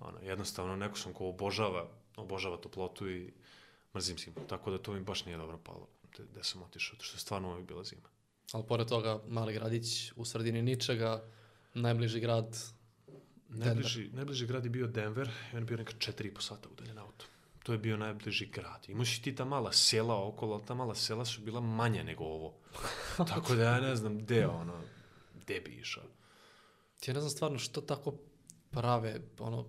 [0.00, 3.32] ono, jednostavno, neko sam ko obožava, obožava toplotu i
[3.94, 4.36] mrzim zimu.
[4.48, 5.88] Tako da to mi baš nije dobro palo,
[6.18, 8.08] da, da sam otišao, što je stvarno uvijek bila zima.
[8.52, 11.24] Ali pored toga, mali gradić u sredini ničega,
[11.74, 12.56] najbliži grad
[13.48, 17.24] Najbliži, najbliži grad je bio Denver i on je bio neka 4,5 sata udaljen auto.
[17.62, 18.84] To je bio najbliži grad.
[18.88, 22.24] Imaš i ti ta mala sela okolo, ali ta mala sela su bila manje nego
[22.24, 22.54] ovo.
[23.28, 24.80] Tako da ja ne znam gde, ono,
[25.34, 26.04] gde bi išao.
[27.00, 28.14] Ti ja ne znam stvarno što tako
[28.70, 29.66] prave, ono,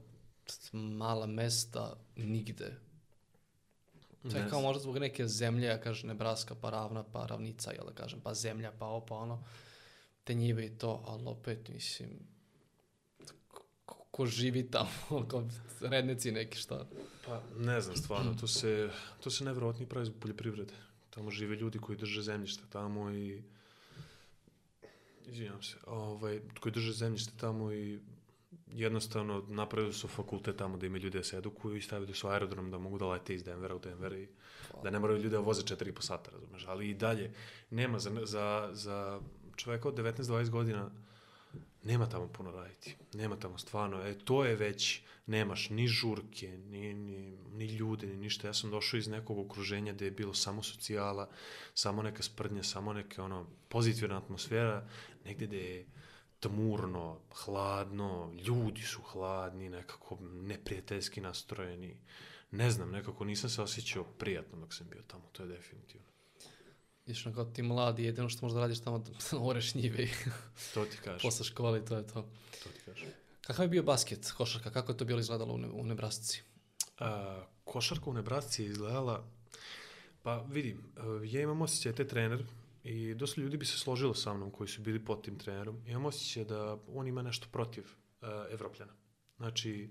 [0.74, 2.80] mala mesta nigde.
[4.24, 7.86] To je kao možda zbog neke zemlje, ja kažem Nebraska, pa ravna, pa ravnica, jel
[7.86, 9.44] da kažem, pa zemlja, pa opa, ono,
[10.24, 12.10] te njive i to, ali opet, mislim,
[14.12, 14.90] ko, živi tamo,
[15.30, 15.48] kao
[15.82, 16.86] rednici neki šta.
[17.26, 18.90] Pa, ne znam, stvarno, to se,
[19.20, 20.74] to se nevjerojatno pravi zbog poljoprivrede.
[21.10, 23.44] Tamo žive ljudi koji drže zemljište tamo i...
[25.26, 28.00] Izvinjam se, ovaj, koji drže zemljište tamo i
[28.74, 32.72] jednostavno napravili su fakultet tamo da imaju ljude da se edukuju i stavili su aerodrom
[32.72, 34.28] da mogu da lete iz Denvera u Denver i
[34.84, 37.34] da ne moraju ljude da voze 4,5 sata, razumeš, ali i dalje
[37.70, 39.20] nema za, za, za
[39.56, 40.92] čoveka od 19-20 godina
[41.84, 42.96] nema tamo puno raditi.
[43.14, 44.02] Nema tamo stvarno.
[44.02, 48.48] E, to je već, nemaš ni žurke, ni, ni, ni ljude, ni ništa.
[48.48, 51.30] Ja sam došao iz nekog okruženja gde je bilo samo socijala,
[51.74, 54.88] samo neka sprdnja, samo neka ono, pozitivna atmosfera,
[55.26, 55.86] negde gde je
[56.40, 61.98] tmurno, hladno, ljudi su hladni, nekako neprijateljski nastrojeni.
[62.52, 66.08] Ne znam, nekako nisam se osjećao prijatno dok sam bio tamo, to je definitivno.
[67.06, 69.04] Iš kao ti mladi, jedino što možda radiš tamo,
[69.50, 70.08] oreš njive
[70.74, 72.22] To ti kažem, posle škole to je to.
[72.64, 73.10] to ti kažem.
[73.42, 76.42] Kakav je bio basket, košarka, kako je to bilo izgledalo u, ne, u Nebrasci?
[77.00, 79.28] A, košarka u Nebrasci je izgledala,
[80.24, 82.46] pa vidim, a, ja imam osjećaj te trener
[82.84, 85.82] i dosta ljudi bi se složilo sa mnom koji su bili pod tim trenerom.
[85.88, 87.84] Imam osjećaj da on ima nešto protiv
[88.22, 88.94] a, Evropljana.
[89.38, 89.90] Znači,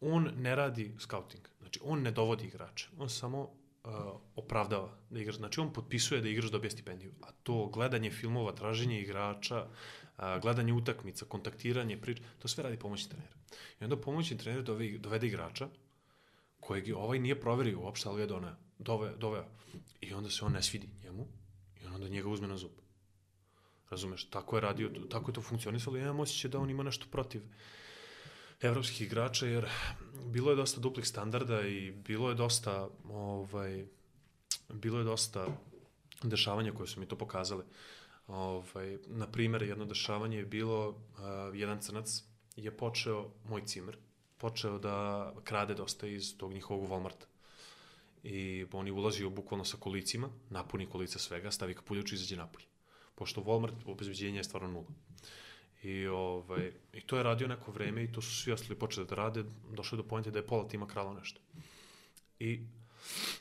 [0.00, 3.50] on ne radi scouting, znači on ne dovodi igrače, on samo
[3.84, 8.52] a, opravdava da igrač, znači on potpisuje da igrač dobije stipendiju, a to gledanje filmova,
[8.52, 9.66] traženje igrača,
[10.16, 13.34] a, gledanje utakmica, kontaktiranje, prič, to sve radi pomoćni trener.
[13.80, 15.68] I onda pomoćni trener dove, dovede igrača
[16.60, 19.44] kojeg je ovaj nije proverio uopšte, ali ga je doneo, dove, doveo.
[20.00, 21.26] I onda se on ne svidi njemu
[21.92, 22.70] on onda njega uzme na zub.
[23.90, 26.82] Razumeš, tako je radio, tako je to funkcionisalo i ja imam osjećaj da on ima
[26.82, 27.42] nešto protiv
[28.60, 29.68] evropskih igrača, jer
[30.26, 33.86] bilo je dosta duplih standarda i bilo je dosta, ovaj,
[34.72, 35.46] bilo je dosta
[36.22, 37.64] dešavanja koje su mi to pokazale.
[38.26, 40.96] Ovaj, na primjer, jedno dešavanje je bilo, uh,
[41.54, 42.22] jedan crnac
[42.56, 43.96] je počeo, moj cimer,
[44.38, 47.31] počeo da krade dosta iz tog njihovog Walmarta.
[48.22, 52.66] I on je ulazio bukvalno sa kolicima, napuni kolica svega, stavi kapuljač i izađe napolje.
[53.14, 54.86] Pošto Walmart obezbeđenje je stvarno nula.
[55.82, 59.14] I, ovaj, I to je radio neko vreme i to su svi ostali počeli da
[59.14, 61.40] rade, došlo je do pojente da je pola tima kralo nešto.
[62.38, 62.60] I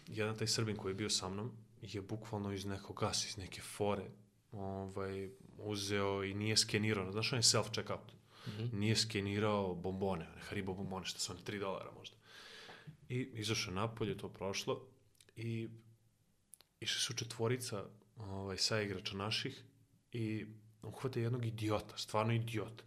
[0.07, 1.51] jedan taj Srbin koji je bio sa mnom
[1.81, 4.09] je bukvalno iz nekog gas, iz neke fore
[4.51, 8.11] ovaj, uzeo i nije skenirao, znaš on je self-checkout,
[8.47, 8.73] mm -hmm.
[8.73, 12.15] nije skenirao bombone, one Haribo bombone, što su one 3 dolara možda.
[13.11, 14.87] I izašao napolje, to prošlo
[15.35, 15.69] i
[16.79, 17.83] išli su četvorica
[18.17, 19.63] ovaj, sa igrača naših
[20.11, 20.45] i
[20.83, 22.83] uhvate jednog idiota, stvarno idiot.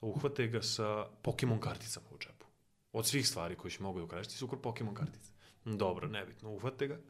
[0.00, 2.46] Uhvate ga sa Pokemon karticama u džepu.
[2.92, 5.32] Od svih stvari koje će mogu da ukrašiti su kod Pokemon kartice.
[5.64, 7.00] Dobro, nebitno, uhvate ga.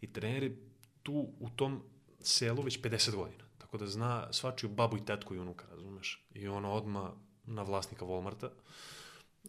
[0.00, 0.56] I trener je
[1.02, 1.82] tu u tom
[2.20, 3.44] selu već 50 godina.
[3.58, 6.26] Tako da zna svačiju babu i tetku i unuka, razumeš?
[6.34, 7.12] I ono odma
[7.44, 8.48] na vlasnika Walmarta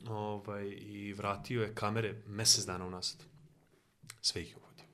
[0.08, 3.24] ovaj, i vratio je kamere mesec dana unazad.
[4.22, 4.86] Sve ih je uhvatio.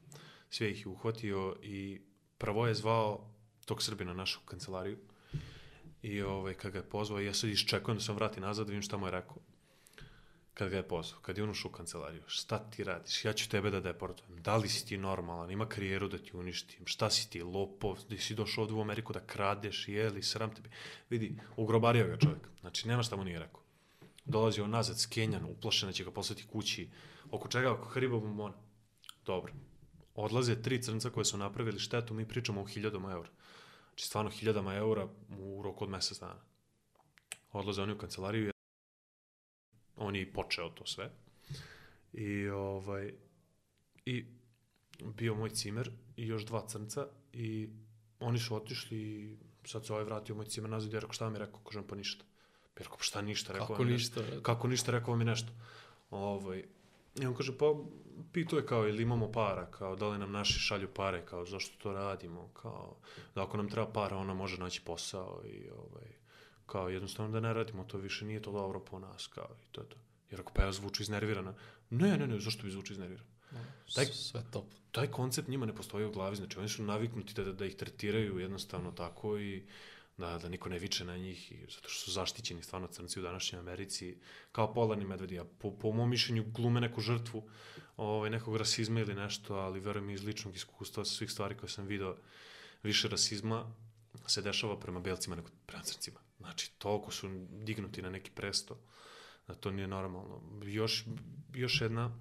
[0.50, 2.02] Sve ih je uhvatio i
[2.38, 3.32] prvo je zvao
[3.66, 4.98] tog Srbina našu kancelariju
[6.02, 8.82] i ovaj, kad ga je pozvao, ja sad iščekujem da se on vrati nazad, vidim
[8.82, 9.38] šta mu je rekao.
[10.54, 13.50] Kad ga je pozvao, kad je on ušao u kancelariju, šta ti radiš, ja ću
[13.50, 17.30] tebe da deportujem, da li si ti normalan, ima karijeru da ti uništim, šta si
[17.30, 20.70] ti, lopov, da si došao ovde u Ameriku da kradeš, jeli, sram tebi.
[21.10, 23.65] Vidi, ugrobario ga čovjek, znači nema šta mu nije rekao.
[24.26, 26.90] Dolazi on nazad, skenjan, uplašen da će ga poslati kući,
[27.32, 28.56] oko čega, oko Haribo bombona.
[29.26, 29.54] Dobro.
[30.16, 33.30] Odlaze tri crnca koje su napravili štetu, mi pričamo o hiljadama eura.
[33.88, 35.08] Znači, stvarno hiljadama eura
[35.40, 36.42] u roku od mesec dana.
[37.52, 38.52] Odlaze oni u kancelariju,
[39.96, 41.12] on je i počeo to sve.
[42.14, 43.14] I, ovaj,
[44.06, 44.26] i
[45.04, 47.70] bio moj cimer i još dva crnca i
[48.20, 49.38] oni su otišli i
[49.68, 51.96] sad se ovaj vratio moj cimer nazad i rekao šta mi je rekao, kažem pa
[51.96, 52.26] ništa.
[52.78, 54.22] Rekao šta ništa, rekao Kako vam ništa?
[54.22, 54.42] Nešto.
[54.42, 55.50] Kako ništa, rekao vam je nešto.
[56.12, 56.64] Ovaj,
[57.22, 57.66] I on kaže, pa
[58.34, 61.78] pitao je kao, ili imamo para, kao, da li nam naši šalju pare, kao, zašto
[61.84, 62.96] to radimo, kao,
[63.36, 66.08] da ako nam treba para, ona može naći posao i, ovaj,
[66.66, 69.82] kao, jednostavno da ne radimo, to više nije to dobro po nas, kao, i to
[69.82, 69.98] je to.
[70.32, 71.54] Jer ako pa ja zvuču iznervirana,
[71.90, 73.30] ne, ne, ne, zašto bi zvuču iznervirana?
[73.96, 74.66] Taj- Sve top.
[74.92, 78.40] taj koncept njima ne postoji u glavi, znači oni su naviknuti da, da ih tretiraju
[78.40, 79.64] jednostavno tako i
[80.18, 83.60] da, da niko ne viče na njih, zato što su zaštićeni stvarno crnci u današnjoj
[83.60, 84.18] Americi,
[84.52, 87.50] kao polarni medvedi, a po, po mom mišljenju glume neku žrtvu
[87.98, 92.16] ovaj, nekog rasizma ili nešto, ali verujem iz ličnog iskustva, svih stvari koje sam video,
[92.84, 93.76] više rasizma
[94.28, 96.20] se dešava prema belcima nego prema crncima.
[96.38, 98.80] Znači, toliko su dignuti na neki presto,
[99.48, 100.42] da to nije normalno.
[100.64, 101.06] Još,
[101.54, 102.18] još jedna,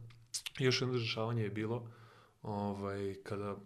[0.59, 1.91] još jedno dešavanje je bilo,
[2.43, 3.57] ovaj, kada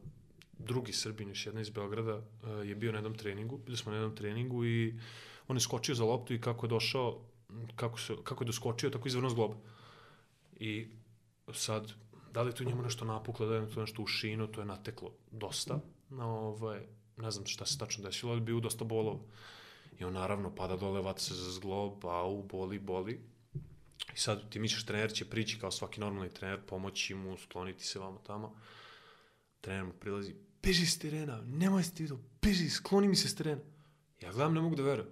[0.59, 3.99] drugi Srbin, još jedna iz Beograda, eh, je bio na jednom treningu, bili smo na
[3.99, 4.95] jednom treningu i
[5.49, 7.21] on je skočio za loptu i kako je došao,
[7.77, 9.53] kako, se, kako je doskočio, tako je izvrnuo zglob.
[10.61, 10.87] I
[11.53, 11.93] sad,
[12.33, 14.61] da li je tu njemu nešto napuklo, da li je tu nešto u šinu, to
[14.61, 15.81] je nateklo dosta.
[16.11, 16.87] Na, ovaj,
[17.17, 19.19] ne znam šta se tačno desilo, ali bio dosta bolov.
[19.99, 23.21] I on naravno pada dole, vata se za zglob, au, boli, boli.
[24.15, 27.99] I sad ti misliš, trener će prići kao svaki normalni trener, pomoći mu, skloniti se
[27.99, 28.57] vamo tamo.
[29.61, 33.35] Trener mu prilazi, beži s terena, nemoj se ti vidio, beži, skloni mi se s
[33.35, 33.61] terena.
[34.21, 35.11] Ja gledam, ne mogu da verujem.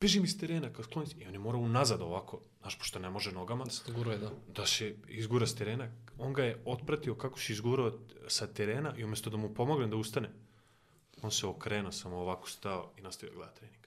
[0.00, 1.14] Beži mi s terena, kao skloni se.
[1.18, 4.30] I on je morao unazad ovako, znaš, pošto ne može nogama, Da se guruje, da.
[4.54, 5.88] da se izgura s terena.
[6.18, 7.98] On ga je otpratio kako se izgurao
[8.28, 10.30] sa terena i umjesto da mu pomogne da ustane,
[11.22, 13.86] on se okrenuo, samo ovako stao i nastavio da gleda trening.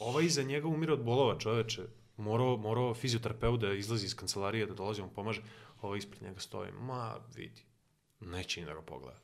[0.00, 1.82] Ovaj iza njega umire od bolova, čoveče.
[2.16, 5.42] Morao, morao fizioterapeut da izlazi iz kancelarije, da dolazi, on pomaže.
[5.82, 7.62] Ovaj ispred njega stoji, ma vidi,
[8.20, 9.20] neće ni da ga pogleda.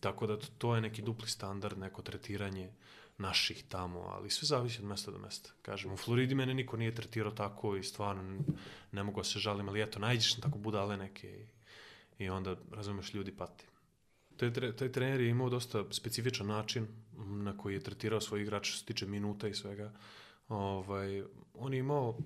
[0.00, 2.70] Tako da to, je neki dupli standard, neko tretiranje
[3.18, 5.50] naših tamo, ali sve zavisi od mesta do mesta.
[5.62, 8.38] Kažem, u Floridi mene niko nije tretirao tako i stvarno
[8.92, 12.56] ne mogu da se žalim, ali eto, najđeš na tako budale neke i, i onda,
[12.70, 13.64] razumeš, ljudi pati.
[14.36, 18.78] Taj, taj trener je imao dosta specifičan način na koji je tretirao svoj igrač što
[18.78, 19.92] se tiče minuta i svega.
[20.48, 21.22] Ovaj,
[21.54, 22.18] on je imao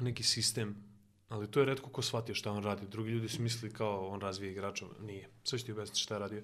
[0.00, 0.91] neki sistem,
[1.32, 2.86] ali to je redko ko shvatio šta on radi.
[2.86, 4.86] Drugi ljudi su mislili kao on razvija igrača.
[5.00, 5.28] Nije.
[5.44, 6.42] Sve ću ti objasniti šta je radio.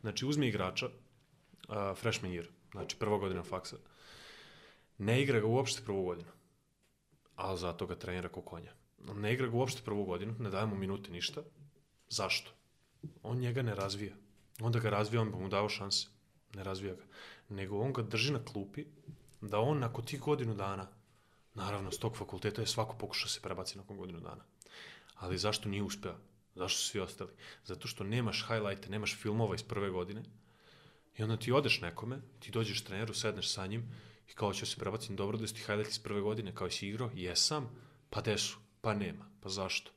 [0.00, 3.76] Znači, uzme igrača, uh, freshman year, znači prva godina faksa,
[4.98, 6.30] ne igra ga uopšte prvu godinu,
[7.36, 8.72] ali zato ga trenira ko konja.
[9.14, 11.42] Ne igra ga uopšte prvu godinu, ne daje mu minute ništa.
[12.08, 12.50] Zašto?
[13.22, 14.14] On njega ne razvija.
[14.60, 16.08] Onda ga razvija, on bi mu dao šanse.
[16.54, 17.04] Ne razvija ga.
[17.48, 18.84] Nego on ga drži na klupi,
[19.40, 20.88] da on nakon tih godinu dana,
[21.60, 24.44] naravno, s tog fakulteta je svako pokušao se prebaci nakon godinu dana.
[25.14, 26.16] Ali zašto nije uspeo?
[26.54, 27.32] Zašto su svi ostali?
[27.64, 30.22] Zato što nemaš highlighte, nemaš filmova iz prve godine
[31.18, 33.84] i onda ti odeš nekome, ti dođeš treneru, sedneš sa njim
[34.30, 36.88] i kao će se prebaciti dobro da su ti highlighti iz prve godine, kao si
[36.88, 37.70] igrao, jesam,
[38.10, 38.58] pa gde su?
[38.80, 39.90] Pa nema, pa zašto?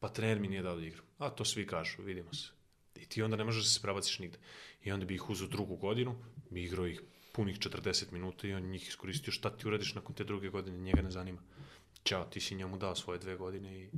[0.00, 1.04] Pa trener mi nije dao da igram.
[1.18, 2.48] A to svi kažu, vidimo se.
[2.96, 4.38] I ti onda ne možeš da se prebaciš nigde.
[4.82, 7.00] I onda bi ih uzeo drugu godinu, bi igrao ih
[7.38, 11.02] punih 40 minuta i on njih iskoristio šta ti uradiš nakon te druge godine, njega
[11.02, 11.38] ne zanima.
[12.04, 13.90] Ćao, ti si njemu dao svoje dve godine i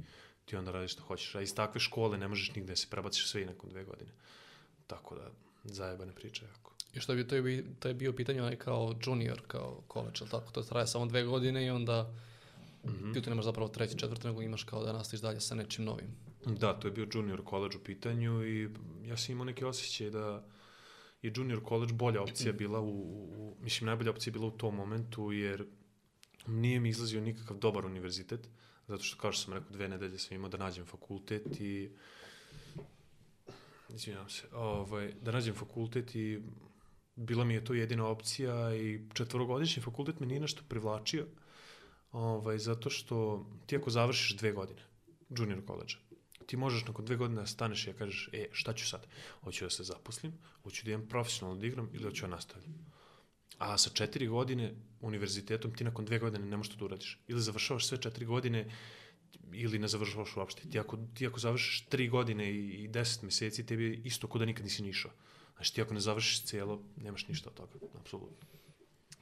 [0.45, 1.35] ti onda radiš što hoćeš.
[1.35, 4.11] A iz takve škole ne možeš nigde se prebaciš sve i nakon dve godine.
[4.87, 5.31] Tako da,
[5.65, 6.75] zajebane priče jako.
[6.95, 10.19] I što bio- to je, bi- to je bio pitanje onaj kao junior, kao college,
[10.21, 10.51] ali tako?
[10.53, 12.15] To traje samo dve godine i onda
[12.85, 13.13] Mhm.
[13.13, 16.07] ti tu nemaš zapravo treći, četvrti, nego imaš kao da nastaviš dalje sa nečim novim.
[16.47, 18.69] Da, to je bio junior college u pitanju i
[19.03, 20.45] ja sam imao neki osjećaj da
[21.23, 25.33] je junior college bolja opcija bila u, u, mislim najbolja opcija bila u tom momentu
[25.33, 25.67] jer
[26.47, 28.49] nije mi izlazio nikakav dobar univerzitet,
[28.87, 31.91] zato što kao što sam rekao dve nedelje sam imao da nađem fakultet i
[33.95, 36.41] izvinjavam se, ovaj, da nađem fakultet i
[37.17, 41.27] bila mi je to jedina opcija i četvorogodišnji fakultet me nije nešto privlačio,
[42.13, 44.81] ovaj, zato što ti ako završiš dve godine
[45.31, 45.95] junior college,
[46.51, 49.07] ti možeš nakon dve godine da staneš i da kažeš, e, šta ću sad?
[49.41, 50.33] Hoću da se zaposlim,
[50.63, 52.75] hoću da imam profesionalno da igram ili hoću da nastavljam.
[53.59, 57.19] A sa četiri godine univerzitetom ti nakon dve godine ne možeš to da uradiš.
[57.29, 58.65] Ili završavaš sve četiri godine
[59.53, 60.63] ili ne završavaš uopšte.
[60.71, 64.41] Ti ako, ti ako završiš tri godine i, i deset meseci, tebi je isto kod
[64.41, 65.11] da nikad nisi ni išao.
[65.57, 68.49] Znači ti ako ne završiš cijelo, nemaš ništa od toga, apsolutno.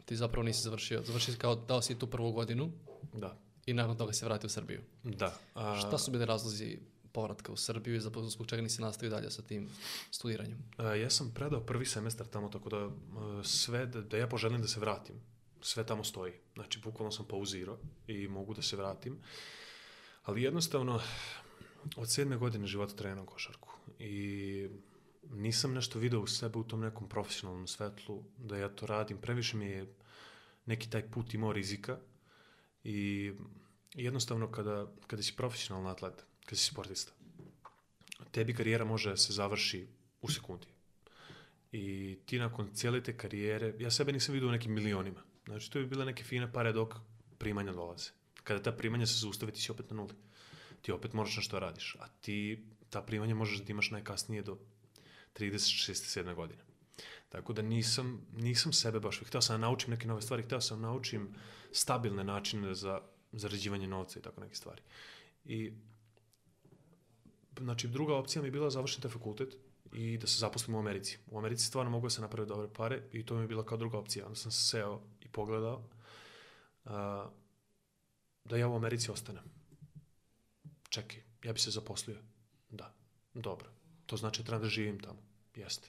[0.04, 1.02] Ti zapravo nisi završio.
[1.04, 2.72] Završio kao dao si tu prvu godinu
[3.12, 4.80] Da, i nakon toga se vratio u Srbiju.
[5.04, 5.38] da.
[5.54, 6.78] A, Šta su bili razlozi
[7.18, 9.68] povratka u Srbiju i zapravo zbog čega nisi nastavio dalje sa tim
[10.10, 10.58] studiranjem?
[10.76, 14.62] A, ja sam predao prvi semestar tamo, tako da a, sve, da, da ja poželim
[14.62, 15.16] da se vratim,
[15.60, 16.32] sve tamo stoji.
[16.54, 19.18] Znači, bukvalno sam pauzirao i mogu da se vratim.
[20.22, 21.00] Ali jednostavno,
[21.96, 24.68] od sedme godine života trenam košarku i
[25.34, 29.18] nisam nešto video u sebe u tom nekom profesionalnom svetlu da ja to radim.
[29.18, 29.86] Previše mi je
[30.66, 31.98] neki taj put imao rizika
[32.84, 33.32] i
[33.94, 37.12] jednostavno kada, kada si profesionalni atlet, kada si sportista,
[38.32, 39.86] tebi karijera može da se završi
[40.22, 40.66] u sekundi.
[41.72, 45.22] I ti nakon cijele te karijere, ja sebe nisam vidio u nekim milionima.
[45.46, 46.94] Znači, to bi bile neke fine pare dok
[47.38, 48.10] primanja dolaze.
[48.44, 50.14] Kada ta primanja se zaustave, ti si opet na nuli.
[50.82, 51.96] Ti opet moraš nešto da radiš.
[52.00, 54.58] A ti ta primanja možeš da imaš najkasnije do
[55.34, 56.22] 36.
[56.22, 56.34] 7.
[56.34, 56.62] godine.
[57.28, 60.80] Tako da nisam, nisam sebe baš, hteo sam da naučim neke nove stvari, hteo sam
[60.80, 61.34] da naučim
[61.72, 63.00] stabilne načine za
[63.32, 64.82] zarađivanje novca i tako neke stvari.
[65.44, 65.72] I
[67.60, 69.56] znači druga opcija mi je bila da završiti fakultet
[69.92, 71.18] i da se zaposlim u Americi.
[71.26, 73.78] U Americi stvarno mogu da se naprave dobre pare i to mi je bila kao
[73.78, 74.26] druga opcija.
[74.26, 75.88] Onda sam se seo i pogledao
[76.84, 76.90] uh,
[78.44, 79.44] da ja u Americi ostanem.
[80.88, 82.16] Čekaj, ja bi se zaposlio.
[82.70, 82.94] Da,
[83.34, 83.68] dobro.
[84.06, 85.22] To znači da trebam da živim tamo.
[85.56, 85.88] Jeste.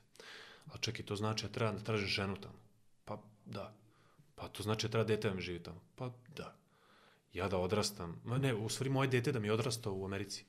[0.65, 2.59] A čekaj, to znači da trebam da tražim ženu tamo.
[3.05, 3.73] Pa da.
[4.35, 5.81] Pa to znači da treba dete da mi živi tamo.
[5.95, 6.55] Pa da.
[7.33, 8.21] Ja da odrastam.
[8.25, 10.45] Ma ne, u stvari moje dete da mi odrasta u Americi.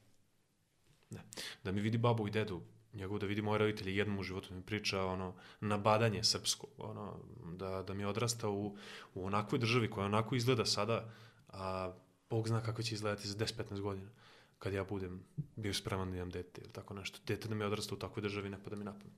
[1.10, 1.20] Ne.
[1.64, 2.60] Da mi vidi babu i dedu,
[2.92, 7.16] njegov da vidi moje roditelje jednom u životu, da mi priča ono, nabadanje srpsko, ono,
[7.56, 8.76] da, da mi odrasta u,
[9.14, 11.12] u onakvoj državi koja onako izgleda sada,
[11.48, 11.92] a
[12.30, 14.10] Bog zna kako će izgledati za 10-15 godina
[14.58, 15.22] kad ja budem
[15.56, 17.18] bio spreman da imam dete ili tako nešto.
[17.26, 19.16] Dete da mi odrasta u takvoj državi ne pada mi na pamet.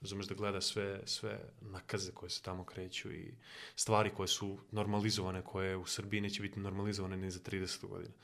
[0.00, 3.34] Razumeš da gleda sve, sve nakaze koje se tamo kreću i
[3.76, 8.14] stvari koje su normalizovane, koje u Srbiji neće biti normalizovane ni za 30 godina.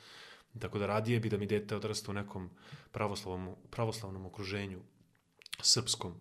[0.59, 2.51] Tako da radije bi da mi dete odrasta u nekom
[2.93, 4.81] pravoslavnom, pravoslavnom okruženju
[5.63, 6.15] srpskom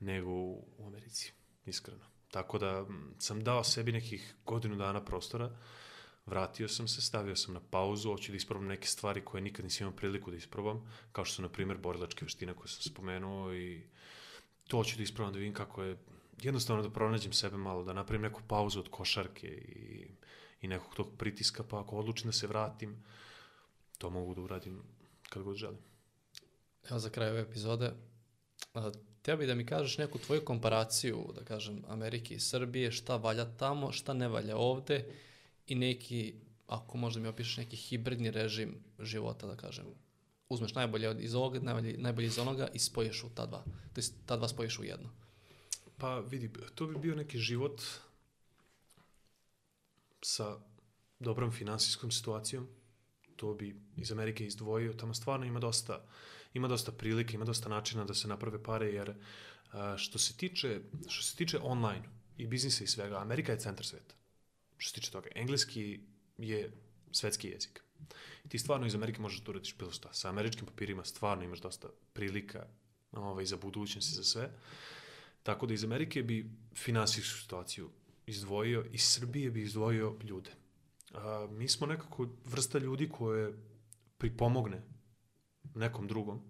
[0.00, 1.32] nego u Americi,
[1.66, 2.04] iskreno.
[2.30, 2.86] Tako da
[3.18, 5.50] sam dao sebi nekih godinu dana prostora,
[6.26, 9.86] vratio sam se, stavio sam na pauzu, hoću da isprobam neke stvari koje nikad nisam
[9.86, 13.82] imao priliku da isprobam, kao što su, na primjer, borilačke veštine koje sam spomenuo i
[14.68, 15.98] to hoću da isprobam da vidim kako je
[16.42, 20.08] jednostavno da pronađem sebe malo, da napravim neku pauzu od košarke i,
[20.60, 23.04] i nekog tog pritiska, pa ako odlučim da se vratim,
[23.98, 24.82] to mogu da uradim
[25.28, 25.78] kad god želim.
[26.90, 27.92] Evo za kraj ove epizode,
[29.24, 33.44] Teo bi da mi kažeš neku tvoju komparaciju, da kažem, Amerike i Srbije, šta valja
[33.56, 35.04] tamo, šta ne valja ovde
[35.66, 36.34] i neki,
[36.66, 39.86] ako možda mi opišeš neki hibridni režim života, da kažem.
[40.48, 43.64] Uzmeš najbolje iz ovoga, najbolje, najbolje iz onoga i spojiš u ta dva.
[43.64, 45.08] To jest, ta dva spojiš u jedno.
[45.96, 47.82] Pa vidi, to bi bio neki život
[50.22, 50.58] sa
[51.18, 52.68] dobrom finansijskom situacijom,
[53.36, 56.04] to bi iz Amerike izdvojio, tamo stvarno ima dosta,
[56.54, 59.14] ima dosta prilike, ima dosta načina da se naprave pare, jer
[59.72, 62.02] a, što se tiče, što se tiče online
[62.36, 64.14] i biznisa i svega, Amerika je centar sveta.
[64.76, 66.00] Što se tiče toga, engleski
[66.38, 66.72] je
[67.12, 67.82] svetski jezik.
[68.48, 70.12] Ti stvarno iz Amerike možeš da uradiš bilo šta.
[70.12, 72.66] Sa američkim papirima stvarno imaš dosta prilika
[73.12, 74.50] ovaj, za budućnost i za sve.
[75.42, 77.90] Tako da iz Amerike bi finansijsku situaciju
[78.26, 80.50] izdvojio, iz Srbije bi izdvojio ljude
[81.50, 83.54] mi smo nekako vrsta ljudi koje
[84.18, 84.82] pripomogne
[85.74, 86.42] nekom drugom,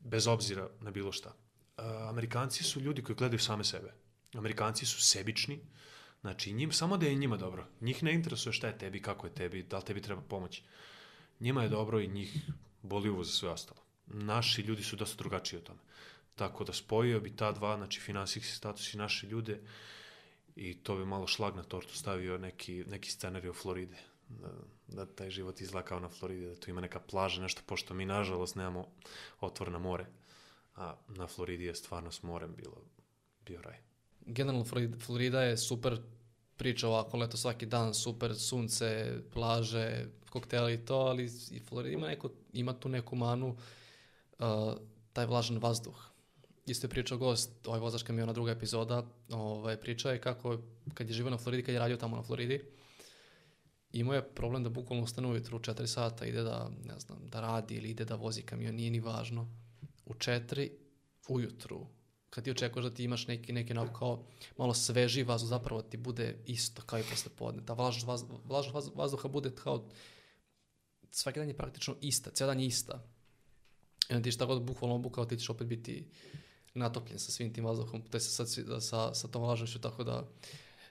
[0.00, 1.34] bez obzira na bilo šta.
[2.08, 3.92] Amerikanci su ljudi koji gledaju same sebe.
[4.34, 5.60] Amerikanci su sebični,
[6.20, 7.66] znači njim, samo da je njima dobro.
[7.80, 10.62] Njih ne interesuje šta je tebi, kako je tebi, da li tebi treba pomoć.
[11.40, 12.50] Njima je dobro i njih
[12.82, 13.80] boli uvo za sve ostalo.
[14.06, 15.80] Naši ljudi su dosta drugačiji o tome.
[16.34, 19.68] Tako da spojio bi ta dva, znači finansijski status i naše ljude, uh,
[20.58, 23.96] i to bi malo šlag na tortu stavio neki, neki scenarij Floride.
[24.28, 24.48] Da,
[24.88, 28.04] da taj život izgleda kao na Floridi, da tu ima neka plaža, nešto, pošto mi
[28.04, 28.86] nažalost nemamo
[29.40, 30.06] otvor na more,
[30.76, 32.82] a na Floridi je stvarno s morem bilo,
[33.46, 33.78] bio raj.
[34.20, 34.64] Generalno
[35.06, 36.00] Florida je super
[36.56, 42.06] priča ovako, leto svaki dan, super sunce, plaže, kokteli i to, ali i Florida ima,
[42.06, 43.56] neko, ima tu neku manu,
[44.38, 44.46] uh,
[45.12, 46.07] taj vlažan vazduh
[46.68, 50.58] isto je pričao gost, ovaj vozač kamiona, druga epizoda, ovaj, pričao je kako
[50.94, 52.60] kad je živio na Floridi, kad je radio tamo na Floridi,
[53.92, 57.40] imao je problem da bukvalno ustane ujutru u 4 sata, ide da, ne znam, da
[57.40, 59.48] radi ili ide da vozi kamion, nije ni važno.
[60.06, 60.70] U 4
[61.28, 61.86] ujutru,
[62.30, 64.24] kad ti očekuješ da ti imaš neki, neki onako kao
[64.58, 67.62] malo sveži vazduh, zapravo ti bude isto kao i posle podne.
[67.66, 69.88] Ta vlažnost, vaz, vlažnost vazduha bude kao
[71.10, 73.04] svaki dan je praktično ista, cijel dan je ista.
[74.10, 76.08] I onda ti šta god bukvalno obukao, ti ćeš opet biti
[76.78, 80.24] natopljen sa svim tim vazduhom, to je sa, sa, sa, sa tom vlažnošću, tako da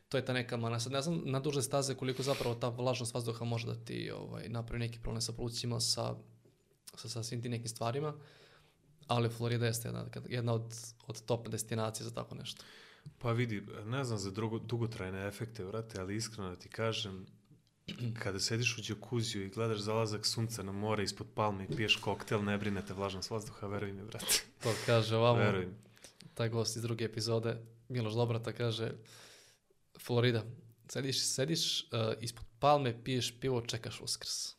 [0.10, 0.80] to je ta neka mana.
[0.80, 4.50] Sad ne znam na duže staze koliko zapravo ta vlažnost vazduha može da ti ovaj,
[4.50, 6.16] napravi neki problem sa plućima, sa,
[6.96, 8.14] sa, sa svim tim nekim stvarima,
[9.08, 10.76] ali Florida jeste jedna, jedna od,
[11.08, 12.64] od top destinacija za tako nešto.
[13.20, 17.26] Pa vidi, ne znam za drugo, dugotrajne efekte, vrate, ali iskreno da ti kažem,
[18.24, 22.44] kada sediš u džakuziju i gledaš zalazak sunca na more ispod palme i piješ koktel,
[22.44, 24.42] ne brinete vlažnost vazduha, veruj mi, brate.
[24.64, 25.68] To kaže ovamo, veruj
[26.38, 27.58] taj gost iz druge epizode,
[27.90, 28.92] Miloš Dobrata, kaže,
[30.06, 30.44] Florida,
[30.90, 34.54] sediš, sediš uh, ispod palme, piješ pivo, čekaš uskrs.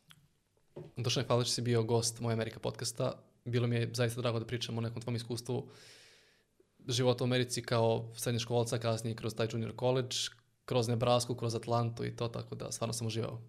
[1.27, 3.23] Hvala što si bio gost moje Amerika podcasta.
[3.45, 5.69] Bilo mi je zaista drago da pričam o nekom tvom iskustvu
[6.87, 10.15] života u Americi kao srednjoškolca, kasnije kroz taj junior college,
[10.69, 13.39] kroz Nebrasku, kroz Atlantu i to, tako da stvarno sam uživao.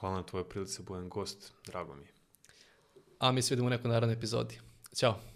[0.00, 2.12] Hvala na tvojoj prilici, budem gost, drago mi je.
[3.18, 4.60] A mi se vidimo u nekoj narednoj epizodi.
[4.96, 5.29] Ćao.